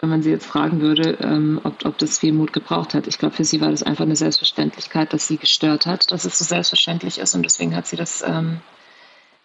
wenn 0.00 0.10
man 0.10 0.22
sie 0.22 0.30
jetzt 0.30 0.46
fragen 0.46 0.80
würde, 0.80 1.16
ähm, 1.22 1.60
ob, 1.64 1.84
ob 1.86 1.96
das 1.96 2.18
viel 2.18 2.32
Mut 2.32 2.52
gebraucht 2.52 2.92
hat. 2.92 3.06
Ich 3.06 3.18
glaube, 3.18 3.34
für 3.34 3.44
sie 3.44 3.60
war 3.62 3.70
das 3.70 3.82
einfach 3.82 4.04
eine 4.04 4.16
Selbstverständlichkeit, 4.16 5.12
dass 5.12 5.26
sie 5.26 5.38
gestört 5.38 5.86
hat, 5.86 6.10
dass 6.12 6.26
es 6.26 6.38
so 6.38 6.44
selbstverständlich 6.44 7.18
ist 7.18 7.34
und 7.34 7.42
deswegen 7.42 7.74
hat 7.74 7.86
sie 7.86 7.96
das 7.96 8.22
ähm, 8.22 8.60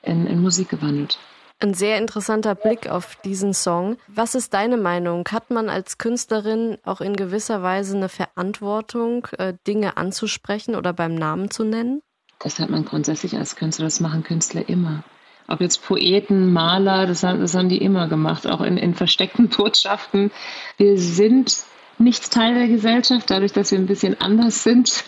in, 0.02 0.28
in 0.28 0.42
Musik 0.42 0.70
gewandelt. 0.70 1.18
Ein 1.62 1.74
sehr 1.74 1.98
interessanter 1.98 2.56
Blick 2.56 2.90
auf 2.90 3.18
diesen 3.18 3.54
Song. 3.54 3.98
Was 4.08 4.34
ist 4.34 4.54
deine 4.54 4.78
Meinung? 4.78 5.26
Hat 5.30 5.52
man 5.52 5.70
als 5.70 5.98
Künstlerin 5.98 6.78
auch 6.86 7.02
in 7.02 7.18
gewisser 7.18 7.62
Weise 7.62 7.98
eine 7.98 8.08
Verantwortung, 8.08 9.28
äh, 9.38 9.54
Dinge 9.68 9.98
anzusprechen 9.98 10.76
oder 10.76 10.94
beim 10.94 11.16
Namen 11.16 11.52
zu 11.52 11.66
nennen? 11.66 12.02
Das 12.40 12.60
hat 12.60 12.70
man 12.70 12.86
grundsätzlich 12.86 13.36
als 13.36 13.56
Künstler, 13.56 13.86
das 13.86 14.00
machen 14.00 14.24
Künstler 14.24 14.68
immer. 14.68 15.04
Ob 15.48 15.62
jetzt 15.62 15.84
Poeten, 15.86 16.54
Maler, 16.54 17.06
das 17.06 17.24
haben, 17.24 17.42
das 17.42 17.56
haben 17.56 17.70
die 17.70 17.82
immer 17.82 18.08
gemacht, 18.08 18.48
auch 18.48 18.62
in, 18.62 18.78
in 18.78 18.94
versteckten 18.94 19.50
Botschaften. 19.58 20.32
Wir 20.78 20.98
sind 20.98 21.64
nicht 21.98 22.32
Teil 22.32 22.56
der 22.56 22.68
Gesellschaft, 22.68 23.30
dadurch, 23.30 23.52
dass 23.52 23.72
wir 23.72 23.80
ein 23.80 23.88
bisschen 23.88 24.20
anders 24.22 24.64
sind. 24.64 25.04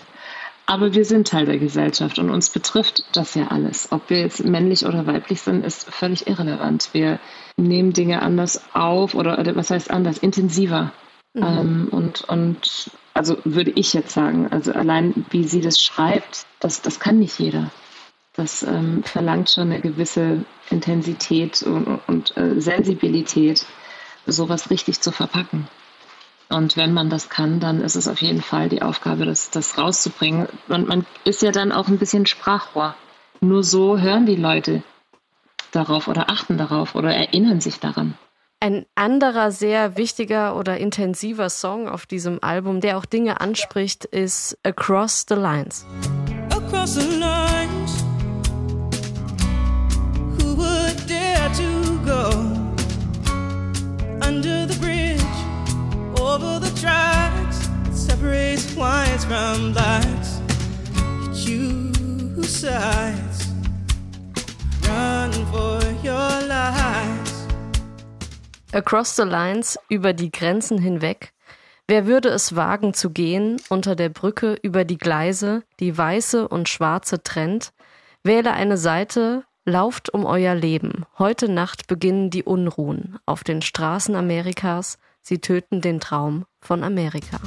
Aber 0.65 0.93
wir 0.93 1.05
sind 1.05 1.27
Teil 1.27 1.45
der 1.45 1.57
Gesellschaft 1.57 2.19
und 2.19 2.29
uns 2.29 2.49
betrifft 2.49 3.03
das 3.13 3.35
ja 3.35 3.47
alles. 3.47 3.91
Ob 3.91 4.09
wir 4.09 4.19
jetzt 4.19 4.43
männlich 4.43 4.85
oder 4.85 5.05
weiblich 5.05 5.41
sind, 5.41 5.65
ist 5.65 5.89
völlig 5.89 6.27
irrelevant. 6.27 6.89
Wir 6.93 7.19
nehmen 7.57 7.93
Dinge 7.93 8.21
anders 8.21 8.61
auf 8.73 9.15
oder, 9.15 9.39
oder 9.39 9.55
was 9.55 9.69
heißt 9.69 9.91
anders, 9.91 10.17
intensiver. 10.17 10.91
Mhm. 11.33 11.43
Ähm, 11.43 11.87
und, 11.91 12.21
und 12.21 12.91
also 13.13 13.37
würde 13.43 13.71
ich 13.71 13.93
jetzt 13.93 14.13
sagen, 14.13 14.47
also 14.51 14.73
allein 14.73 15.25
wie 15.29 15.45
sie 15.45 15.61
das 15.61 15.79
schreibt, 15.79 16.45
das, 16.59 16.81
das 16.81 16.99
kann 16.99 17.19
nicht 17.19 17.39
jeder. 17.39 17.71
Das 18.33 18.63
ähm, 18.63 19.03
verlangt 19.03 19.49
schon 19.49 19.71
eine 19.71 19.81
gewisse 19.81 20.45
Intensität 20.69 21.63
und, 21.63 21.99
und 22.07 22.37
äh, 22.37 22.59
Sensibilität, 22.61 23.65
sowas 24.25 24.69
richtig 24.69 25.01
zu 25.01 25.11
verpacken. 25.11 25.67
Und 26.47 26.75
wenn 26.75 26.93
man 26.93 27.09
das 27.09 27.29
kann, 27.29 27.59
dann 27.59 27.81
ist 27.81 27.95
es 27.95 28.07
auf 28.07 28.21
jeden 28.21 28.41
Fall 28.41 28.67
die 28.67 28.81
Aufgabe, 28.81 29.25
das, 29.25 29.51
das 29.51 29.77
rauszubringen. 29.77 30.47
Und 30.67 30.87
man 30.87 31.05
ist 31.23 31.41
ja 31.41 31.51
dann 31.51 31.71
auch 31.71 31.87
ein 31.87 31.97
bisschen 31.97 32.25
Sprachrohr. 32.25 32.95
Nur 33.39 33.63
so 33.63 33.97
hören 33.97 34.25
die 34.25 34.35
Leute 34.35 34.83
darauf 35.71 36.07
oder 36.07 36.29
achten 36.29 36.57
darauf 36.57 36.95
oder 36.95 37.13
erinnern 37.13 37.61
sich 37.61 37.79
daran. 37.79 38.15
Ein 38.63 38.85
anderer 38.95 39.51
sehr 39.51 39.97
wichtiger 39.97 40.55
oder 40.55 40.77
intensiver 40.77 41.49
Song 41.49 41.89
auf 41.89 42.05
diesem 42.05 42.37
Album, 42.41 42.79
der 42.79 42.97
auch 42.97 43.05
Dinge 43.05 43.41
anspricht, 43.41 44.05
ist 44.05 44.57
Across 44.63 45.25
the 45.27 45.35
Lines. 45.35 45.85
Across 46.51 46.93
the 46.93 47.17
lines, 47.17 48.03
who 50.37 50.55
would 50.55 51.09
dare 51.09 51.49
to 51.53 51.97
go 52.05 52.29
under 54.25 54.67
the 54.67 54.79
bridge? 54.79 55.21
over 56.21 56.59
the 56.59 56.79
tracks 56.79 57.67
that 57.83 57.95
separates 57.95 58.73
whites 58.75 59.25
from 59.25 59.73
blacks. 59.73 60.39
You 61.45 61.91
choose 61.91 62.47
sides, 62.47 63.47
run 64.87 65.31
for 65.51 65.81
your 66.03 66.47
lives. 66.47 67.20
Across 68.73 69.17
the 69.17 69.23
Lines, 69.23 69.77
über 69.89 70.13
die 70.13 70.31
Grenzen 70.31 70.77
hinweg. 70.77 71.33
Wer 71.89 72.05
würde 72.05 72.29
es 72.29 72.55
wagen 72.55 72.93
zu 72.93 73.09
gehen 73.09 73.57
unter 73.67 73.97
der 73.97 74.07
Brücke 74.07 74.57
über 74.61 74.85
die 74.85 74.97
Gleise, 74.97 75.63
die 75.81 75.97
weiße 75.97 76.47
und 76.47 76.69
schwarze 76.69 77.21
trennt? 77.21 77.73
Wähle 78.23 78.53
eine 78.53 78.77
Seite, 78.77 79.43
lauft 79.65 80.13
um 80.13 80.25
euer 80.25 80.55
Leben. 80.55 81.05
Heute 81.19 81.49
Nacht 81.49 81.87
beginnen 81.87 82.29
die 82.29 82.43
Unruhen 82.43 83.19
auf 83.25 83.43
den 83.43 83.61
Straßen 83.61 84.15
Amerikas. 84.15 84.99
Sie 85.21 85.39
töten 85.39 85.81
den 85.81 85.99
Traum 85.99 86.45
von 86.61 86.85
Amerika. 86.85 87.39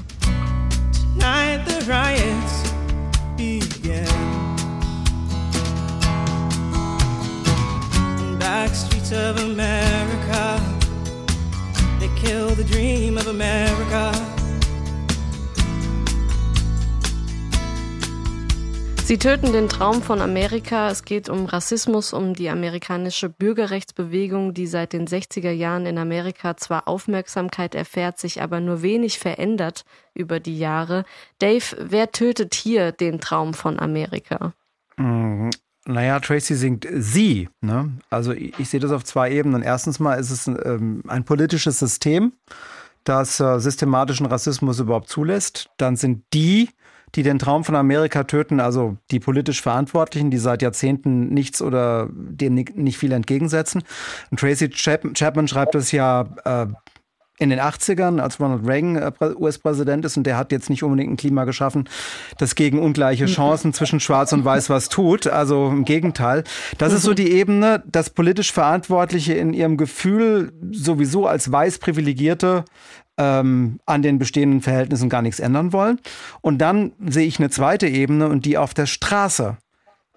Sie 19.04 19.18
töten 19.18 19.52
den 19.52 19.68
Traum 19.68 20.00
von 20.00 20.22
Amerika. 20.22 20.88
Es 20.88 21.04
geht 21.04 21.28
um 21.28 21.44
Rassismus, 21.44 22.14
um 22.14 22.32
die 22.32 22.48
amerikanische 22.48 23.28
Bürgerrechtsbewegung, 23.28 24.54
die 24.54 24.66
seit 24.66 24.94
den 24.94 25.06
60er 25.06 25.50
Jahren 25.50 25.84
in 25.84 25.98
Amerika 25.98 26.56
zwar 26.56 26.88
Aufmerksamkeit 26.88 27.74
erfährt, 27.74 28.18
sich 28.18 28.40
aber 28.40 28.60
nur 28.60 28.80
wenig 28.80 29.18
verändert 29.18 29.84
über 30.14 30.40
die 30.40 30.58
Jahre. 30.58 31.04
Dave, 31.38 31.76
wer 31.78 32.12
tötet 32.12 32.54
hier 32.54 32.92
den 32.92 33.20
Traum 33.20 33.52
von 33.52 33.78
Amerika? 33.78 34.54
Mhm. 34.96 35.50
Naja, 35.84 36.18
Tracy 36.18 36.54
singt 36.54 36.88
sie. 36.90 37.50
Ne? 37.60 37.92
Also 38.08 38.32
ich, 38.32 38.58
ich, 38.58 38.70
sehe 38.70 38.80
das 38.80 38.90
auf 38.90 39.04
zwei 39.04 39.30
Ebenen. 39.30 39.60
Erstens 39.60 40.00
mal 40.00 40.14
ist 40.14 40.30
es 40.30 40.46
ähm, 40.46 41.02
ein 41.08 41.24
politisches 41.26 41.78
System, 41.78 42.32
das 43.04 43.38
äh, 43.38 43.58
systematischen 43.60 44.24
Rassismus 44.24 44.80
überhaupt 44.80 45.10
zulässt. 45.10 45.68
Dann 45.76 45.96
sind 45.96 46.24
die, 46.32 46.70
die 47.14 47.22
den 47.22 47.38
Traum 47.38 47.64
von 47.64 47.76
Amerika 47.76 48.24
töten, 48.24 48.60
also 48.60 48.96
die 49.10 49.20
politisch 49.20 49.62
Verantwortlichen, 49.62 50.30
die 50.30 50.38
seit 50.38 50.62
Jahrzehnten 50.62 51.28
nichts 51.28 51.62
oder 51.62 52.08
dem 52.12 52.54
nicht 52.54 52.98
viel 52.98 53.12
entgegensetzen. 53.12 53.82
Und 54.30 54.40
Tracy 54.40 54.68
Chapman 54.68 55.48
schreibt 55.48 55.74
es 55.74 55.92
ja 55.92 56.26
äh, 56.44 56.66
in 57.38 57.50
den 57.50 57.60
80ern, 57.60 58.20
als 58.20 58.38
Ronald 58.38 58.66
Reagan 58.66 58.96
äh, 58.96 59.12
US-Präsident 59.36 60.04
ist 60.04 60.16
und 60.16 60.24
der 60.24 60.36
hat 60.36 60.52
jetzt 60.52 60.70
nicht 60.70 60.84
unbedingt 60.84 61.12
ein 61.12 61.16
Klima 61.16 61.44
geschaffen, 61.44 61.88
das 62.38 62.54
gegen 62.54 62.78
ungleiche 62.78 63.26
Chancen 63.26 63.72
zwischen 63.72 63.98
Schwarz 63.98 64.32
und 64.32 64.44
Weiß 64.44 64.70
was 64.70 64.88
tut. 64.88 65.26
Also 65.26 65.68
im 65.68 65.84
Gegenteil. 65.84 66.44
Das 66.78 66.92
ist 66.92 67.02
so 67.02 67.12
die 67.12 67.32
Ebene, 67.32 67.82
dass 67.86 68.10
politisch 68.10 68.52
Verantwortliche 68.52 69.34
in 69.34 69.52
ihrem 69.52 69.76
Gefühl 69.76 70.52
sowieso 70.70 71.26
als 71.26 71.50
weiß 71.50 71.78
Privilegierte 71.78 72.64
ähm, 73.18 73.80
an 73.86 74.02
den 74.02 74.18
bestehenden 74.18 74.60
Verhältnissen 74.60 75.08
gar 75.08 75.22
nichts 75.22 75.40
ändern 75.40 75.72
wollen. 75.72 76.00
Und 76.40 76.58
dann 76.58 76.92
sehe 77.06 77.26
ich 77.26 77.38
eine 77.38 77.50
zweite 77.50 77.86
Ebene 77.86 78.28
und 78.28 78.44
die 78.44 78.58
auf 78.58 78.74
der 78.74 78.86
Straße. 78.86 79.56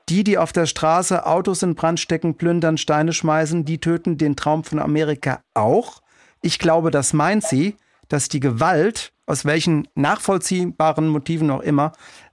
Die, 0.10 0.23
die 0.23 0.38
auf 0.38 0.53
der 0.53 0.65
Straße 0.65 1.25
Autos 1.25 1.63
in 1.63 1.75
Brand 1.75 1.99
stecken, 1.99 2.36
plündern, 2.36 2.77
Steine 2.77 3.12
schmeißen, 3.12 3.65
die 3.65 3.79
töten 3.79 4.17
den 4.17 4.36
Traum 4.36 4.63
von 4.63 4.79
Amerika 4.79 5.41
auch. 5.53 6.01
Ich 6.41 6.60
glaube, 6.60 6.91
das 6.91 7.12
meint 7.13 7.43
sie, 7.43 7.75
dass 8.07 8.29
die 8.29 8.39
Gewalt, 8.39 9.12
aus 9.25 9.43
welchen 9.43 9.88
nachvollziehbaren 9.95 11.10
Motiven 11.10 11.51
auch 11.51 11.60
immer, 11.60 11.91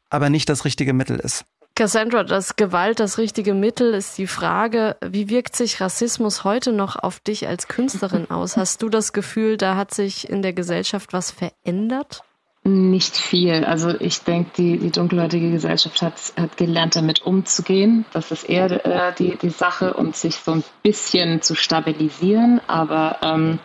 aber 0.09 0.31
nicht 0.31 0.49
das 0.49 0.65
richtige 0.65 0.93
Mittel 0.93 1.19
ist. 1.19 1.45
Cassandra, 1.77 2.23
das 2.23 2.55
Gewalt 2.55 3.01
das 3.01 3.19
richtige 3.19 3.53
Mittel 3.53 3.95
ist 3.95 4.17
die 4.17 4.29
Frage, 4.29 4.97
wie 5.05 5.29
wirkt 5.29 5.57
sich 5.57 5.81
Rassismus 5.81 6.45
heute 6.45 6.73
noch 6.73 6.95
auf 6.95 7.19
dich 7.19 7.49
als 7.49 7.67
Künstlerin 7.67 8.31
aus? 8.31 8.57
Hast 8.57 8.81
du 8.83 8.89
das 8.89 9.13
Gefühl, 9.13 9.57
da 9.57 9.75
hat 9.75 9.93
sich 9.93 10.29
in 10.29 10.43
der 10.43 10.53
Gesellschaft 10.53 11.13
was 11.13 11.33
verändert? 11.33 12.23
Nicht 12.63 13.17
viel. 13.17 13.65
Also 13.65 13.91
ich 14.01 14.23
denke, 14.23 14.53
die, 14.57 14.79
die 14.79 14.91
dunkelhäutige 14.91 15.51
Gesellschaft 15.51 16.01
hat, 16.01 16.15
hat 16.37 16.57
gelernt, 16.57 16.95
damit 16.95 17.23
umzugehen. 17.23 18.05
Das 18.13 18.31
ist 18.31 18.49
eher 18.49 18.87
äh, 18.87 19.13
die, 19.13 19.37
die 19.37 19.51
Sache 19.51 19.95
und 19.95 20.15
sich 20.17 20.37
so 20.37 20.53
ein 20.53 20.65
bisschen 20.83 21.43
zu 21.43 21.57
stabilisieren. 21.57 22.61
Aber 22.69 23.19
ähm, 23.21 23.59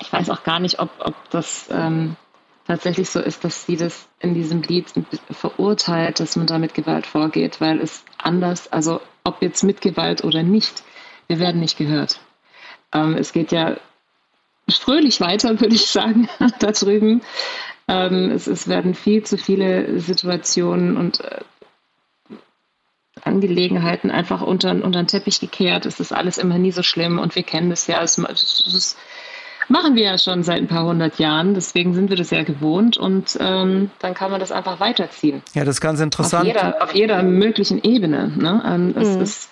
ich 0.00 0.12
weiß 0.12 0.28
auch 0.28 0.42
gar 0.42 0.58
nicht, 0.58 0.80
ob, 0.80 0.90
ob 0.98 1.14
das 1.30 1.68
ähm, 1.70 2.16
tatsächlich 2.66 3.10
so 3.10 3.20
ist, 3.20 3.44
dass 3.44 3.66
sie 3.66 3.76
das 3.76 4.08
in 4.20 4.34
diesem 4.34 4.62
Lied 4.62 4.86
verurteilt, 5.30 6.20
dass 6.20 6.36
man 6.36 6.46
da 6.46 6.58
mit 6.58 6.74
Gewalt 6.74 7.06
vorgeht, 7.06 7.60
weil 7.60 7.80
es 7.80 8.04
anders, 8.18 8.70
also 8.72 9.00
ob 9.24 9.42
jetzt 9.42 9.62
mit 9.62 9.80
Gewalt 9.80 10.24
oder 10.24 10.42
nicht, 10.42 10.82
wir 11.26 11.38
werden 11.38 11.60
nicht 11.60 11.78
gehört. 11.78 12.20
Ähm, 12.92 13.14
es 13.14 13.32
geht 13.32 13.52
ja 13.52 13.76
fröhlich 14.68 15.20
weiter, 15.20 15.48
würde 15.60 15.74
ich 15.74 15.86
sagen, 15.86 16.28
da 16.60 16.72
drüben. 16.72 17.22
Ähm, 17.88 18.30
es, 18.30 18.46
es, 18.46 18.68
werden 18.68 18.94
viel 18.94 19.24
zu 19.24 19.36
viele 19.36 19.98
Situationen 19.98 20.96
und 20.96 21.20
äh, 21.20 21.40
Angelegenheiten 23.24 24.10
einfach 24.10 24.40
unter, 24.40 24.70
unter 24.70 25.02
den 25.02 25.06
Teppich 25.08 25.40
gekehrt. 25.40 25.84
Es 25.86 26.00
ist 26.00 26.12
alles 26.12 26.38
immer 26.38 26.58
nie 26.58 26.72
so 26.72 26.82
schlimm 26.82 27.18
und 27.18 27.34
wir 27.34 27.42
kennen 27.42 27.70
das 27.70 27.86
ja. 27.86 28.02
Es, 28.02 28.18
es 28.18 28.74
ist 28.74 28.98
machen 29.68 29.94
wir 29.94 30.04
ja 30.04 30.18
schon 30.18 30.42
seit 30.42 30.58
ein 30.58 30.68
paar 30.68 30.84
hundert 30.84 31.18
Jahren. 31.18 31.54
Deswegen 31.54 31.94
sind 31.94 32.10
wir 32.10 32.16
das 32.16 32.30
ja 32.30 32.42
gewohnt 32.42 32.96
und 32.96 33.36
ähm, 33.40 33.90
dann 33.98 34.14
kann 34.14 34.30
man 34.30 34.40
das 34.40 34.52
einfach 34.52 34.80
weiterziehen. 34.80 35.42
Ja, 35.54 35.64
das 35.64 35.76
ist 35.76 35.80
ganz 35.80 36.00
interessant. 36.00 36.42
Auf 36.42 36.46
jeder, 36.46 36.82
auf 36.82 36.94
jeder 36.94 37.22
möglichen 37.22 37.82
Ebene. 37.82 38.32
Ne? 38.36 38.62
Ähm, 38.66 38.94
es, 38.96 39.16
mhm. 39.16 39.22
ist, 39.22 39.48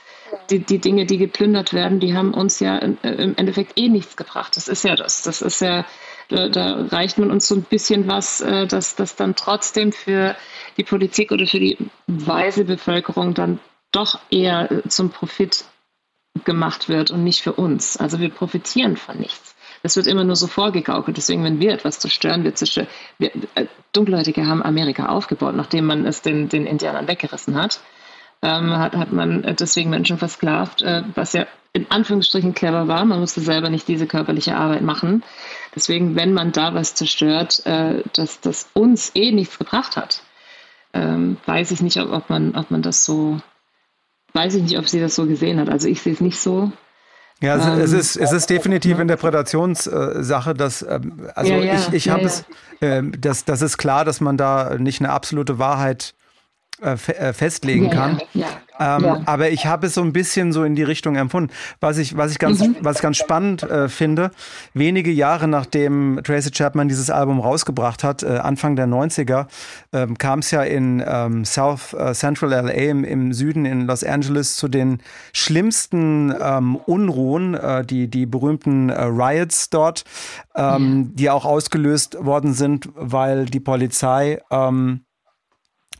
die, 0.50 0.60
die 0.60 0.78
Dinge, 0.78 1.06
die 1.06 1.18
geplündert 1.18 1.72
werden, 1.72 2.00
die 2.00 2.16
haben 2.16 2.34
uns 2.34 2.60
ja 2.60 2.76
im 2.78 3.36
Endeffekt 3.36 3.78
eh 3.78 3.88
nichts 3.88 4.16
gebracht. 4.16 4.56
Das 4.56 4.68
ist 4.68 4.84
ja 4.84 4.96
das. 4.96 5.22
Das 5.22 5.42
ist 5.42 5.60
ja, 5.60 5.84
da, 6.28 6.48
da 6.48 6.86
reicht 6.86 7.18
man 7.18 7.30
uns 7.30 7.48
so 7.48 7.54
ein 7.56 7.62
bisschen 7.62 8.08
was, 8.08 8.40
äh, 8.40 8.66
dass 8.66 8.96
das 8.96 9.16
dann 9.16 9.34
trotzdem 9.34 9.92
für 9.92 10.36
die 10.76 10.84
Politik 10.84 11.32
oder 11.32 11.46
für 11.46 11.60
die 11.60 11.78
weise 12.06 12.64
Bevölkerung 12.64 13.34
dann 13.34 13.58
doch 13.92 14.20
eher 14.30 14.82
zum 14.88 15.10
Profit 15.10 15.64
gemacht 16.44 16.88
wird 16.88 17.10
und 17.10 17.24
nicht 17.24 17.42
für 17.42 17.54
uns. 17.54 17.96
Also 17.96 18.20
wir 18.20 18.30
profitieren 18.30 18.96
von 18.96 19.18
nichts. 19.18 19.49
Das 19.82 19.96
wird 19.96 20.06
immer 20.06 20.24
nur 20.24 20.36
so 20.36 20.46
vorgegaukelt. 20.46 21.16
Deswegen, 21.16 21.42
wenn 21.44 21.60
wir 21.60 21.72
etwas 21.72 21.98
zerstören, 21.98 22.44
wir 22.44 22.54
zerstören. 22.54 22.88
Wir, 23.18 23.30
äh, 23.54 23.66
Dunkelhäutige 23.92 24.46
haben 24.46 24.62
Amerika 24.62 25.06
aufgebaut, 25.06 25.56
nachdem 25.56 25.86
man 25.86 26.06
es 26.06 26.22
den, 26.22 26.48
den 26.48 26.66
Indianern 26.66 27.08
weggerissen 27.08 27.56
hat. 27.56 27.80
Ähm, 28.42 28.70
hat, 28.76 28.96
hat 28.96 29.12
man 29.12 29.42
deswegen 29.58 29.90
Menschen 29.90 30.16
versklavt, 30.16 30.80
äh, 30.82 31.02
was 31.14 31.34
ja 31.34 31.46
in 31.72 31.90
Anführungsstrichen 31.90 32.54
clever 32.54 32.88
war. 32.88 33.04
Man 33.04 33.20
musste 33.20 33.40
selber 33.40 33.70
nicht 33.70 33.86
diese 33.86 34.06
körperliche 34.06 34.56
Arbeit 34.56 34.82
machen. 34.82 35.22
Deswegen, 35.74 36.16
wenn 36.16 36.32
man 36.32 36.52
da 36.52 36.74
was 36.74 36.94
zerstört, 36.94 37.64
äh, 37.66 38.02
dass 38.14 38.40
das 38.40 38.68
uns 38.74 39.12
eh 39.14 39.30
nichts 39.30 39.58
gebracht 39.58 39.96
hat, 39.96 40.22
ähm, 40.92 41.36
weiß 41.46 41.70
ich 41.70 41.82
nicht, 41.82 41.98
ob, 41.98 42.12
ob, 42.12 42.30
man, 42.30 42.56
ob 42.56 42.70
man 42.70 42.82
das 42.82 43.04
so, 43.04 43.40
weiß 44.32 44.54
ich 44.54 44.62
nicht, 44.62 44.78
ob 44.78 44.88
sie 44.88 45.00
das 45.00 45.14
so 45.14 45.26
gesehen 45.26 45.60
hat. 45.60 45.68
Also 45.68 45.88
ich 45.88 46.02
sehe 46.02 46.12
es 46.12 46.20
nicht 46.20 46.40
so. 46.40 46.72
Ja, 47.42 47.54
also 47.54 47.70
ähm, 47.70 47.80
es, 47.80 47.92
ist, 47.92 48.16
es 48.16 48.32
ist 48.32 48.50
definitiv 48.50 48.98
Interpretationssache, 48.98 50.52
dass, 50.54 50.82
ähm, 50.82 51.28
also 51.34 51.52
ja, 51.52 51.58
ja, 51.58 51.74
ich, 51.74 51.92
ich 51.92 52.04
ja, 52.06 52.12
habe 52.14 52.24
es, 52.24 52.44
äh, 52.80 53.02
das, 53.02 53.44
das 53.44 53.62
ist 53.62 53.78
klar, 53.78 54.04
dass 54.04 54.20
man 54.20 54.36
da 54.36 54.76
nicht 54.78 55.00
eine 55.00 55.10
absolute 55.10 55.58
Wahrheit 55.58 56.14
äh, 56.82 56.92
äh, 56.92 57.32
festlegen 57.32 57.90
kann. 57.90 58.20
Ähm, 58.80 59.04
ja. 59.04 59.20
Aber 59.26 59.50
ich 59.50 59.66
habe 59.66 59.86
es 59.86 59.94
so 59.94 60.00
ein 60.00 60.12
bisschen 60.12 60.52
so 60.52 60.64
in 60.64 60.74
die 60.74 60.82
Richtung 60.82 61.16
empfunden. 61.16 61.52
Was 61.80 61.98
ich, 61.98 62.16
was 62.16 62.32
ich 62.32 62.38
ganz, 62.38 62.60
mhm. 62.60 62.76
was 62.80 62.96
ich 62.96 63.02
ganz 63.02 63.18
spannend 63.18 63.62
äh, 63.62 63.88
finde, 63.88 64.30
wenige 64.72 65.10
Jahre 65.10 65.46
nachdem 65.46 66.20
Tracy 66.24 66.50
Chapman 66.50 66.88
dieses 66.88 67.10
Album 67.10 67.40
rausgebracht 67.40 68.02
hat, 68.02 68.22
äh, 68.22 68.38
Anfang 68.38 68.76
der 68.76 68.86
90er, 68.86 69.46
ähm, 69.92 70.16
kam 70.16 70.38
es 70.38 70.50
ja 70.50 70.62
in 70.62 71.04
ähm, 71.06 71.44
South 71.44 71.92
äh, 71.92 72.14
Central 72.14 72.50
LA 72.50 72.70
im, 72.70 73.04
im, 73.04 73.32
Süden 73.34 73.66
in 73.66 73.86
Los 73.86 74.02
Angeles 74.02 74.56
zu 74.56 74.68
den 74.68 75.02
schlimmsten 75.34 76.34
ähm, 76.40 76.76
Unruhen, 76.76 77.54
äh, 77.54 77.84
die, 77.84 78.08
die 78.08 78.24
berühmten 78.24 78.90
Riots 78.90 79.68
dort, 79.68 80.04
ähm, 80.56 81.12
die 81.14 81.28
auch 81.28 81.44
ausgelöst 81.44 82.16
worden 82.18 82.54
sind, 82.54 82.88
weil 82.94 83.44
die 83.44 83.60
Polizei 83.60 84.40
ähm, 84.50 85.02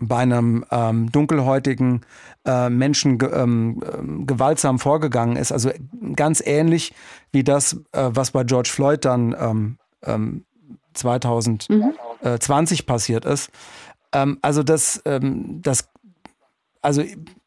bei 0.01 0.19
einem 0.19 0.65
ähm, 0.71 1.13
dunkelhäutigen 1.13 2.01
äh, 2.45 2.71
Menschen 2.71 3.19
ge 3.19 3.31
ähm, 3.33 3.83
ähm, 3.93 4.27
gewaltsam 4.27 4.79
vorgegangen 4.79 5.37
ist. 5.37 5.53
Also 5.53 5.71
ganz 6.17 6.43
ähnlich 6.45 6.95
wie 7.33 7.45
das, 7.45 7.75
äh, 7.93 8.11
was 8.13 8.31
bei 8.31 8.45
George 8.45 8.71
Floyd 8.73 9.05
dann 9.05 9.37
ähm, 9.39 9.79
ähm, 10.05 10.45
2020 10.95 12.83
mhm. 12.83 12.87
passiert 12.87 13.25
ist. 13.25 13.51
Ähm, 14.13 14.39
also 14.43 14.63
das, 14.63 15.03
ähm, 15.05 15.61
das, 15.63 15.89
also 16.83 17.03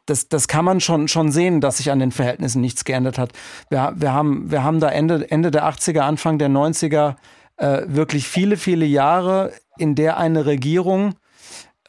das, 0.05 0.27
das 0.29 0.47
kann 0.47 0.65
man 0.65 0.79
schon, 0.79 1.07
schon 1.07 1.31
sehen, 1.31 1.61
dass 1.61 1.77
sich 1.77 1.91
an 1.91 1.99
den 1.99 2.11
Verhältnissen 2.11 2.61
nichts 2.61 2.83
geändert 2.83 3.17
hat. 3.17 3.31
Wir, 3.69 3.93
wir, 3.95 4.13
haben, 4.13 4.51
wir 4.51 4.63
haben 4.63 4.79
da 4.79 4.89
Ende, 4.89 5.29
Ende 5.31 5.51
der 5.51 5.65
80er, 5.65 6.01
Anfang 6.01 6.37
der 6.37 6.49
90er 6.49 7.15
äh, 7.57 7.81
wirklich 7.87 8.27
viele, 8.27 8.57
viele 8.57 8.85
Jahre, 8.85 9.53
in 9.77 9.95
der 9.95 10.17
eine 10.17 10.45
Regierung 10.45 11.15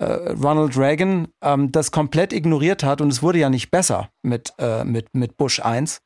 Ronald 0.03 0.77
Reagan 0.77 1.29
ähm, 1.43 1.71
das 1.71 1.91
komplett 1.91 2.33
ignoriert 2.33 2.83
hat 2.83 3.01
und 3.01 3.09
es 3.09 3.23
wurde 3.23 3.39
ja 3.39 3.49
nicht 3.49 3.71
besser 3.71 4.11
mit, 4.23 4.53
äh, 4.59 4.85
mit, 4.85 5.15
mit 5.15 5.37
Bush 5.37 5.61
1. 5.61 6.03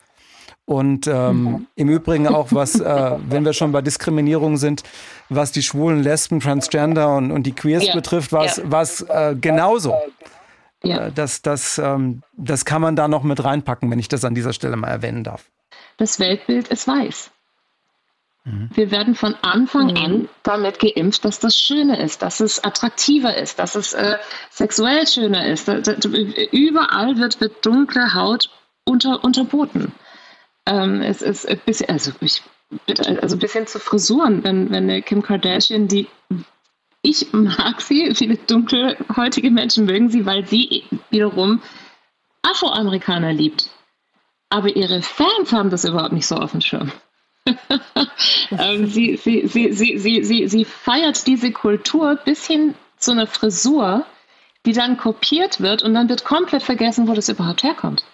Und 0.65 1.07
ähm, 1.07 1.45
mhm. 1.45 1.67
im 1.77 1.89
Übrigen 1.89 2.29
auch, 2.29 2.49
was, 2.51 2.79
äh, 2.79 3.17
wenn 3.27 3.47
wir 3.47 3.55
schon 3.55 3.73
bei 3.73 3.81
Diskriminierung 3.81 4.59
sind, 4.59 4.83
was 5.31 5.51
die 5.51 5.63
Schwulen, 5.63 6.03
Lesben, 6.03 6.41
Transgender 6.41 7.17
und, 7.17 7.31
und 7.31 7.45
die 7.45 7.53
Queers 7.53 7.87
ja. 7.87 7.95
betrifft, 7.95 8.33
war 8.33 8.45
es 8.45 9.07
ja. 9.09 9.31
äh, 9.31 9.35
genauso. 9.35 9.95
Ja. 10.83 11.07
Äh, 11.07 11.13
das, 11.13 11.41
das, 11.41 11.79
ähm, 11.79 12.23
das 12.37 12.67
kann 12.67 12.83
man 12.83 12.97
da 12.97 13.09
noch 13.09 13.23
mit 13.23 13.43
reinpacken, 13.43 13.91
wenn 13.91 13.99
ich 13.99 14.09
das 14.09 14.25
an 14.25 14.35
dieser 14.35 14.53
Stelle 14.53 14.77
mal 14.77 14.89
erwähnen 14.89 15.25
darf. 15.25 15.51
Das 15.97 16.21
Weltbild 16.21 16.69
ist 16.69 16.87
weiß. 16.87 17.31
Mhm. 18.49 18.71
Wir 18.73 18.91
werden 18.91 19.15
von 19.15 19.35
Anfang 19.43 19.97
an 19.97 20.13
mhm. 20.13 20.29
damit 20.43 20.79
geimpft, 20.79 21.25
dass 21.25 21.39
das 21.39 21.57
schöner 21.57 22.01
ist, 22.01 22.23
dass 22.23 22.41
es 22.41 22.65
attraktiver 22.65 23.37
ist, 23.37 23.59
dass 23.59 23.75
es 23.75 23.93
äh, 23.93 24.17
sexuell 24.51 25.07
schöner 25.07 25.47
ist. 25.47 25.69
Überall 25.69 27.19
wird, 27.19 27.41
wird 27.41 27.65
dunkle 27.65 28.15
Haut 28.15 28.51
unter, 28.85 29.23
unterboten. 29.23 29.93
Ähm, 30.67 31.03
es 31.03 31.23
ist 31.23 31.47
ein 31.47 31.61
bisschen, 31.65 31.89
also, 31.91 32.13
ich, 32.21 32.43
also 33.21 33.37
bis 33.37 33.53
hin 33.53 33.67
zu 33.67 33.79
Frisuren, 33.79 34.45
wenn, 34.45 34.71
wenn 34.71 34.85
eine 34.85 35.03
Kim 35.03 35.23
Kardashian, 35.23 35.89
die 35.89 36.09
ich 37.03 37.33
mag 37.33 37.81
sie, 37.81 38.15
viele 38.15 38.37
dunkelhäutige 38.37 39.51
Menschen 39.51 39.87
mögen 39.87 40.11
sie, 40.11 40.27
weil 40.27 40.47
sie 40.47 40.85
wiederum 41.11 41.63
Afroamerikaner 42.43 43.33
liebt. 43.33 43.71
Aber 44.51 44.75
ihre 44.75 45.03
Fans 45.03 45.53
haben 45.53 45.71
das 45.71 45.85
überhaupt 45.85 46.13
nicht 46.13 46.27
so 46.27 46.37
auf 46.37 46.53
dem 46.53 46.61
Schirm. 46.61 46.91
ähm, 48.51 48.87
sie, 48.87 49.17
sie, 49.17 49.47
sie, 49.47 49.73
sie, 49.73 49.99
sie, 49.99 50.25
sie, 50.25 50.49
sie 50.49 50.65
feiert 50.65 51.27
diese 51.27 51.53
Kultur 51.53 52.17
bis 52.25 52.47
hin 52.47 52.75
zu 52.97 53.13
einer 53.13 53.27
Frisur, 53.27 54.05
die 54.67 54.73
dann 54.73 54.97
kopiert 54.97 55.61
wird 55.61 55.83
und 55.83 55.95
dann 55.95 56.09
wird 56.09 56.25
komplett 56.25 56.63
vergessen, 56.63 57.09
wo 57.09 57.15
das 57.15 57.29
überhaupt 57.29 57.63
herkommt. 57.63 58.05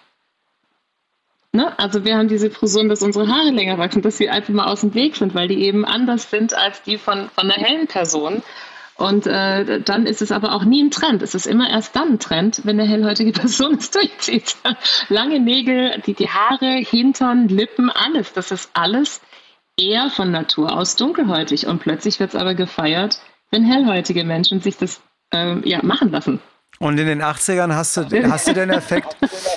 Ne? 1.55 1.77
Also 1.79 2.03
wir 2.03 2.17
haben 2.17 2.27
diese 2.27 2.51
Frisuren, 2.51 2.89
dass 2.89 3.01
unsere 3.01 3.29
Haare 3.29 3.49
länger 3.49 3.77
wachsen, 3.77 4.01
dass 4.01 4.17
sie 4.17 4.29
einfach 4.29 4.53
mal 4.53 4.67
aus 4.67 4.81
dem 4.81 4.93
Weg 4.93 5.15
sind, 5.15 5.33
weil 5.33 5.47
die 5.47 5.63
eben 5.63 5.85
anders 5.85 6.29
sind 6.29 6.53
als 6.53 6.81
die 6.81 6.97
von, 6.97 7.29
von 7.29 7.49
einer 7.49 7.63
hellen 7.63 7.87
Person. 7.87 8.43
Und 8.97 9.27
äh, 9.27 9.81
dann 9.81 10.05
ist 10.05 10.21
es 10.21 10.31
aber 10.31 10.53
auch 10.53 10.63
nie 10.63 10.81
ein 10.81 10.91
Trend. 10.91 11.21
Es 11.21 11.35
ist 11.35 11.47
immer 11.47 11.69
erst 11.69 11.95
dann 11.95 12.13
ein 12.13 12.19
Trend, 12.19 12.61
wenn 12.63 12.79
eine 12.79 12.89
hellhäutige 12.89 13.31
Person 13.39 13.75
es 13.75 13.91
durchzieht. 13.91 14.55
Lange 15.09 15.39
Nägel, 15.39 16.01
die, 16.05 16.13
die 16.13 16.29
Haare, 16.29 16.77
Hintern, 16.77 17.49
Lippen, 17.49 17.89
alles. 17.89 18.31
Das 18.33 18.51
ist 18.51 18.69
alles 18.73 19.21
eher 19.77 20.09
von 20.09 20.31
Natur 20.31 20.77
aus 20.77 20.95
dunkelhäutig. 20.95 21.67
Und 21.67 21.79
plötzlich 21.79 22.19
wird 22.19 22.33
es 22.33 22.39
aber 22.39 22.55
gefeiert, 22.55 23.19
wenn 23.51 23.65
hellhäutige 23.65 24.23
Menschen 24.23 24.61
sich 24.61 24.77
das 24.77 25.01
äh, 25.33 25.57
ja, 25.67 25.83
machen 25.83 26.11
lassen. 26.11 26.39
Und 26.79 26.97
in 26.97 27.07
den 27.07 27.21
80ern 27.21 27.73
hast 27.73 27.95
du, 27.95 28.03
hast 28.29 28.47
du 28.47 28.53
den 28.53 28.69
Effekt, 28.69 29.15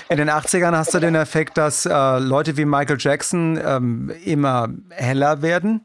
in 0.08 0.18
den 0.18 0.30
80ern 0.30 0.76
hast 0.76 0.94
du 0.94 1.00
den 1.00 1.16
Effekt, 1.16 1.58
dass 1.58 1.84
äh, 1.84 2.18
Leute 2.18 2.56
wie 2.56 2.64
Michael 2.64 2.96
Jackson 2.98 3.60
ähm, 3.64 4.12
immer 4.24 4.68
heller 4.90 5.42
werden 5.42 5.84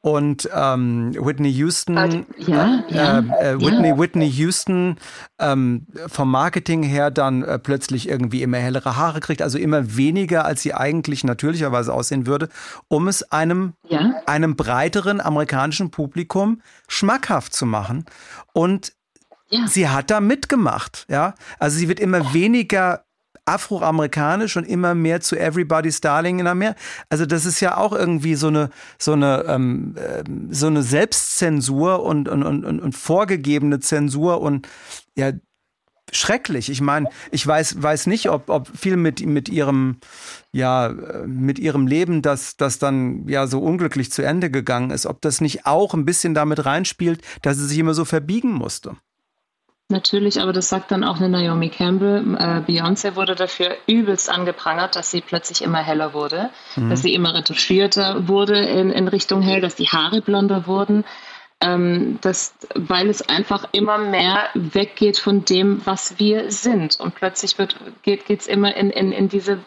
und 0.00 0.48
ähm, 0.54 1.12
Whitney 1.14 1.50
Houston, 1.52 1.98
also, 1.98 2.24
ja, 2.38 2.84
äh, 2.88 2.94
ja, 2.94 3.18
äh, 3.18 3.60
Whitney, 3.60 3.88
ja. 3.88 3.98
Whitney 3.98 4.30
Houston 4.30 4.96
ähm, 5.40 5.86
vom 6.06 6.30
Marketing 6.30 6.84
her 6.84 7.10
dann 7.10 7.42
äh, 7.42 7.58
plötzlich 7.58 8.08
irgendwie 8.08 8.42
immer 8.42 8.58
hellere 8.58 8.96
Haare 8.96 9.20
kriegt, 9.20 9.42
also 9.42 9.58
immer 9.58 9.96
weniger, 9.96 10.44
als 10.44 10.62
sie 10.62 10.72
eigentlich 10.72 11.24
natürlicherweise 11.24 11.92
aussehen 11.92 12.26
würde, 12.26 12.48
um 12.86 13.08
es 13.08 13.24
einem, 13.32 13.74
einem 14.26 14.54
breiteren 14.54 15.20
amerikanischen 15.20 15.90
Publikum 15.90 16.62
schmackhaft 16.86 17.52
zu 17.52 17.66
machen. 17.66 18.04
Und 18.52 18.92
sie 19.66 19.88
hat 19.88 20.10
da 20.10 20.20
mitgemacht, 20.20 21.06
ja. 21.08 21.34
Also 21.58 21.76
sie 21.76 21.88
wird 21.88 21.98
immer 21.98 22.32
weniger 22.32 23.04
afroamerikanisch 23.48 24.56
und 24.56 24.64
immer 24.64 24.94
mehr 24.94 25.20
zu 25.20 25.36
Everybody's 25.36 26.00
Darling 26.00 26.38
in 26.38 26.46
Amerika. 26.46 26.78
Also 27.08 27.26
das 27.26 27.46
ist 27.46 27.60
ja 27.60 27.76
auch 27.76 27.92
irgendwie 27.92 28.34
so 28.34 28.48
eine 28.48 28.70
so 28.98 29.12
eine 29.12 29.44
ähm, 29.46 29.94
ähm, 29.96 30.48
so 30.50 30.66
eine 30.66 30.82
Selbstzensur 30.82 32.02
und 32.02 32.28
und, 32.28 32.42
und 32.44 32.64
und 32.64 32.92
vorgegebene 32.96 33.80
Zensur 33.80 34.40
und 34.40 34.68
ja 35.16 35.32
schrecklich. 36.12 36.70
Ich 36.70 36.80
meine, 36.80 37.08
ich 37.30 37.46
weiß 37.46 37.82
weiß 37.82 38.06
nicht, 38.06 38.28
ob 38.30 38.48
ob 38.50 38.68
viel 38.76 38.96
mit 38.96 39.24
mit 39.24 39.48
ihrem 39.48 39.98
ja 40.52 40.94
mit 41.26 41.58
ihrem 41.58 41.86
Leben, 41.86 42.22
das 42.22 42.56
das 42.56 42.78
dann 42.78 43.26
ja 43.28 43.46
so 43.46 43.60
unglücklich 43.60 44.10
zu 44.12 44.22
Ende 44.22 44.50
gegangen 44.50 44.90
ist, 44.90 45.06
ob 45.06 45.20
das 45.22 45.40
nicht 45.40 45.66
auch 45.66 45.94
ein 45.94 46.04
bisschen 46.04 46.34
damit 46.34 46.64
reinspielt, 46.64 47.22
dass 47.42 47.56
sie 47.56 47.66
sich 47.66 47.78
immer 47.78 47.94
so 47.94 48.04
verbiegen 48.04 48.52
musste. 48.52 48.96
Natürlich, 49.90 50.42
aber 50.42 50.52
das 50.52 50.68
sagt 50.68 50.90
dann 50.90 51.02
auch 51.02 51.16
eine 51.16 51.30
Naomi 51.30 51.70
Campbell. 51.70 52.36
Äh, 52.38 52.60
Beyoncé 52.60 53.16
wurde 53.16 53.34
dafür 53.34 53.74
übelst 53.86 54.28
angeprangert, 54.28 54.96
dass 54.96 55.10
sie 55.10 55.22
plötzlich 55.22 55.62
immer 55.62 55.78
heller 55.78 56.12
wurde, 56.12 56.50
mhm. 56.76 56.90
dass 56.90 57.00
sie 57.00 57.14
immer 57.14 57.34
retuschierter 57.34 58.28
wurde 58.28 58.58
in, 58.58 58.90
in 58.90 59.08
Richtung 59.08 59.40
hell, 59.40 59.62
dass 59.62 59.76
die 59.76 59.88
Haare 59.88 60.20
blonder 60.20 60.66
wurden. 60.66 61.04
Ähm, 61.62 62.18
das, 62.20 62.54
weil 62.74 63.08
es 63.08 63.30
einfach 63.30 63.66
immer 63.72 63.96
mehr 63.96 64.50
weggeht 64.52 65.16
von 65.16 65.46
dem, 65.46 65.80
was 65.86 66.18
wir 66.18 66.50
sind. 66.50 67.00
Und 67.00 67.14
plötzlich 67.14 67.56
wird, 67.56 67.76
geht 68.02 68.28
es 68.28 68.46
immer 68.46 68.76
in, 68.76 68.90
in, 68.90 69.10
in 69.10 69.30
diese, 69.30 69.58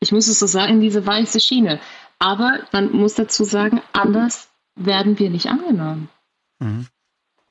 ich 0.00 0.10
muss 0.10 0.26
es 0.26 0.38
so 0.38 0.46
sagen, 0.46 0.72
in 0.72 0.80
diese 0.80 1.06
weiße 1.06 1.38
Schiene. 1.38 1.80
Aber 2.18 2.60
man 2.72 2.92
muss 2.92 3.14
dazu 3.14 3.44
sagen, 3.44 3.82
anders 3.92 4.48
werden 4.74 5.18
wir 5.18 5.28
nicht 5.28 5.48
angenommen. 5.48 6.08
Mhm. 6.60 6.86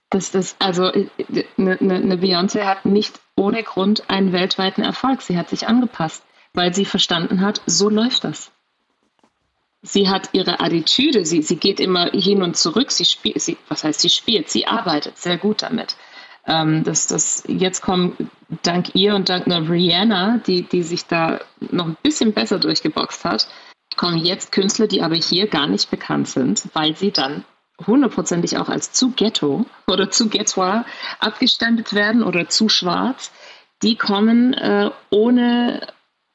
Das, 0.10 0.32
das, 0.32 0.56
also 0.60 0.84
eine, 0.86 1.08
eine 1.58 2.00
ne 2.00 2.16
Beyoncé 2.18 2.66
hat 2.66 2.86
nicht 2.86 3.20
ohne 3.36 3.64
Grund 3.64 4.10
einen 4.10 4.32
weltweiten 4.32 4.84
Erfolg. 4.84 5.22
Sie 5.22 5.38
hat 5.38 5.50
sich 5.50 5.68
angepasst. 5.68 6.24
weil 6.56 6.74
sie 6.74 6.86
verstanden 6.86 7.42
hat, 7.42 7.62
so 7.66 7.90
läuft 7.90 8.24
das. 8.24 8.52
Sie 9.82 10.10
hat 10.10 10.30
ihre 10.32 10.62
Attitüde, 10.62 11.26
sie, 11.26 11.44
sie 11.44 11.58
geht 11.58 11.80
immer 11.80 12.10
hin 12.12 12.42
und 12.42 12.58
zurück, 12.58 12.92
sie 12.92 13.06
spielt, 13.06 13.40
sie, 13.40 13.58
was 13.68 13.84
heißt 13.84 14.02
sie 14.02 14.10
spielt, 14.10 14.50
sie 14.50 14.66
arbeitet 14.66 15.18
sehr 15.18 15.38
gut 15.38 15.62
damit. 15.62 15.96
Ähm, 16.48 16.84
das, 16.84 17.06
das, 17.06 17.44
jetzt 17.48 17.82
kommen 17.82 18.32
dank 18.64 18.96
ihr 18.96 19.14
und 19.14 19.30
dank 19.30 19.46
einer 19.46 19.70
Rihanna, 19.70 20.40
die, 20.48 20.64
die 20.64 20.82
sich 20.82 21.06
da 21.06 21.40
noch 21.60 21.86
ein 21.86 21.98
bisschen 22.02 22.34
besser 22.34 22.58
durchgeboxt 22.58 23.26
hat, 23.26 23.48
kommen 23.96 24.18
jetzt 24.18 24.52
Künstler, 24.52 24.88
die 24.88 25.04
aber 25.04 25.16
hier 25.16 25.48
gar 25.48 25.68
nicht 25.68 25.92
bekannt 25.92 26.30
sind, 26.30 26.64
weil 26.74 26.96
sie 26.96 27.12
dann 27.12 27.46
hundertprozentig 27.86 28.58
auch 28.58 28.70
als 28.70 28.92
zu 28.92 29.12
ghetto 29.12 29.66
oder 29.88 30.10
zu 30.10 30.30
ghettoir 30.30 30.86
abgestempelt 31.20 31.94
werden 31.94 32.24
oder 32.24 32.48
zu 32.48 32.70
schwarz. 32.70 33.32
Die 33.84 33.98
kommen 33.98 34.54
äh, 34.54 34.92
ohne 35.10 35.88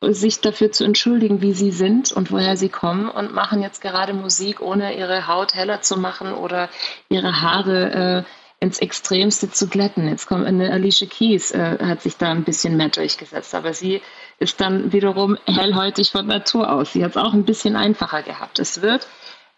sich 0.03 0.41
dafür 0.41 0.73
zu 0.73 0.85
entschuldigen, 0.85 1.43
wie 1.43 1.53
sie 1.53 1.73
sind 1.73 2.11
und 2.13 2.31
woher 2.31 2.57
sie 2.57 2.71
kommen 2.71 3.09
und 3.09 3.35
machen 3.35 3.63
jetzt 3.63 3.83
gerade 3.83 4.15
Musik, 4.15 4.61
ohne 4.61 4.97
ihre 4.97 5.27
Haut 5.27 5.55
heller 5.55 5.83
zu 5.83 5.99
machen 5.99 6.33
oder 6.33 6.71
ihre 7.11 7.43
Haare 7.43 8.25
äh, 8.27 8.65
ins 8.65 8.79
Extremste 8.79 9.51
zu 9.51 9.69
glätten. 9.69 10.09
Jetzt 10.09 10.27
kommt 10.27 10.47
eine 10.47 10.71
Alicia 10.73 11.07
Keys, 11.07 11.51
äh, 11.53 11.79
hat 11.81 12.03
sich 12.03 12.17
da 12.17 12.31
ein 12.31 12.45
bisschen 12.45 12.77
mehr 12.77 12.89
durchgesetzt, 12.89 13.55
aber 13.55 13.75
sie 13.75 14.01
ist 14.39 14.61
dann 14.61 14.93
wiederum 14.93 15.37
hellhäutig 15.47 16.11
von 16.11 16.27
Natur 16.27 16.71
aus. 16.71 16.93
Sie 16.93 17.05
hat 17.05 17.13
es 17.13 17.17
auch 17.17 17.35
ein 17.35 17.45
bisschen 17.45 17.77
einfacher 17.77 18.23
gehabt. 18.23 18.59
Es 18.59 18.81
wird 18.81 19.07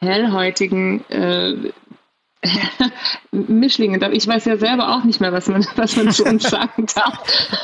hellhäutigen 0.03 1.09
äh, 1.11 1.73
Mischlinge. 3.31 3.99
Ich 4.13 4.27
weiß 4.27 4.45
ja 4.47 4.57
selber 4.57 4.97
auch 4.97 5.05
nicht 5.05 5.21
mehr, 5.21 5.33
was 5.33 5.49
man, 5.49 5.65
was 5.77 5.97
man 5.97 6.11
zu 6.11 6.25
uns 6.25 6.43
sagen 6.43 6.87
darf. 6.95 7.59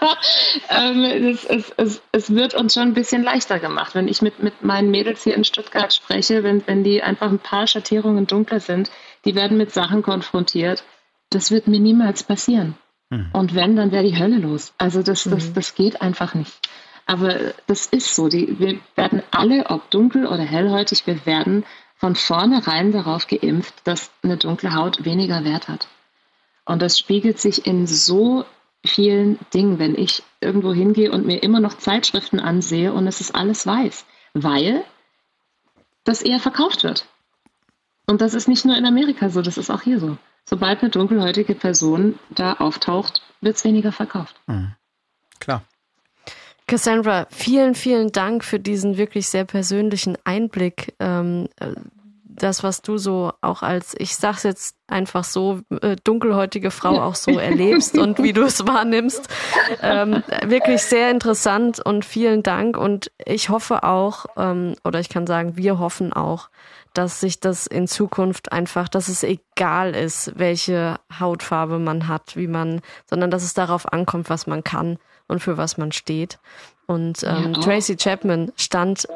ähm, 0.70 1.04
es, 1.04 1.44
es, 1.44 1.72
es, 1.76 2.02
es, 2.12 2.34
wird 2.34 2.54
uns 2.54 2.74
schon 2.74 2.84
ein 2.84 2.94
bisschen 2.94 3.22
leichter 3.22 3.58
gemacht. 3.58 3.94
Wenn 3.94 4.08
ich 4.08 4.22
mit, 4.22 4.42
mit 4.42 4.62
meinen 4.62 4.90
Mädels 4.90 5.22
hier 5.22 5.36
in 5.36 5.44
Stuttgart 5.44 5.92
spreche, 5.92 6.42
wenn, 6.42 6.66
wenn 6.66 6.82
die 6.82 7.02
einfach 7.02 7.30
ein 7.30 7.38
paar 7.38 7.66
Schattierungen 7.66 8.26
dunkler 8.26 8.60
sind, 8.60 8.90
die 9.24 9.34
werden 9.34 9.56
mit 9.56 9.72
Sachen 9.72 10.02
konfrontiert. 10.02 10.84
Das 11.30 11.50
wird 11.50 11.68
mir 11.68 11.80
niemals 11.80 12.24
passieren. 12.24 12.74
Mhm. 13.10 13.30
Und 13.32 13.54
wenn, 13.54 13.76
dann 13.76 13.92
wäre 13.92 14.04
die 14.04 14.18
Hölle 14.18 14.38
los. 14.38 14.74
Also 14.78 15.02
das, 15.02 15.24
das, 15.24 15.50
mhm. 15.50 15.54
das 15.54 15.74
geht 15.74 16.02
einfach 16.02 16.34
nicht. 16.34 16.68
Aber 17.08 17.54
das 17.66 17.86
ist 17.86 18.14
so. 18.14 18.28
Die, 18.28 18.60
wir 18.60 18.78
werden 18.94 19.22
alle, 19.30 19.70
ob 19.70 19.90
dunkel 19.90 20.26
oder 20.26 20.42
hellhäutig, 20.42 21.06
wir 21.06 21.24
werden 21.24 21.64
von 21.96 22.14
vornherein 22.14 22.92
darauf 22.92 23.26
geimpft, 23.26 23.74
dass 23.84 24.10
eine 24.22 24.36
dunkle 24.36 24.74
Haut 24.74 25.06
weniger 25.06 25.42
Wert 25.42 25.68
hat. 25.68 25.88
Und 26.66 26.82
das 26.82 26.98
spiegelt 26.98 27.40
sich 27.40 27.66
in 27.66 27.86
so 27.86 28.44
vielen 28.84 29.38
Dingen, 29.54 29.78
wenn 29.78 29.94
ich 29.94 30.22
irgendwo 30.42 30.74
hingehe 30.74 31.10
und 31.10 31.24
mir 31.24 31.42
immer 31.42 31.60
noch 31.60 31.78
Zeitschriften 31.78 32.40
ansehe 32.40 32.92
und 32.92 33.06
es 33.06 33.22
ist 33.22 33.34
alles 33.34 33.66
weiß, 33.66 34.04
weil 34.34 34.84
das 36.04 36.20
eher 36.20 36.40
verkauft 36.40 36.84
wird. 36.84 37.06
Und 38.06 38.20
das 38.20 38.34
ist 38.34 38.48
nicht 38.48 38.66
nur 38.66 38.76
in 38.76 38.84
Amerika 38.84 39.30
so, 39.30 39.40
das 39.40 39.56
ist 39.56 39.70
auch 39.70 39.80
hier 39.80 39.98
so. 39.98 40.18
Sobald 40.44 40.82
eine 40.82 40.90
dunkelhäutige 40.90 41.54
Person 41.54 42.18
da 42.28 42.54
auftaucht, 42.54 43.22
wird 43.40 43.56
es 43.56 43.64
weniger 43.64 43.92
verkauft. 43.92 44.36
Mhm. 44.46 44.74
Klar. 45.40 45.64
Cassandra, 46.68 47.26
vielen, 47.30 47.74
vielen 47.74 48.12
Dank 48.12 48.44
für 48.44 48.60
diesen 48.60 48.98
wirklich 48.98 49.28
sehr 49.28 49.44
persönlichen 49.44 50.16
Einblick. 50.24 50.94
Ähm, 51.00 51.48
äh, 51.58 51.72
das, 52.28 52.62
was 52.62 52.82
du 52.82 52.98
so 52.98 53.32
auch 53.40 53.62
als, 53.62 53.94
ich 53.98 54.14
sag's 54.14 54.42
jetzt 54.42 54.76
einfach 54.86 55.24
so, 55.24 55.62
äh, 55.82 55.96
dunkelhäutige 56.04 56.70
Frau 56.70 57.00
auch 57.00 57.14
so 57.14 57.32
erlebst 57.38 57.98
und 57.98 58.22
wie 58.22 58.32
du 58.32 58.42
es 58.42 58.66
wahrnimmst. 58.66 59.28
Ähm, 59.82 60.22
wirklich 60.44 60.82
sehr 60.82 61.10
interessant 61.10 61.80
und 61.84 62.04
vielen 62.04 62.42
Dank. 62.42 62.76
Und 62.76 63.10
ich 63.24 63.48
hoffe 63.48 63.82
auch, 63.82 64.26
ähm, 64.36 64.74
oder 64.84 65.00
ich 65.00 65.08
kann 65.08 65.26
sagen, 65.26 65.56
wir 65.56 65.78
hoffen 65.78 66.12
auch, 66.12 66.50
dass 66.92 67.20
sich 67.20 67.40
das 67.40 67.66
in 67.66 67.88
Zukunft 67.88 68.52
einfach, 68.52 68.88
dass 68.88 69.08
es 69.08 69.22
egal 69.22 69.94
ist, 69.94 70.32
welche 70.36 70.96
Hautfarbe 71.18 71.78
man 71.78 72.08
hat, 72.08 72.36
wie 72.36 72.46
man, 72.46 72.82
sondern 73.08 73.30
dass 73.30 73.42
es 73.42 73.54
darauf 73.54 73.90
ankommt, 73.92 74.30
was 74.30 74.46
man 74.46 74.62
kann 74.62 74.98
und 75.28 75.40
für 75.40 75.56
was 75.56 75.78
man 75.78 75.92
steht. 75.92 76.38
Und 76.86 77.22
ähm, 77.22 77.52
ja, 77.54 77.60
Tracy 77.60 77.96
Chapman 77.96 78.52
stand 78.56 79.06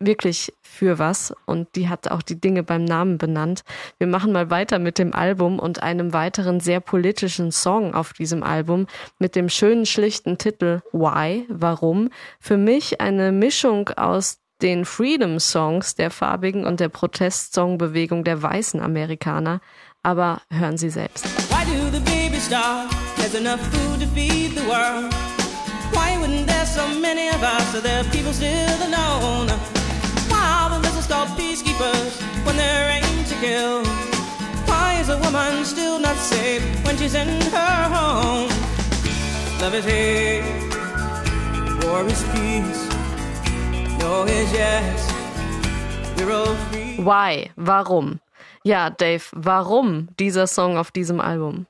wirklich 0.00 0.52
für 0.62 0.98
was 0.98 1.34
und 1.44 1.74
die 1.74 1.88
hat 1.88 2.10
auch 2.10 2.22
die 2.22 2.40
Dinge 2.40 2.62
beim 2.62 2.84
Namen 2.84 3.18
benannt. 3.18 3.64
Wir 3.98 4.06
machen 4.06 4.32
mal 4.32 4.50
weiter 4.50 4.78
mit 4.78 4.98
dem 4.98 5.12
Album 5.12 5.58
und 5.58 5.82
einem 5.82 6.12
weiteren 6.12 6.60
sehr 6.60 6.80
politischen 6.80 7.50
Song 7.50 7.94
auf 7.94 8.12
diesem 8.12 8.42
Album 8.42 8.86
mit 9.18 9.34
dem 9.34 9.48
schönen 9.48 9.86
schlichten 9.86 10.38
Titel 10.38 10.80
Why, 10.92 11.46
warum? 11.48 12.10
Für 12.38 12.56
mich 12.56 13.00
eine 13.00 13.32
Mischung 13.32 13.88
aus 13.90 14.38
den 14.62 14.84
Freedom 14.84 15.38
Songs 15.38 15.94
der 15.94 16.10
farbigen 16.10 16.64
und 16.64 16.80
der 16.80 16.88
Protestsongbewegung 16.88 18.24
der 18.24 18.42
weißen 18.42 18.80
Amerikaner, 18.80 19.60
aber 20.02 20.42
hören 20.50 20.76
Sie 20.76 20.90
selbst. 20.90 21.24
Why 21.50 21.64
do 21.64 21.90
the 21.92 22.00
baby 22.00 22.38
start? 22.40 22.88
There's 23.16 23.34
enough 23.34 23.60
food 23.72 24.00
to 24.00 24.06
feed 24.14 24.56
the 24.56 24.66
world. 24.66 25.27
Why 25.98 26.16
wouldn't 26.20 26.46
there 26.46 26.66
so 26.66 26.84
many 27.06 27.28
of 27.36 27.42
us? 27.42 27.74
Are 27.74 27.80
there 27.88 28.04
people 28.14 28.32
still 28.32 28.78
alone? 28.88 29.48
Why 30.30 30.44
are 30.60 30.70
the 30.74 30.78
lizards 30.84 31.06
called 31.06 31.30
peacekeepers 31.38 32.12
when 32.46 32.56
they're 32.56 32.90
aimed 32.98 33.26
to 33.26 33.34
kill? 33.44 33.82
Why 34.70 35.00
is 35.00 35.08
a 35.08 35.18
woman 35.18 35.64
still 35.64 35.98
not 35.98 36.16
safe 36.16 36.62
when 36.84 36.96
she's 36.96 37.14
in 37.14 37.28
her 37.50 37.82
home? 37.96 38.48
Love 39.60 39.74
is 39.74 39.84
hate, 39.84 40.44
war 41.82 42.06
is 42.06 42.22
peace. 42.34 42.82
No 43.98 44.24
is 44.24 44.52
yes, 44.52 44.98
we're 46.16 46.30
all 46.32 46.54
free. 46.70 46.96
Why? 47.02 47.50
Warum? 47.56 48.20
Ja, 48.64 48.90
Dave, 48.90 49.24
warum 49.34 50.08
dieser 50.18 50.46
Song 50.46 50.76
auf 50.76 50.90
diesem 50.92 51.20
Album? 51.20 51.66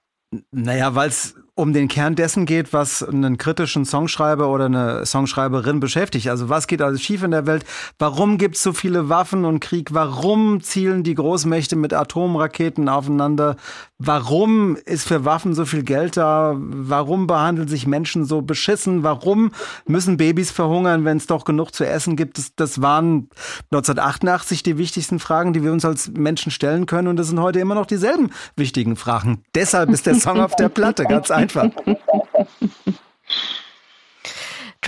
Naja, 0.53 0.95
weil 0.95 1.09
es 1.09 1.35
um 1.59 1.73
den 1.73 1.89
Kern 1.89 2.15
dessen 2.15 2.47
geht, 2.47 2.73
was 2.73 3.03
einen 3.03 3.37
kritischen 3.37 3.85
Songschreiber 3.85 4.49
oder 4.49 4.67
eine 4.67 5.05
Songschreiberin 5.05 5.81
beschäftigt. 5.81 6.29
Also 6.29 6.49
was 6.49 6.69
geht 6.69 6.81
alles 6.81 7.03
schief 7.03 7.25
in 7.25 7.33
der 7.33 7.47
Welt? 7.47 7.65
Warum 7.99 8.39
gibt 8.39 8.55
es 8.55 8.63
so 8.63 8.73
viele 8.73 9.09
Waffen 9.09 9.45
und 9.45 9.59
Krieg? 9.59 9.93
Warum 9.93 10.61
zielen 10.63 11.03
die 11.03 11.17
Großmächte 11.17 11.75
mit 11.75 11.93
Atomraketen 11.93 12.89
aufeinander? 12.89 13.57
Warum 13.99 14.77
ist 14.77 15.09
für 15.09 15.25
Waffen 15.25 15.55
so 15.55 15.65
viel 15.65 15.83
Geld 15.83 16.17
da? 16.17 16.55
Warum 16.57 17.27
behandeln 17.27 17.67
sich 17.67 17.89
Menschen 17.89 18.25
so 18.25 18.41
beschissen? 18.41 19.03
Warum 19.03 19.51
müssen 19.85 20.17
Babys 20.17 20.53
verhungern, 20.53 21.05
wenn 21.05 21.17
es 21.17 21.27
doch 21.27 21.45
genug 21.45 21.75
zu 21.75 21.85
essen 21.85 22.15
gibt? 22.15 22.39
Das, 22.39 22.55
das 22.55 22.81
waren 22.83 23.31
1988 23.73 24.63
die 24.63 24.79
wichtigsten 24.79 25.19
Fragen, 25.19 25.53
die 25.53 25.65
wir 25.65 25.73
uns 25.73 25.85
als 25.85 26.13
Menschen 26.13 26.53
stellen 26.53 26.87
können. 26.87 27.09
Und 27.09 27.17
das 27.17 27.27
sind 27.27 27.41
heute 27.41 27.59
immer 27.59 27.75
noch 27.75 27.87
dieselben 27.87 28.31
wichtigen 28.55 28.95
Fragen. 28.95 29.43
Deshalb 29.57 29.91
ist 29.91 30.07
der 30.07 30.15
Song 30.15 30.41
auf 30.41 30.55
der 30.55 30.69
Platte, 30.69 31.03
ganz 31.03 31.33
einfach 31.33 31.48
einfach. 31.57 32.47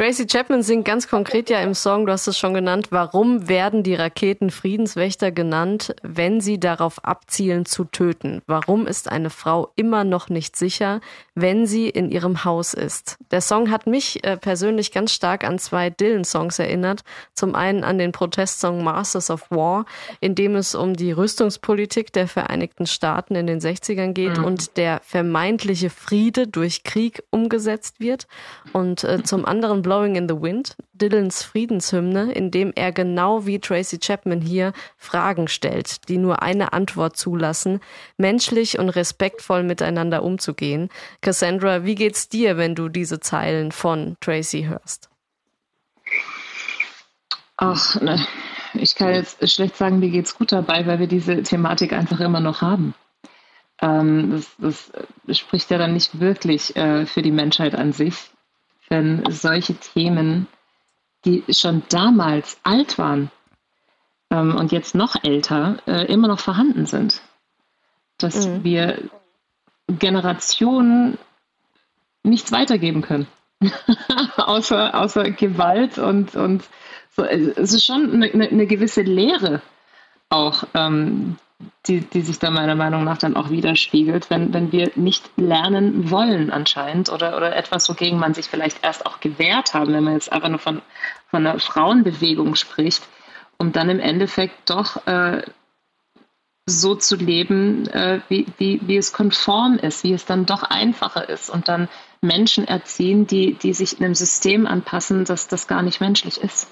Tracy 0.01 0.27
Chapman 0.27 0.63
singt 0.63 0.87
ganz 0.87 1.09
konkret 1.09 1.51
ja 1.51 1.61
im 1.61 1.75
Song, 1.75 2.07
du 2.07 2.13
hast 2.13 2.27
es 2.27 2.39
schon 2.39 2.55
genannt, 2.55 2.87
warum 2.89 3.51
werden 3.51 3.83
die 3.83 3.95
Raketen 3.95 4.49
Friedenswächter 4.49 5.31
genannt, 5.31 5.95
wenn 6.03 6.41
sie 6.41 6.59
darauf 6.59 7.05
abzielen 7.05 7.67
zu 7.67 7.85
töten? 7.85 8.41
Warum 8.47 8.87
ist 8.87 9.13
eine 9.13 9.29
Frau 9.29 9.69
immer 9.77 10.05
noch 10.05 10.31
nicht 10.31 10.57
sicher, 10.57 11.03
wenn 11.35 11.67
sie 11.67 11.91
in 11.91 12.11
ihrem 12.11 12.47
Haus 12.47 12.73
ist? 12.73 13.19
Der 13.31 13.43
Song 13.43 13.71
hat 13.71 13.87
mich 13.87 14.25
äh, 14.25 14.39
persönlich 14.39 14.91
ganz 14.91 15.13
stark 15.13 15.45
an 15.45 15.59
zwei 15.59 15.91
Dylan-Songs 15.91 16.59
erinnert. 16.59 17.03
Zum 17.35 17.55
einen 17.55 17.85
an 17.85 17.99
den 17.99 18.13
Protestsong 18.13 18.83
Masters 18.83 19.29
of 19.29 19.51
War, 19.51 19.85
in 20.23 20.35
dem 20.35 20.57
es 20.57 20.75
um 20.75 20.95
die 20.95 21.13
Rüstungspolitik 21.13 22.11
der 22.11 22.27
Vereinigten 22.27 22.87
Staaten 22.87 23.35
in 23.35 23.47
den 23.47 23.61
60ern 23.61 24.15
geht 24.15 24.39
mhm. 24.39 24.45
und 24.47 24.79
der 24.79 25.03
vermeintliche 25.05 25.91
Friede 25.91 26.47
durch 26.47 26.85
Krieg 26.85 27.23
umgesetzt 27.29 28.01
wird. 28.01 28.27
Und 28.73 29.05
äh, 29.05 29.23
zum 29.25 29.45
anderen 29.45 29.83
Blowing 29.91 30.15
in 30.15 30.29
the 30.29 30.41
Wind, 30.41 30.77
Dylans 30.93 31.43
Friedenshymne, 31.43 32.31
in 32.31 32.53
dem 32.53 32.73
er 32.77 32.93
genau 32.93 33.45
wie 33.45 33.59
Tracy 33.59 33.99
Chapman 33.99 34.41
hier 34.41 34.73
Fragen 34.97 35.49
stellt, 35.49 36.09
die 36.09 36.17
nur 36.17 36.43
eine 36.43 36.73
Antwort 36.73 37.17
zulassen, 37.17 37.81
menschlich 38.17 38.79
und 38.79 38.91
respektvoll 38.91 39.65
miteinander 39.65 40.23
umzugehen. 40.23 40.91
Cassandra, 41.23 41.85
wie 41.85 41.97
geht's 41.97 42.29
dir, 42.29 42.57
wenn 42.57 42.77
du 42.77 42.89
diese 42.89 43.19
Zeilen 43.19 43.73
von 43.73 44.17
Tracy 44.21 44.67
hörst? 44.69 45.11
Ach, 47.57 48.01
ne. 48.01 48.25
ich 48.75 48.95
kann 48.95 49.13
jetzt 49.13 49.51
schlecht 49.51 49.77
sagen, 49.77 49.99
mir 49.99 50.11
geht's 50.11 50.37
gut 50.37 50.53
dabei, 50.53 50.87
weil 50.87 51.01
wir 51.01 51.09
diese 51.09 51.43
Thematik 51.43 51.93
einfach 51.93 52.21
immer 52.21 52.39
noch 52.39 52.63
haben. 52.63 52.95
Ähm, 53.83 54.41
das, 54.59 54.93
das, 55.27 55.37
spricht 55.37 55.69
ja 55.73 55.79
dann 55.79 55.95
nicht 55.95 56.21
wirklich 56.21 56.77
äh, 56.77 57.07
für 57.07 57.23
die 57.23 57.33
Menschheit 57.33 57.75
an 57.75 57.93
sich 57.93 58.31
wenn 58.91 59.25
solche 59.31 59.75
Themen, 59.75 60.47
die 61.25 61.45
schon 61.49 61.83
damals 61.89 62.61
alt 62.63 62.99
waren 62.99 63.31
ähm, 64.31 64.57
und 64.57 64.73
jetzt 64.73 64.95
noch 64.95 65.17
älter, 65.23 65.79
äh, 65.87 66.05
immer 66.13 66.29
noch 66.29 66.41
vorhanden 66.41 66.87
sind. 66.87 67.23
Dass 68.19 68.47
mhm. 68.47 68.65
wir 68.65 69.11
Generationen 69.87 71.19
nichts 72.23 72.53
weitergeben 72.53 73.03
können. 73.03 73.27
außer, 74.37 74.95
außer 74.95 75.31
Gewalt 75.31 75.99
und, 75.99 76.35
und 76.35 76.65
so. 77.11 77.25
Es 77.25 77.73
ist 77.73 77.85
schon 77.85 78.23
eine, 78.23 78.49
eine 78.49 78.67
gewisse 78.67 79.03
Lehre 79.03 79.63
auch, 80.31 80.65
ähm, 80.75 81.37
die, 81.87 82.01
die 82.01 82.23
sich 82.23 82.39
da 82.39 82.51
meiner 82.51 82.75
Meinung 82.75 83.05
nach 83.05 83.19
dann 83.19 83.37
auch 83.37 83.51
widerspiegelt, 83.51 84.31
wenn, 84.31 84.53
wenn 84.53 84.73
wir 84.73 84.91
nicht 84.95 85.31
lernen 85.37 86.11
wollen 86.11 86.51
anscheinend 86.51 87.11
oder, 87.11 87.37
oder 87.37 87.57
etwas, 87.57 87.89
wogegen 87.89 88.19
man 88.19 88.35
sich 88.35 88.47
vielleicht 88.47 88.85
erst 88.85 89.07
auch 89.07 89.21
gewehrt 89.21 89.75
haben, 89.75 89.93
wenn 89.93 90.05
man 90.05 90.15
jetzt 90.15 90.33
einfach 90.33 90.49
nur 90.49 90.59
von, 90.59 90.83
von 91.31 91.47
einer 91.47 91.59
Frauenbewegung 91.59 92.55
spricht, 92.55 93.03
um 93.59 93.73
dann 93.73 93.91
im 93.91 94.01
Endeffekt 94.01 94.71
doch 94.71 95.07
äh, 95.07 95.43
so 96.67 96.95
zu 96.95 97.17
leben, 97.17 97.87
äh, 97.89 98.21
wie, 98.29 98.47
wie, 98.59 98.81
wie 98.85 98.97
es 98.97 99.13
konform 99.13 99.77
ist, 99.77 100.05
wie 100.05 100.13
es 100.13 100.25
dann 100.25 100.47
doch 100.47 100.63
einfacher 100.63 101.29
ist 101.29 101.51
und 101.51 101.69
dann 101.69 101.89
Menschen 102.23 102.67
erziehen, 102.67 103.27
die, 103.27 103.55
die 103.55 103.73
sich 103.73 103.99
in 103.99 104.05
einem 104.05 104.15
System 104.15 104.67
anpassen, 104.67 105.25
dass 105.25 105.49
das 105.49 105.67
gar 105.67 105.83
nicht 105.83 106.01
menschlich 106.01 106.41
ist. 106.41 106.69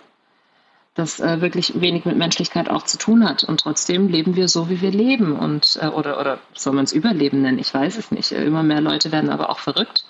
Das 0.94 1.20
äh, 1.20 1.40
wirklich 1.40 1.80
wenig 1.80 2.04
mit 2.04 2.16
Menschlichkeit 2.16 2.68
auch 2.68 2.82
zu 2.82 2.98
tun 2.98 3.28
hat. 3.28 3.44
Und 3.44 3.60
trotzdem 3.60 4.08
leben 4.08 4.34
wir 4.34 4.48
so, 4.48 4.68
wie 4.68 4.80
wir 4.80 4.90
leben. 4.90 5.38
Und, 5.38 5.78
äh, 5.80 5.86
oder, 5.86 6.18
oder 6.18 6.38
soll 6.54 6.72
man 6.72 6.84
es 6.84 6.92
Überleben 6.92 7.42
nennen? 7.42 7.58
Ich 7.58 7.72
weiß 7.72 7.96
es 7.98 8.10
nicht. 8.10 8.32
Immer 8.32 8.62
mehr 8.62 8.80
Leute 8.80 9.12
werden 9.12 9.30
aber 9.30 9.50
auch 9.50 9.60
verrückt 9.60 10.04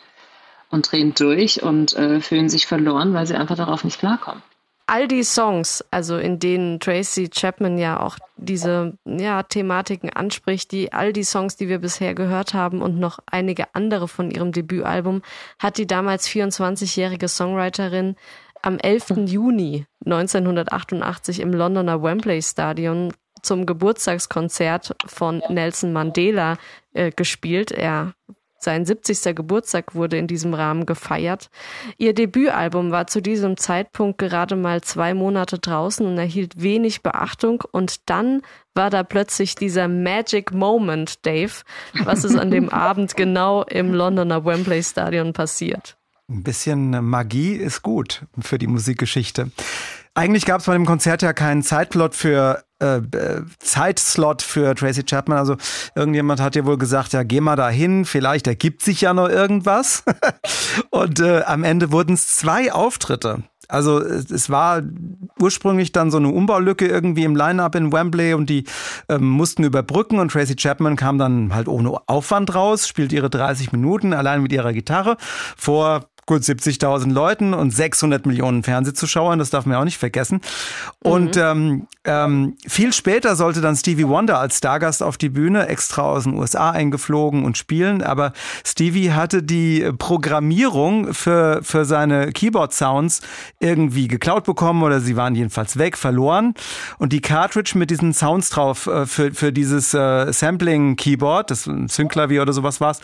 und 0.71 0.91
drehen 0.91 1.15
durch 1.15 1.63
und 1.63 1.95
äh, 1.95 2.21
fühlen 2.21 2.49
sich 2.49 2.67
verloren, 2.67 3.13
weil 3.13 3.27
sie 3.27 3.37
einfach 3.37 3.57
darauf 3.57 3.85
nicht 3.85 3.99
klarkommen 3.99 4.43
all 4.89 5.07
die 5.07 5.23
Songs, 5.23 5.85
also 5.91 6.17
in 6.17 6.39
denen 6.39 6.81
Tracy 6.81 7.29
Chapman 7.29 7.77
ja 7.77 8.01
auch 8.01 8.17
diese 8.37 8.97
ja, 9.05 9.43
Thematiken 9.43 10.11
anspricht, 10.11 10.73
die 10.73 10.93
all 10.93 11.13
die 11.13 11.25
Songs, 11.25 11.57
die 11.57 11.69
wir 11.69 11.79
bisher 11.79 12.15
gehört 12.15 12.55
haben 12.55 12.81
und 12.81 12.99
noch 12.99 13.19
einige 13.27 13.75
andere 13.75 14.09
von 14.09 14.31
ihrem 14.31 14.51
Debütalbum, 14.51 15.21
hat 15.59 15.77
die 15.77 15.87
damals 15.87 16.27
24-jährige 16.27 17.29
Songwriterin 17.29 18.17
am 18.63 18.79
11. 18.79 19.27
Juni 19.27 19.87
1988 20.05 21.41
im 21.41 21.53
Londoner 21.53 22.03
Wembley 22.03 22.43
Stadion 22.43 23.13
zum 23.43 23.67
Geburtstagskonzert 23.67 24.95
von 25.07 25.43
Nelson 25.49 25.93
Mandela 25.93 26.57
äh, 26.93 27.11
gespielt. 27.11 27.71
Er 27.71 28.15
sein 28.61 28.85
70. 28.85 29.37
Geburtstag 29.37 29.95
wurde 29.95 30.19
in 30.19 30.27
diesem 30.27 30.53
Rahmen 30.53 30.85
gefeiert. 30.85 31.49
Ihr 31.97 32.13
Debütalbum 32.13 32.91
war 32.91 33.07
zu 33.07 33.23
diesem 33.23 33.57
Zeitpunkt 33.57 34.19
gerade 34.19 34.57
mal 34.57 34.81
zwei 34.81 35.15
Monate 35.15 35.61
draußen 35.61 36.05
und 36.05 36.19
erhielt 36.19 36.61
wenig 36.61 37.03
Beachtung. 37.03 37.63
Und 37.71 38.11
dann 38.11 38.43
war 38.75 38.91
da 38.91 39.05
plötzlich 39.05 39.55
dieser 39.55 39.87
Magic 39.87 40.53
Moment, 40.53 41.25
Dave. 41.25 41.53
Was 42.03 42.25
ist 42.25 42.37
an 42.37 42.51
dem 42.51 42.69
Abend 42.71 43.17
genau 43.17 43.63
im 43.63 43.95
Londoner 43.95 44.45
Wembley 44.45 44.83
Stadion 44.83 45.33
passiert? 45.33 45.98
Ein 46.31 46.43
bisschen 46.43 47.09
Magie 47.09 47.53
ist 47.53 47.81
gut 47.83 48.27
für 48.39 48.59
die 48.59 48.67
Musikgeschichte. 48.67 49.51
Eigentlich 50.15 50.45
gab 50.45 50.61
es 50.61 50.67
bei 50.67 50.75
dem 50.75 50.85
Konzert 50.85 51.23
ja 51.23 51.33
keinen 51.33 51.63
Zeitplot 51.63 52.15
für 52.15 52.63
äh, 52.83 52.99
äh, 52.99 53.43
Zeitslot 53.61 54.43
für 54.43 54.75
Tracy 54.75 55.05
Chapman. 55.05 55.39
Also 55.39 55.57
irgendjemand 55.95 56.41
hat 56.41 56.55
ja 56.55 56.67
wohl 56.67 56.77
gesagt, 56.77 57.15
ja, 57.15 57.23
geh 57.23 57.41
mal 57.41 57.57
dahin, 57.57 58.05
vielleicht 58.05 58.47
ergibt 58.47 58.83
sich 58.83 59.01
ja 59.01 59.15
noch 59.15 59.29
irgendwas. 59.29 60.05
Und 60.91 61.21
äh, 61.21 61.43
am 61.45 61.65
Ende 61.65 61.93
wurden 61.93 62.13
es 62.13 62.37
zwei 62.37 62.73
Auftritte. 62.73 63.43
Also 63.69 64.01
es 64.01 64.51
war 64.51 64.83
ursprünglich 65.39 65.93
dann 65.93 66.11
so 66.11 66.17
eine 66.17 66.29
Umbaulücke 66.29 66.87
irgendwie 66.87 67.25
im 67.25 67.37
Line-Up 67.37 67.75
in 67.75 67.93
Wembley 67.93 68.33
und 68.33 68.49
die 68.49 68.65
ähm, 69.11 69.29
mussten 69.29 69.63
überbrücken 69.63 70.19
und 70.19 70.33
Tracy 70.33 70.57
Chapman 70.57 70.97
kam 70.97 71.19
dann 71.19 71.55
halt 71.55 71.69
ohne 71.69 71.93
Aufwand 72.09 72.55
raus, 72.55 72.89
spielt 72.89 73.13
ihre 73.13 73.29
30 73.29 73.71
Minuten 73.73 74.15
allein 74.15 74.43
mit 74.43 74.53
ihrer 74.53 74.73
Gitarre 74.73 75.19
vor 75.55 76.09
gut 76.29 76.43
70.000 76.43 77.11
Leuten 77.13 77.55
und 77.55 77.71
600 77.73 78.27
Millionen 78.27 78.63
Fernsehzuschauern, 78.63 79.39
das 79.39 79.51
darf 79.51 79.67
man 79.67 79.77
auch 79.79 79.85
nicht 79.85 79.99
vergessen. 79.99 80.41
Und 81.03 81.37
mhm. 81.37 81.43
ähm, 81.43 81.87
ähm, 82.05 82.57
viel 82.67 82.93
später 82.93 83.35
sollte 83.35 83.61
dann 83.61 83.75
Stevie 83.75 84.07
Wonder 84.07 84.39
als 84.39 84.59
Stargast 84.59 85.03
auf 85.03 85.17
die 85.17 85.31
Bühne, 85.31 85.67
extra 85.67 86.03
aus 86.03 86.25
den 86.25 86.35
USA 86.35 86.71
eingeflogen 86.71 87.45
und 87.45 87.57
spielen. 87.57 88.03
Aber 88.03 88.33
Stevie 88.65 89.13
hatte 89.13 89.43
die 89.43 89.91
Programmierung 89.99 91.15
für, 91.15 91.61
für 91.63 91.87
seine 91.87 92.31
Keyboard-Sounds 92.31 93.23
irgendwie 93.59 94.07
geklaut 94.07 94.45
bekommen 94.45 94.83
oder 94.83 95.01
sie 95.01 95.17
waren 95.17 95.35
jedenfalls 95.35 95.79
weg, 95.79 95.97
verloren. 95.97 96.55
Und 96.99 97.15
die 97.15 97.23
Cartridge 97.23 97.73
mit 97.77 97.91
diesen 97.91 98.13
Sounds 98.13 98.51
drauf 98.51 98.87
äh, 98.87 99.07
für, 99.07 99.33
für 99.33 99.53
dieses 99.53 99.95
äh, 99.95 100.31
Sampling-Keyboard, 100.31 101.51
das 101.51 101.63
Synklavier 101.63 102.43
oder 102.43 102.53
sowas 102.53 102.83
war 102.83 102.91
es, 102.91 103.01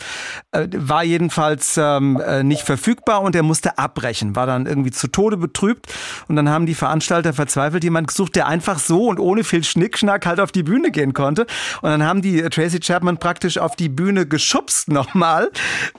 äh, 0.51 0.67
war 0.75 1.03
jedenfalls 1.03 1.75
ähm, 1.77 2.21
äh, 2.23 2.43
nicht 2.43 2.61
verfügbar 2.61 3.14
war 3.15 3.21
und 3.21 3.35
er 3.35 3.43
musste 3.43 3.77
abbrechen, 3.77 4.35
war 4.35 4.45
dann 4.45 4.65
irgendwie 4.65 4.91
zu 4.91 5.07
Tode 5.07 5.37
betrübt. 5.37 5.93
Und 6.27 6.35
dann 6.35 6.49
haben 6.49 6.65
die 6.65 6.75
Veranstalter 6.75 7.33
verzweifelt 7.33 7.83
jemand 7.83 8.07
gesucht, 8.07 8.35
der 8.35 8.47
einfach 8.47 8.79
so 8.79 9.07
und 9.07 9.19
ohne 9.19 9.43
viel 9.43 9.63
Schnickschnack 9.63 10.25
halt 10.25 10.39
auf 10.39 10.51
die 10.51 10.63
Bühne 10.63 10.91
gehen 10.91 11.13
konnte. 11.13 11.45
Und 11.81 11.89
dann 11.89 12.03
haben 12.03 12.21
die 12.21 12.41
Tracy 12.41 12.79
Chapman 12.79 13.17
praktisch 13.17 13.57
auf 13.57 13.75
die 13.75 13.89
Bühne 13.89 14.25
geschubst 14.25 14.89
nochmal. 14.91 15.49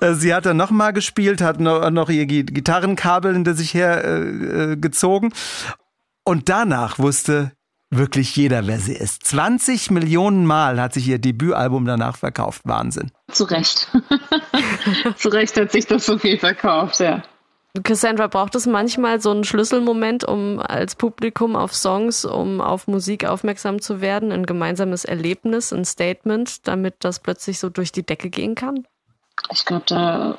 Äh, 0.01 0.12
sie 0.14 0.35
hat 0.35 0.47
dann 0.47 0.57
nochmal 0.57 0.93
gespielt, 0.93 1.41
hat 1.41 1.59
noch 1.61 2.11
ihr 2.11 2.27
Gitarrenkabel 2.27 3.33
hinter 3.33 3.55
sich 3.55 3.73
her 3.73 4.05
äh, 4.05 4.73
äh, 4.73 4.77
gezogen. 4.77 5.33
Und 6.25 6.49
danach 6.49 6.99
wusste 6.99 7.53
wirklich 7.91 8.34
jeder, 8.37 8.66
wer 8.66 8.78
sie 8.78 8.95
ist. 8.95 9.24
20 9.26 9.91
Millionen 9.91 10.47
Mal 10.47 10.80
hat 10.80 10.95
sich 10.95 11.07
ihr 11.09 11.18
Debütalbum 11.18 11.84
danach 11.84 12.16
verkauft. 12.16 12.62
Wahnsinn. 12.64 13.11
Zu 13.30 13.45
Recht. 13.45 13.91
Zu 15.16 15.28
Recht 15.28 15.57
hat 15.59 15.72
sich 15.72 15.87
das 15.87 16.07
so 16.07 16.18
viel 16.18 16.39
verkauft, 16.39 17.01
ja. 17.01 17.22
Cassandra, 17.82 18.26
braucht 18.26 18.55
es 18.55 18.66
manchmal 18.66 19.20
so 19.20 19.30
einen 19.30 19.45
Schlüsselmoment, 19.45 20.24
um 20.24 20.61
als 20.61 20.95
Publikum 20.95 21.57
auf 21.57 21.74
Songs, 21.74 22.24
um 22.24 22.61
auf 22.61 22.89
Musik 22.89 23.26
aufmerksam 23.26 23.80
zu 23.80 24.01
werden, 24.01 24.32
ein 24.32 24.47
gemeinsames 24.47 25.05
Erlebnis, 25.05 25.72
ein 25.72 25.84
Statement, 25.84 26.66
damit 26.66 26.97
das 27.01 27.20
plötzlich 27.20 27.59
so 27.59 27.68
durch 27.68 27.93
die 27.93 28.05
Decke 28.05 28.30
gehen 28.30 28.55
kann? 28.55 28.87
Ich 29.51 29.66
glaube, 29.66 29.84
da 29.87 30.39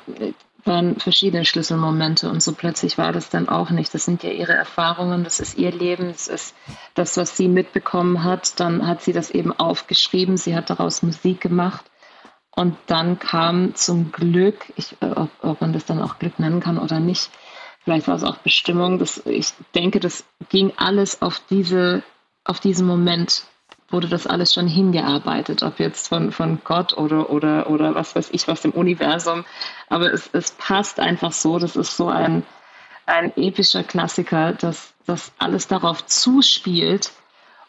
waren 0.68 1.00
verschiedene 1.00 1.44
Schlüsselmomente 1.44 2.30
und 2.30 2.42
so 2.42 2.52
plötzlich 2.52 2.98
war 2.98 3.12
das 3.12 3.30
dann 3.30 3.48
auch 3.48 3.70
nicht. 3.70 3.92
Das 3.92 4.04
sind 4.04 4.22
ja 4.22 4.30
ihre 4.30 4.52
Erfahrungen, 4.52 5.24
das 5.24 5.40
ist 5.40 5.58
ihr 5.58 5.72
Leben, 5.72 6.08
das 6.12 6.28
ist 6.28 6.54
das, 6.94 7.16
was 7.16 7.36
sie 7.36 7.48
mitbekommen 7.48 8.22
hat. 8.22 8.60
Dann 8.60 8.86
hat 8.86 9.02
sie 9.02 9.12
das 9.12 9.30
eben 9.30 9.52
aufgeschrieben, 9.52 10.36
sie 10.36 10.54
hat 10.54 10.70
daraus 10.70 11.02
Musik 11.02 11.40
gemacht 11.40 11.84
und 12.58 12.76
dann 12.86 13.20
kam 13.20 13.76
zum 13.76 14.10
Glück, 14.10 14.72
ich, 14.74 14.96
äh, 15.00 15.12
ob, 15.12 15.30
ob 15.42 15.60
man 15.60 15.72
das 15.72 15.84
dann 15.84 16.02
auch 16.02 16.18
Glück 16.18 16.40
nennen 16.40 16.58
kann 16.58 16.78
oder 16.78 16.98
nicht, 16.98 17.30
vielleicht 17.84 18.08
war 18.08 18.16
es 18.16 18.24
auch 18.24 18.38
Bestimmung, 18.38 18.98
das, 18.98 19.22
ich 19.26 19.54
denke, 19.76 20.00
das 20.00 20.24
ging 20.48 20.72
alles 20.76 21.22
auf, 21.22 21.40
diese, 21.48 22.02
auf 22.44 22.58
diesen 22.58 22.84
Moment 22.84 23.44
wurde 23.90 24.08
das 24.08 24.26
alles 24.26 24.52
schon 24.52 24.68
hingearbeitet, 24.68 25.62
ob 25.62 25.80
jetzt 25.80 26.08
von, 26.08 26.30
von 26.30 26.60
Gott 26.62 26.96
oder, 26.96 27.30
oder, 27.30 27.70
oder 27.70 27.94
was 27.94 28.14
weiß 28.14 28.28
ich, 28.32 28.46
was 28.46 28.64
im 28.64 28.72
Universum. 28.72 29.44
Aber 29.88 30.12
es, 30.12 30.28
es 30.32 30.50
passt 30.52 31.00
einfach 31.00 31.32
so, 31.32 31.58
das 31.58 31.74
ist 31.74 31.96
so 31.96 32.08
ein, 32.08 32.42
ein 33.06 33.32
epischer 33.36 33.82
Klassiker, 33.82 34.52
dass 34.52 34.92
das 35.06 35.32
alles 35.38 35.68
darauf 35.68 36.04
zuspielt, 36.04 37.12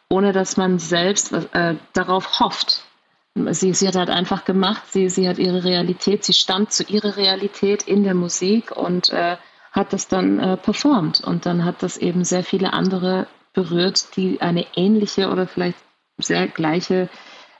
ohne 0.09 0.33
dass 0.33 0.57
man 0.57 0.77
selbst 0.79 1.31
äh, 1.31 1.75
darauf 1.93 2.39
hofft. 2.39 2.83
Sie, 3.35 3.73
sie 3.73 3.87
hat 3.87 3.95
halt 3.95 4.09
einfach 4.09 4.43
gemacht, 4.43 4.83
sie, 4.89 5.09
sie 5.09 5.29
hat 5.29 5.37
ihre 5.37 5.63
Realität, 5.63 6.25
sie 6.25 6.33
stand 6.33 6.73
zu 6.73 6.83
ihrer 6.83 7.15
Realität 7.15 7.83
in 7.83 8.03
der 8.03 8.15
Musik 8.15 8.75
und 8.75 9.11
äh, 9.11 9.37
hat 9.71 9.93
das 9.93 10.09
dann 10.09 10.39
äh, 10.39 10.57
performt. 10.57 11.21
Und 11.21 11.45
dann 11.45 11.63
hat 11.63 11.81
das 11.81 11.95
eben 11.95 12.25
sehr 12.25 12.43
viele 12.43 12.73
andere 12.73 13.27
berührt, 13.53 14.17
die 14.17 14.41
eine 14.41 14.65
ähnliche 14.75 15.29
oder 15.29 15.47
vielleicht 15.47 15.77
sehr 16.19 16.47
gleiche 16.47 17.09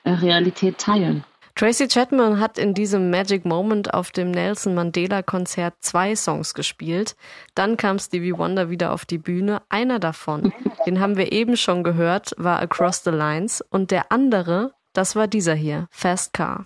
äh, 0.03 0.11
Realität 0.11 0.77
teilen. 0.77 1.23
Tracy 1.59 1.89
Chapman 1.89 2.39
hat 2.39 2.57
in 2.57 2.73
diesem 2.73 3.09
Magic 3.09 3.43
Moment 3.43 3.93
auf 3.93 4.11
dem 4.11 4.31
Nelson 4.31 4.75
Mandela 4.75 5.21
Konzert 5.21 5.73
zwei 5.81 6.15
Songs 6.15 6.53
gespielt. 6.53 7.17
Dann 7.53 7.75
kam 7.75 7.99
Stevie 7.99 8.37
Wonder 8.37 8.69
wieder 8.69 8.93
auf 8.93 9.03
die 9.03 9.17
Bühne. 9.17 9.61
Einer 9.67 9.99
davon, 9.99 10.53
den 10.85 11.01
haben 11.01 11.17
wir 11.17 11.33
eben 11.33 11.57
schon 11.57 11.83
gehört, 11.83 12.31
war 12.37 12.61
Across 12.61 13.03
the 13.03 13.09
Lines 13.09 13.61
und 13.71 13.91
der 13.91 14.09
andere, 14.09 14.73
das 14.93 15.17
war 15.17 15.27
dieser 15.27 15.53
hier, 15.53 15.87
Fast 15.91 16.31
Car. 16.31 16.65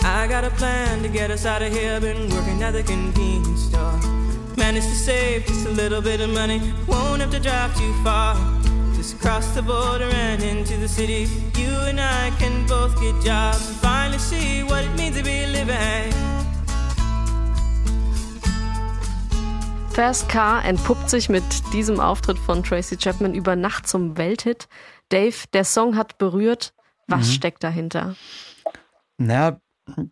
I 0.00 0.26
got 0.26 0.42
a 0.42 0.50
plan 0.50 1.02
to 1.02 1.08
get 1.08 1.30
us 1.30 1.44
out 1.46 1.62
of 1.62 1.68
here. 1.68 2.00
Been 2.00 2.28
working 2.30 2.62
at 2.62 2.72
the 2.72 2.82
convenience 2.82 3.68
store. 3.68 3.98
Managed 4.56 4.88
to 4.88 4.94
save 4.94 5.46
just 5.46 5.66
a 5.66 5.70
little 5.70 6.00
bit 6.00 6.20
of 6.20 6.30
money. 6.30 6.60
Won't 6.86 7.20
have 7.20 7.30
to 7.30 7.38
drive 7.38 7.76
too 7.76 7.92
far. 8.02 8.34
Just 8.98 9.20
cross 9.20 9.46
the 9.54 9.62
border 9.62 10.10
and 10.12 10.42
into 10.42 10.76
the 10.76 10.88
city. 10.88 11.28
You 11.56 11.70
and 11.86 12.00
I 12.00 12.32
can 12.40 12.66
both 12.66 13.00
get 13.00 13.14
jobs 13.24 13.68
and 13.68 13.76
finally 13.76 14.18
see 14.18 14.64
what 14.64 14.82
it 14.82 14.92
means 14.96 15.16
to 15.16 15.22
be 15.22 15.46
living. 15.46 16.12
Fast 19.92 20.28
Car 20.28 20.64
entpuppt 20.64 21.10
sich 21.10 21.28
mit 21.28 21.44
diesem 21.72 22.00
Auftritt 22.00 22.40
von 22.40 22.64
Tracy 22.64 22.96
Chapman 22.96 23.34
über 23.34 23.54
Nacht 23.54 23.86
zum 23.86 24.18
Welthit. 24.18 24.66
Dave, 25.10 25.46
der 25.52 25.62
Song 25.62 25.96
hat 25.96 26.18
berührt. 26.18 26.74
Was 27.06 27.28
mhm. 27.28 27.32
steckt 27.32 27.62
dahinter? 27.62 28.16
Naja, 29.16 29.60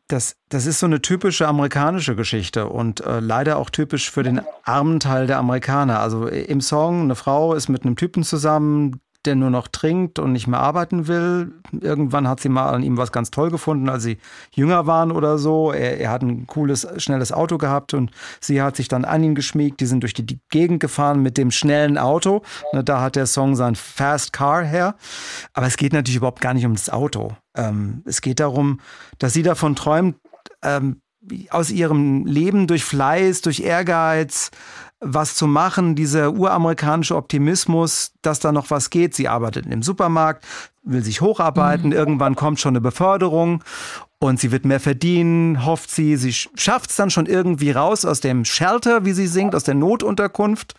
Das, 0.09 0.37
das 0.49 0.67
ist 0.67 0.81
so 0.81 0.87
eine 0.87 1.03
typische 1.03 1.47
amerikanische 1.49 2.17
Geschichte 2.17 2.69
und 2.69 3.01
äh, 3.01 3.21
leider 3.21 3.59
auch 3.59 3.71
typisch 3.71 4.11
für 4.11 4.23
den 4.23 4.41
armen 4.63 5.01
Teil 5.01 5.27
der 5.27 5.39
Amerikaner. 5.39 6.01
Also 6.01 6.27
im 6.27 6.61
Song, 6.61 7.03
eine 7.03 7.15
Frau 7.15 7.55
ist 7.55 7.69
mit 7.69 7.85
einem 7.85 7.97
Typen 7.97 8.23
zusammen, 8.23 9.01
der 9.27 9.35
nur 9.35 9.51
noch 9.51 9.69
trinkt 9.69 10.19
und 10.19 10.33
nicht 10.33 10.47
mehr 10.47 10.61
arbeiten 10.61 11.07
will. 11.09 11.53
Irgendwann 11.73 12.29
hat 12.29 12.41
sie 12.41 12.49
mal 12.49 12.71
an 12.71 12.83
ihm 12.83 12.97
was 12.97 13.13
ganz 13.13 13.31
toll 13.31 13.51
gefunden, 13.51 13.89
als 13.89 14.05
sie 14.05 14.19
jünger 14.53 14.87
waren 14.87 15.11
oder 15.13 15.39
so. 15.39 15.73
Er, 15.73 15.99
er 16.01 16.11
hat 16.11 16.23
ein 16.23 16.47
cooles, 16.47 16.87
schnelles 16.99 17.33
Auto 17.33 17.59
gehabt 17.59 17.95
und 17.95 18.11
sie 18.41 18.63
hat 18.63 18.77
sich 18.77 18.89
dann 18.89 19.05
an 19.05 19.23
ihn 19.23 19.35
geschmiegt. 19.35 19.81
Die 19.81 19.87
sind 19.87 20.03
durch 20.03 20.15
die, 20.15 20.41
Gegend 20.51 20.81
gefahren 20.81 21.23
mit 21.23 21.39
dem 21.39 21.51
schnellen 21.51 21.99
Auto. 21.99 22.43
Ne, 22.73 22.85
da 22.85 23.01
hat 23.01 23.17
der 23.17 23.27
Song 23.27 23.57
sein 23.57 23.75
Fast 23.75 24.33
Car 24.33 24.63
her. 24.65 24.95
Aber 25.53 25.67
es 25.67 25.77
geht 25.77 25.93
natürlich 25.93 26.17
überhaupt 26.17 26.41
gar 26.41 26.55
nicht 26.55 26.67
um 26.67 26.75
das 26.75 26.89
Auto. 26.89 27.33
Ähm, 27.57 28.03
es 28.05 28.21
geht 28.21 28.41
darum, 28.41 28.81
dass 29.19 29.33
sie 29.33 29.43
davon 29.43 29.75
träumt, 29.75 30.17
ähm, 30.63 31.01
aus 31.51 31.71
ihrem 31.71 32.25
Leben 32.27 32.67
durch 32.67 32.85
Fleiß, 32.85 33.41
durch 33.43 33.61
Ehrgeiz, 33.61 34.51
was 35.01 35.35
zu 35.35 35.47
machen, 35.47 35.95
dieser 35.95 36.33
uramerikanische 36.33 37.17
Optimismus, 37.17 38.13
dass 38.23 38.41
da 38.41 38.53
noch 38.53 38.71
was 38.71 38.91
geht. 38.91 39.15
Sie 39.15 39.29
arbeitet 39.29 39.65
in 39.65 39.71
dem 39.71 39.83
Supermarkt, 39.83 40.45
will 40.83 41.03
sich 41.03 41.21
hocharbeiten, 41.21 41.91
mhm. 41.91 41.97
irgendwann 41.97 42.35
kommt 42.35 42.61
schon 42.61 42.73
eine 42.73 42.81
Beförderung 42.81 43.63
und 44.19 44.41
sie 44.41 44.53
wird 44.53 44.65
mehr 44.65 44.81
verdienen, 44.81 45.67
hofft 45.67 45.91
sie. 45.91 46.17
Sie 46.17 46.33
schafft 46.33 46.91
es 46.91 46.97
dann 46.97 47.11
schon 47.11 47.27
irgendwie 47.27 47.73
raus 47.73 48.05
aus 48.05 48.21
dem 48.21 48.45
Shelter, 48.45 49.05
wie 49.05 49.13
sie 49.13 49.27
singt, 49.27 49.55
aus 49.55 49.65
der 49.65 49.75
Notunterkunft 49.75 50.75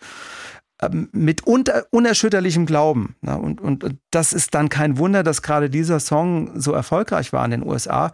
ähm, 0.82 1.08
mit 1.12 1.46
unter, 1.46 1.86
unerschütterlichem 1.90 2.66
Glauben. 2.66 3.14
Und, 3.22 3.60
und, 3.60 3.96
das 4.10 4.32
ist 4.32 4.54
dann 4.54 4.68
kein 4.68 4.98
Wunder, 4.98 5.22
dass 5.22 5.42
gerade 5.42 5.70
dieser 5.70 6.00
Song 6.00 6.60
so 6.60 6.72
erfolgreich 6.72 7.32
war 7.32 7.44
in 7.44 7.52
den 7.52 7.66
USA, 7.66 8.12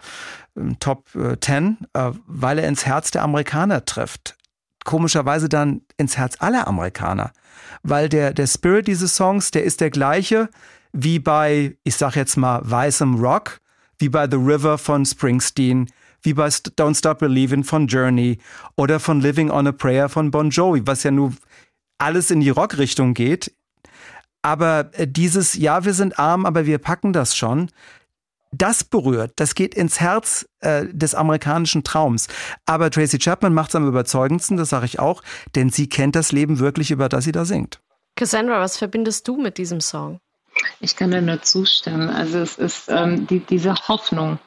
Top 0.81 1.09
10, 1.41 1.79
äh, 1.95 1.99
äh, 1.99 2.13
weil 2.27 2.59
er 2.59 2.69
ins 2.69 2.85
Herz 2.85 3.11
der 3.11 3.23
Amerikaner 3.23 3.87
trifft 3.87 4.37
komischerweise 4.85 5.49
dann 5.49 5.83
ins 5.97 6.17
Herz 6.17 6.37
aller 6.39 6.69
Amerikaner. 6.69 7.33
Weil 7.83 8.09
der, 8.09 8.33
der 8.33 8.47
Spirit 8.47 8.87
dieses 8.87 9.17
Songs, 9.17 9.51
der 9.51 9.65
ist 9.65 9.81
der 9.81 9.91
gleiche 9.91 10.49
wie 10.93 11.19
bei, 11.19 11.77
ich 11.83 11.97
sag 11.97 12.15
jetzt 12.15 12.37
mal, 12.37 12.61
weißem 12.63 13.17
Rock, 13.17 13.61
wie 13.99 14.09
bei 14.09 14.29
The 14.31 14.37
River 14.37 14.79
von 14.79 15.05
Springsteen, 15.05 15.91
wie 16.23 16.35
bei 16.35 16.47
Don't 16.47 16.97
Stop 16.97 17.19
Believing 17.19 17.65
von 17.65 17.89
Journey 17.89 18.39
oder 18.77 19.01
von 19.01 19.21
Living 19.21 19.51
on 19.51 19.67
a 19.67 19.73
Prayer 19.73 20.09
von 20.09 20.31
Bon 20.31 20.51
Jovi, 20.51 20.87
was 20.87 21.03
ja 21.03 21.11
nur 21.11 21.35
alles 21.99 22.31
in 22.31 22.41
die 22.41 22.51
Rockrichtung 22.51 23.13
geht. 23.13 23.53
Aber 24.43 24.91
äh, 24.93 25.09
dieses, 25.09 25.55
ja, 25.55 25.85
wir 25.85 25.95
sind 25.95 26.19
arm, 26.19 26.47
aber 26.47 26.65
wir 26.65 26.79
packen 26.79 27.13
das 27.13 27.37
schon, 27.37 27.71
das 28.57 28.85
berührt, 28.85 29.33
das 29.37 29.55
geht 29.55 29.75
ins 29.75 30.01
Herz 30.01 30.47
äh, 30.61 30.87
des 30.91 31.15
amerikanischen 31.15 31.85
Traums. 31.85 32.29
Aber 32.67 32.91
Tracy 32.91 33.19
Chapman 33.19 33.55
macht 33.55 33.71
es 33.71 33.75
am 33.75 33.87
überzeugendsten, 33.87 34.57
das 34.57 34.71
sage 34.71 34.87
ich 34.87 34.99
auch, 34.99 35.23
denn 35.55 35.71
sie 35.71 35.89
kennt 35.89 36.17
das 36.17 36.33
Leben 36.33 36.59
wirklich, 36.59 36.91
über 36.91 37.09
das 37.09 37.25
sie 37.25 37.33
da 37.33 37.45
singt. 37.45 37.81
Cassandra, 38.17 38.61
was 38.61 38.79
verbindest 38.79 39.27
du 39.27 39.41
mit 39.41 39.59
diesem 39.59 39.81
Song? 39.81 40.21
Ich 40.81 40.97
kann 40.97 41.11
da 41.11 41.21
nur 41.21 41.43
zustimmen. 41.43 42.09
Also 42.11 42.39
es 42.39 42.57
ist 42.57 42.89
ähm, 42.89 43.27
die, 43.27 43.41
diese 43.41 43.75
Hoffnung, 43.89 44.39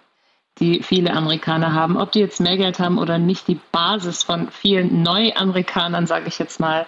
die 0.60 0.82
viele 0.82 1.12
Amerikaner 1.12 1.74
haben, 1.74 1.97
ob 1.97 2.12
die 2.12 2.20
jetzt 2.20 2.39
mehr 2.39 2.58
Geld 2.58 2.80
haben 2.80 2.97
oder 2.97 3.18
nicht, 3.18 3.47
die 3.47 3.60
Basis 3.72 4.24
von 4.24 4.49
vielen 4.51 5.03
Neuamerikanern, 5.03 6.08
sage 6.08 6.28
ich 6.28 6.39
jetzt 6.39 6.60
mal, 6.60 6.86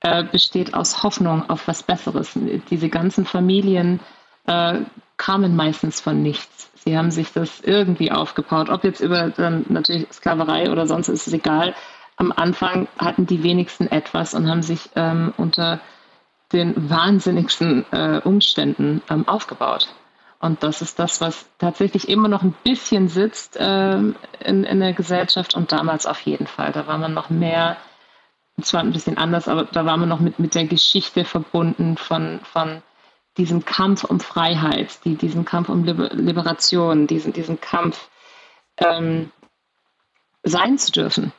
äh, 0.00 0.24
besteht 0.24 0.74
aus 0.74 1.02
Hoffnung 1.02 1.48
auf 1.50 1.68
was 1.68 1.82
Besseres. 1.82 2.32
Diese 2.70 2.88
ganzen 2.88 3.26
Familien 3.26 4.00
äh, 4.46 4.80
kamen 5.22 5.54
meistens 5.54 6.00
von 6.00 6.20
nichts. 6.20 6.70
Sie 6.84 6.98
haben 6.98 7.12
sich 7.12 7.32
das 7.32 7.60
irgendwie 7.60 8.10
aufgebaut. 8.10 8.70
Ob 8.70 8.82
jetzt 8.82 9.00
über 9.00 9.30
dann 9.30 9.64
natürlich 9.68 10.08
Sklaverei 10.12 10.70
oder 10.70 10.88
sonst 10.88 11.08
ist 11.08 11.28
es 11.28 11.32
egal. 11.32 11.74
Am 12.16 12.32
Anfang 12.32 12.88
hatten 12.98 13.26
die 13.26 13.44
wenigsten 13.44 13.86
etwas 13.86 14.34
und 14.34 14.48
haben 14.50 14.62
sich 14.62 14.90
ähm, 14.96 15.32
unter 15.36 15.80
den 16.52 16.90
wahnsinnigsten 16.90 17.84
äh, 17.92 18.20
Umständen 18.24 19.00
ähm, 19.08 19.28
aufgebaut. 19.28 19.94
Und 20.40 20.64
das 20.64 20.82
ist 20.82 20.98
das, 20.98 21.20
was 21.20 21.46
tatsächlich 21.58 22.08
immer 22.08 22.26
noch 22.26 22.42
ein 22.42 22.54
bisschen 22.64 23.08
sitzt 23.08 23.56
ähm, 23.60 24.16
in, 24.44 24.64
in 24.64 24.80
der 24.80 24.92
Gesellschaft 24.92 25.54
und 25.54 25.70
damals 25.70 26.04
auf 26.06 26.20
jeden 26.22 26.48
Fall. 26.48 26.72
Da 26.72 26.88
war 26.88 26.98
man 26.98 27.14
noch 27.14 27.30
mehr, 27.30 27.76
zwar 28.60 28.80
ein 28.80 28.92
bisschen 28.92 29.18
anders, 29.18 29.46
aber 29.46 29.64
da 29.64 29.84
war 29.84 29.96
man 29.96 30.08
noch 30.08 30.20
mit, 30.20 30.40
mit 30.40 30.56
der 30.56 30.64
Geschichte 30.64 31.24
verbunden 31.24 31.96
von, 31.96 32.40
von 32.42 32.82
diesen 33.36 33.64
Kampf 33.64 34.04
um 34.04 34.20
Freiheit, 34.20 35.04
die, 35.04 35.16
diesen 35.16 35.44
Kampf 35.44 35.68
um 35.68 35.84
Liber 35.84 36.10
Liberation, 36.10 37.06
diesen, 37.06 37.32
diesen 37.32 37.60
Kampf 37.60 38.08
ähm, 38.78 39.30
sein 40.42 40.78
zu 40.78 40.92
dürfen. 40.92 41.32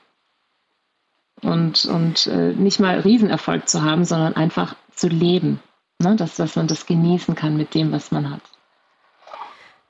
Und, 1.41 1.85
und 1.85 2.27
äh, 2.27 2.53
nicht 2.53 2.79
mal 2.79 2.99
Riesenerfolg 2.99 3.67
zu 3.67 3.83
haben, 3.83 4.05
sondern 4.05 4.35
einfach 4.35 4.75
zu 4.91 5.07
leben. 5.07 5.59
Ne? 5.99 6.15
Dass, 6.15 6.35
dass 6.35 6.55
man 6.55 6.67
das 6.67 6.85
genießen 6.85 7.35
kann 7.35 7.57
mit 7.57 7.73
dem, 7.73 7.91
was 7.91 8.11
man 8.11 8.29
hat. 8.29 8.41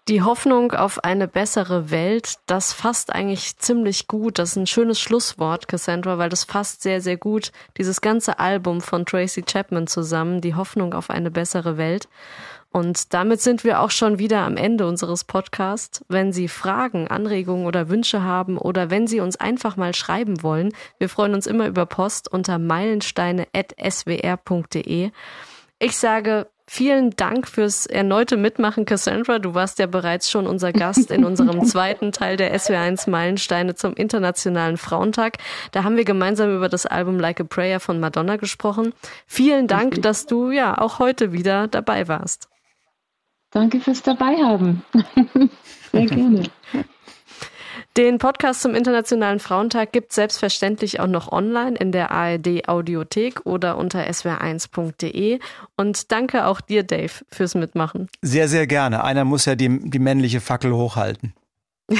Die 0.10 0.22
Hoffnung 0.22 0.74
auf 0.74 1.02
eine 1.06 1.30
bessere 1.30 1.90
Welt, 1.90 2.36
das 2.46 2.74
fasst 2.74 3.16
eigentlich 3.16 3.58
ziemlich 3.58 4.10
gut. 4.10 4.38
Das 4.38 4.50
ist 4.50 4.58
ein 4.58 4.68
schönes 4.68 5.00
Schlusswort, 5.00 5.70
Cassandra, 5.70 6.18
weil 6.18 6.28
das 6.28 6.44
fasst 6.44 6.82
sehr, 6.82 7.00
sehr 7.00 7.16
gut 7.16 7.54
dieses 7.78 8.02
ganze 8.02 8.38
Album 8.38 8.82
von 8.82 9.06
Tracy 9.06 9.44
Chapman 9.44 9.88
zusammen, 9.88 10.42
die 10.42 10.56
Hoffnung 10.56 10.94
auf 10.94 11.10
eine 11.10 11.32
bessere 11.32 11.78
Welt. 11.78 12.10
Und 12.70 13.14
damit 13.14 13.40
sind 13.40 13.64
wir 13.64 13.80
auch 13.80 13.92
schon 13.92 14.20
wieder 14.20 14.42
am 14.42 14.58
Ende 14.58 14.88
unseres 14.88 15.24
Podcasts. 15.24 16.04
Wenn 16.10 16.34
Sie 16.34 16.50
Fragen, 16.50 17.08
Anregungen 17.08 17.66
oder 17.66 17.88
Wünsche 17.88 18.24
haben 18.24 18.58
oder 18.58 18.90
wenn 18.90 19.08
Sie 19.08 19.22
uns 19.22 19.38
einfach 19.38 19.78
mal 19.78 19.96
schreiben 19.96 20.44
wollen, 20.44 20.74
wir 20.98 21.08
freuen 21.08 21.34
uns 21.34 21.48
immer 21.48 21.68
über 21.68 21.86
Post 21.86 22.30
unter 22.30 22.60
meilensteine.swr.de. 22.60 25.12
Ich 25.80 25.98
sage 25.98 26.48
Vielen 26.76 27.12
Dank 27.12 27.48
fürs 27.48 27.86
erneute 27.86 28.36
Mitmachen, 28.36 28.86
Cassandra. 28.86 29.38
Du 29.38 29.54
warst 29.54 29.78
ja 29.78 29.86
bereits 29.86 30.32
schon 30.32 30.48
unser 30.48 30.74
Gast 30.74 31.12
in 31.12 31.24
unserem 31.24 31.64
zweiten 31.66 32.12
Teil 32.12 32.36
der 32.36 32.58
SW1 32.58 33.12
Meilensteine 33.12 33.76
zum 33.76 33.94
Internationalen 33.94 34.78
Frauentag. 34.78 35.38
Da 35.72 35.84
haben 35.84 35.98
wir 35.98 36.04
gemeinsam 36.04 36.56
über 36.56 36.70
das 36.70 36.88
Album 36.88 37.20
Like 37.20 37.40
a 37.42 37.44
Prayer 37.44 37.80
von 37.80 38.00
Madonna 38.00 38.38
gesprochen. 38.38 38.92
Vielen 39.28 39.68
Dank, 39.68 40.02
dass 40.02 40.26
du 40.26 40.50
ja 40.50 40.76
auch 40.76 40.98
heute 40.98 41.32
wieder 41.32 41.68
dabei 41.68 42.08
warst. 42.08 42.50
Danke 43.52 43.80
fürs 43.80 44.02
Dabeihaben. 44.02 44.82
Sehr 45.92 46.08
gerne. 46.08 46.42
Den 47.96 48.18
Podcast 48.18 48.64
zum 48.64 48.74
Internationalen 48.74 49.40
Frauentag 49.40 49.92
gibt 49.92 50.14
selbstverständlich 50.14 51.00
auch 51.00 51.08
noch 51.08 51.32
online 51.32 51.78
in 51.78 51.92
der 51.92 52.10
ARD 52.10 52.68
Audiothek 52.68 53.46
oder 53.46 53.78
unter 53.78 54.00
swr1.de. 54.04 55.40
Und 55.78 56.12
danke 56.12 56.48
auch 56.48 56.60
dir, 56.60 56.82
Dave, 56.82 57.12
fürs 57.32 57.54
Mitmachen. 57.54 58.10
Sehr, 58.24 58.48
sehr 58.48 58.66
gerne. 58.66 59.04
Einer 59.04 59.26
muss 59.26 59.46
ja 59.46 59.54
die, 59.54 59.80
die 59.92 60.00
männliche 60.00 60.42
Fackel 60.42 60.74
hochhalten. 60.74 61.36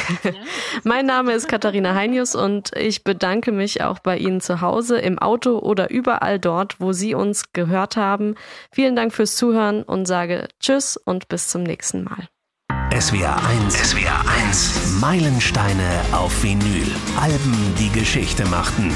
mein 0.84 1.06
Name 1.06 1.34
ist 1.34 1.48
Katharina 1.48 1.94
Heinius 1.94 2.34
und 2.34 2.72
ich 2.76 3.04
bedanke 3.04 3.52
mich 3.52 3.84
auch 3.84 4.00
bei 4.00 4.18
Ihnen 4.18 4.42
zu 4.42 4.62
Hause, 4.62 4.98
im 4.98 5.20
Auto 5.20 5.60
oder 5.60 5.92
überall 5.92 6.40
dort, 6.40 6.80
wo 6.80 6.94
Sie 6.94 7.14
uns 7.14 7.54
gehört 7.54 7.98
haben. 7.98 8.34
Vielen 8.72 8.96
Dank 8.96 9.14
fürs 9.14 9.36
Zuhören 9.36 9.84
und 9.84 10.08
sage 10.08 10.48
Tschüss 10.60 10.98
und 10.98 11.28
bis 11.28 11.50
zum 11.50 11.62
nächsten 11.62 12.04
Mal. 12.04 12.30
SWR 13.00 13.44
1. 13.66 13.74
SWR 13.74 14.24
1. 14.48 15.00
Meilensteine 15.02 16.06
auf 16.12 16.44
Vinyl. 16.44 16.86
Alben, 17.20 17.74
die 17.80 17.90
Geschichte 17.90 18.46
machten. 18.46 18.94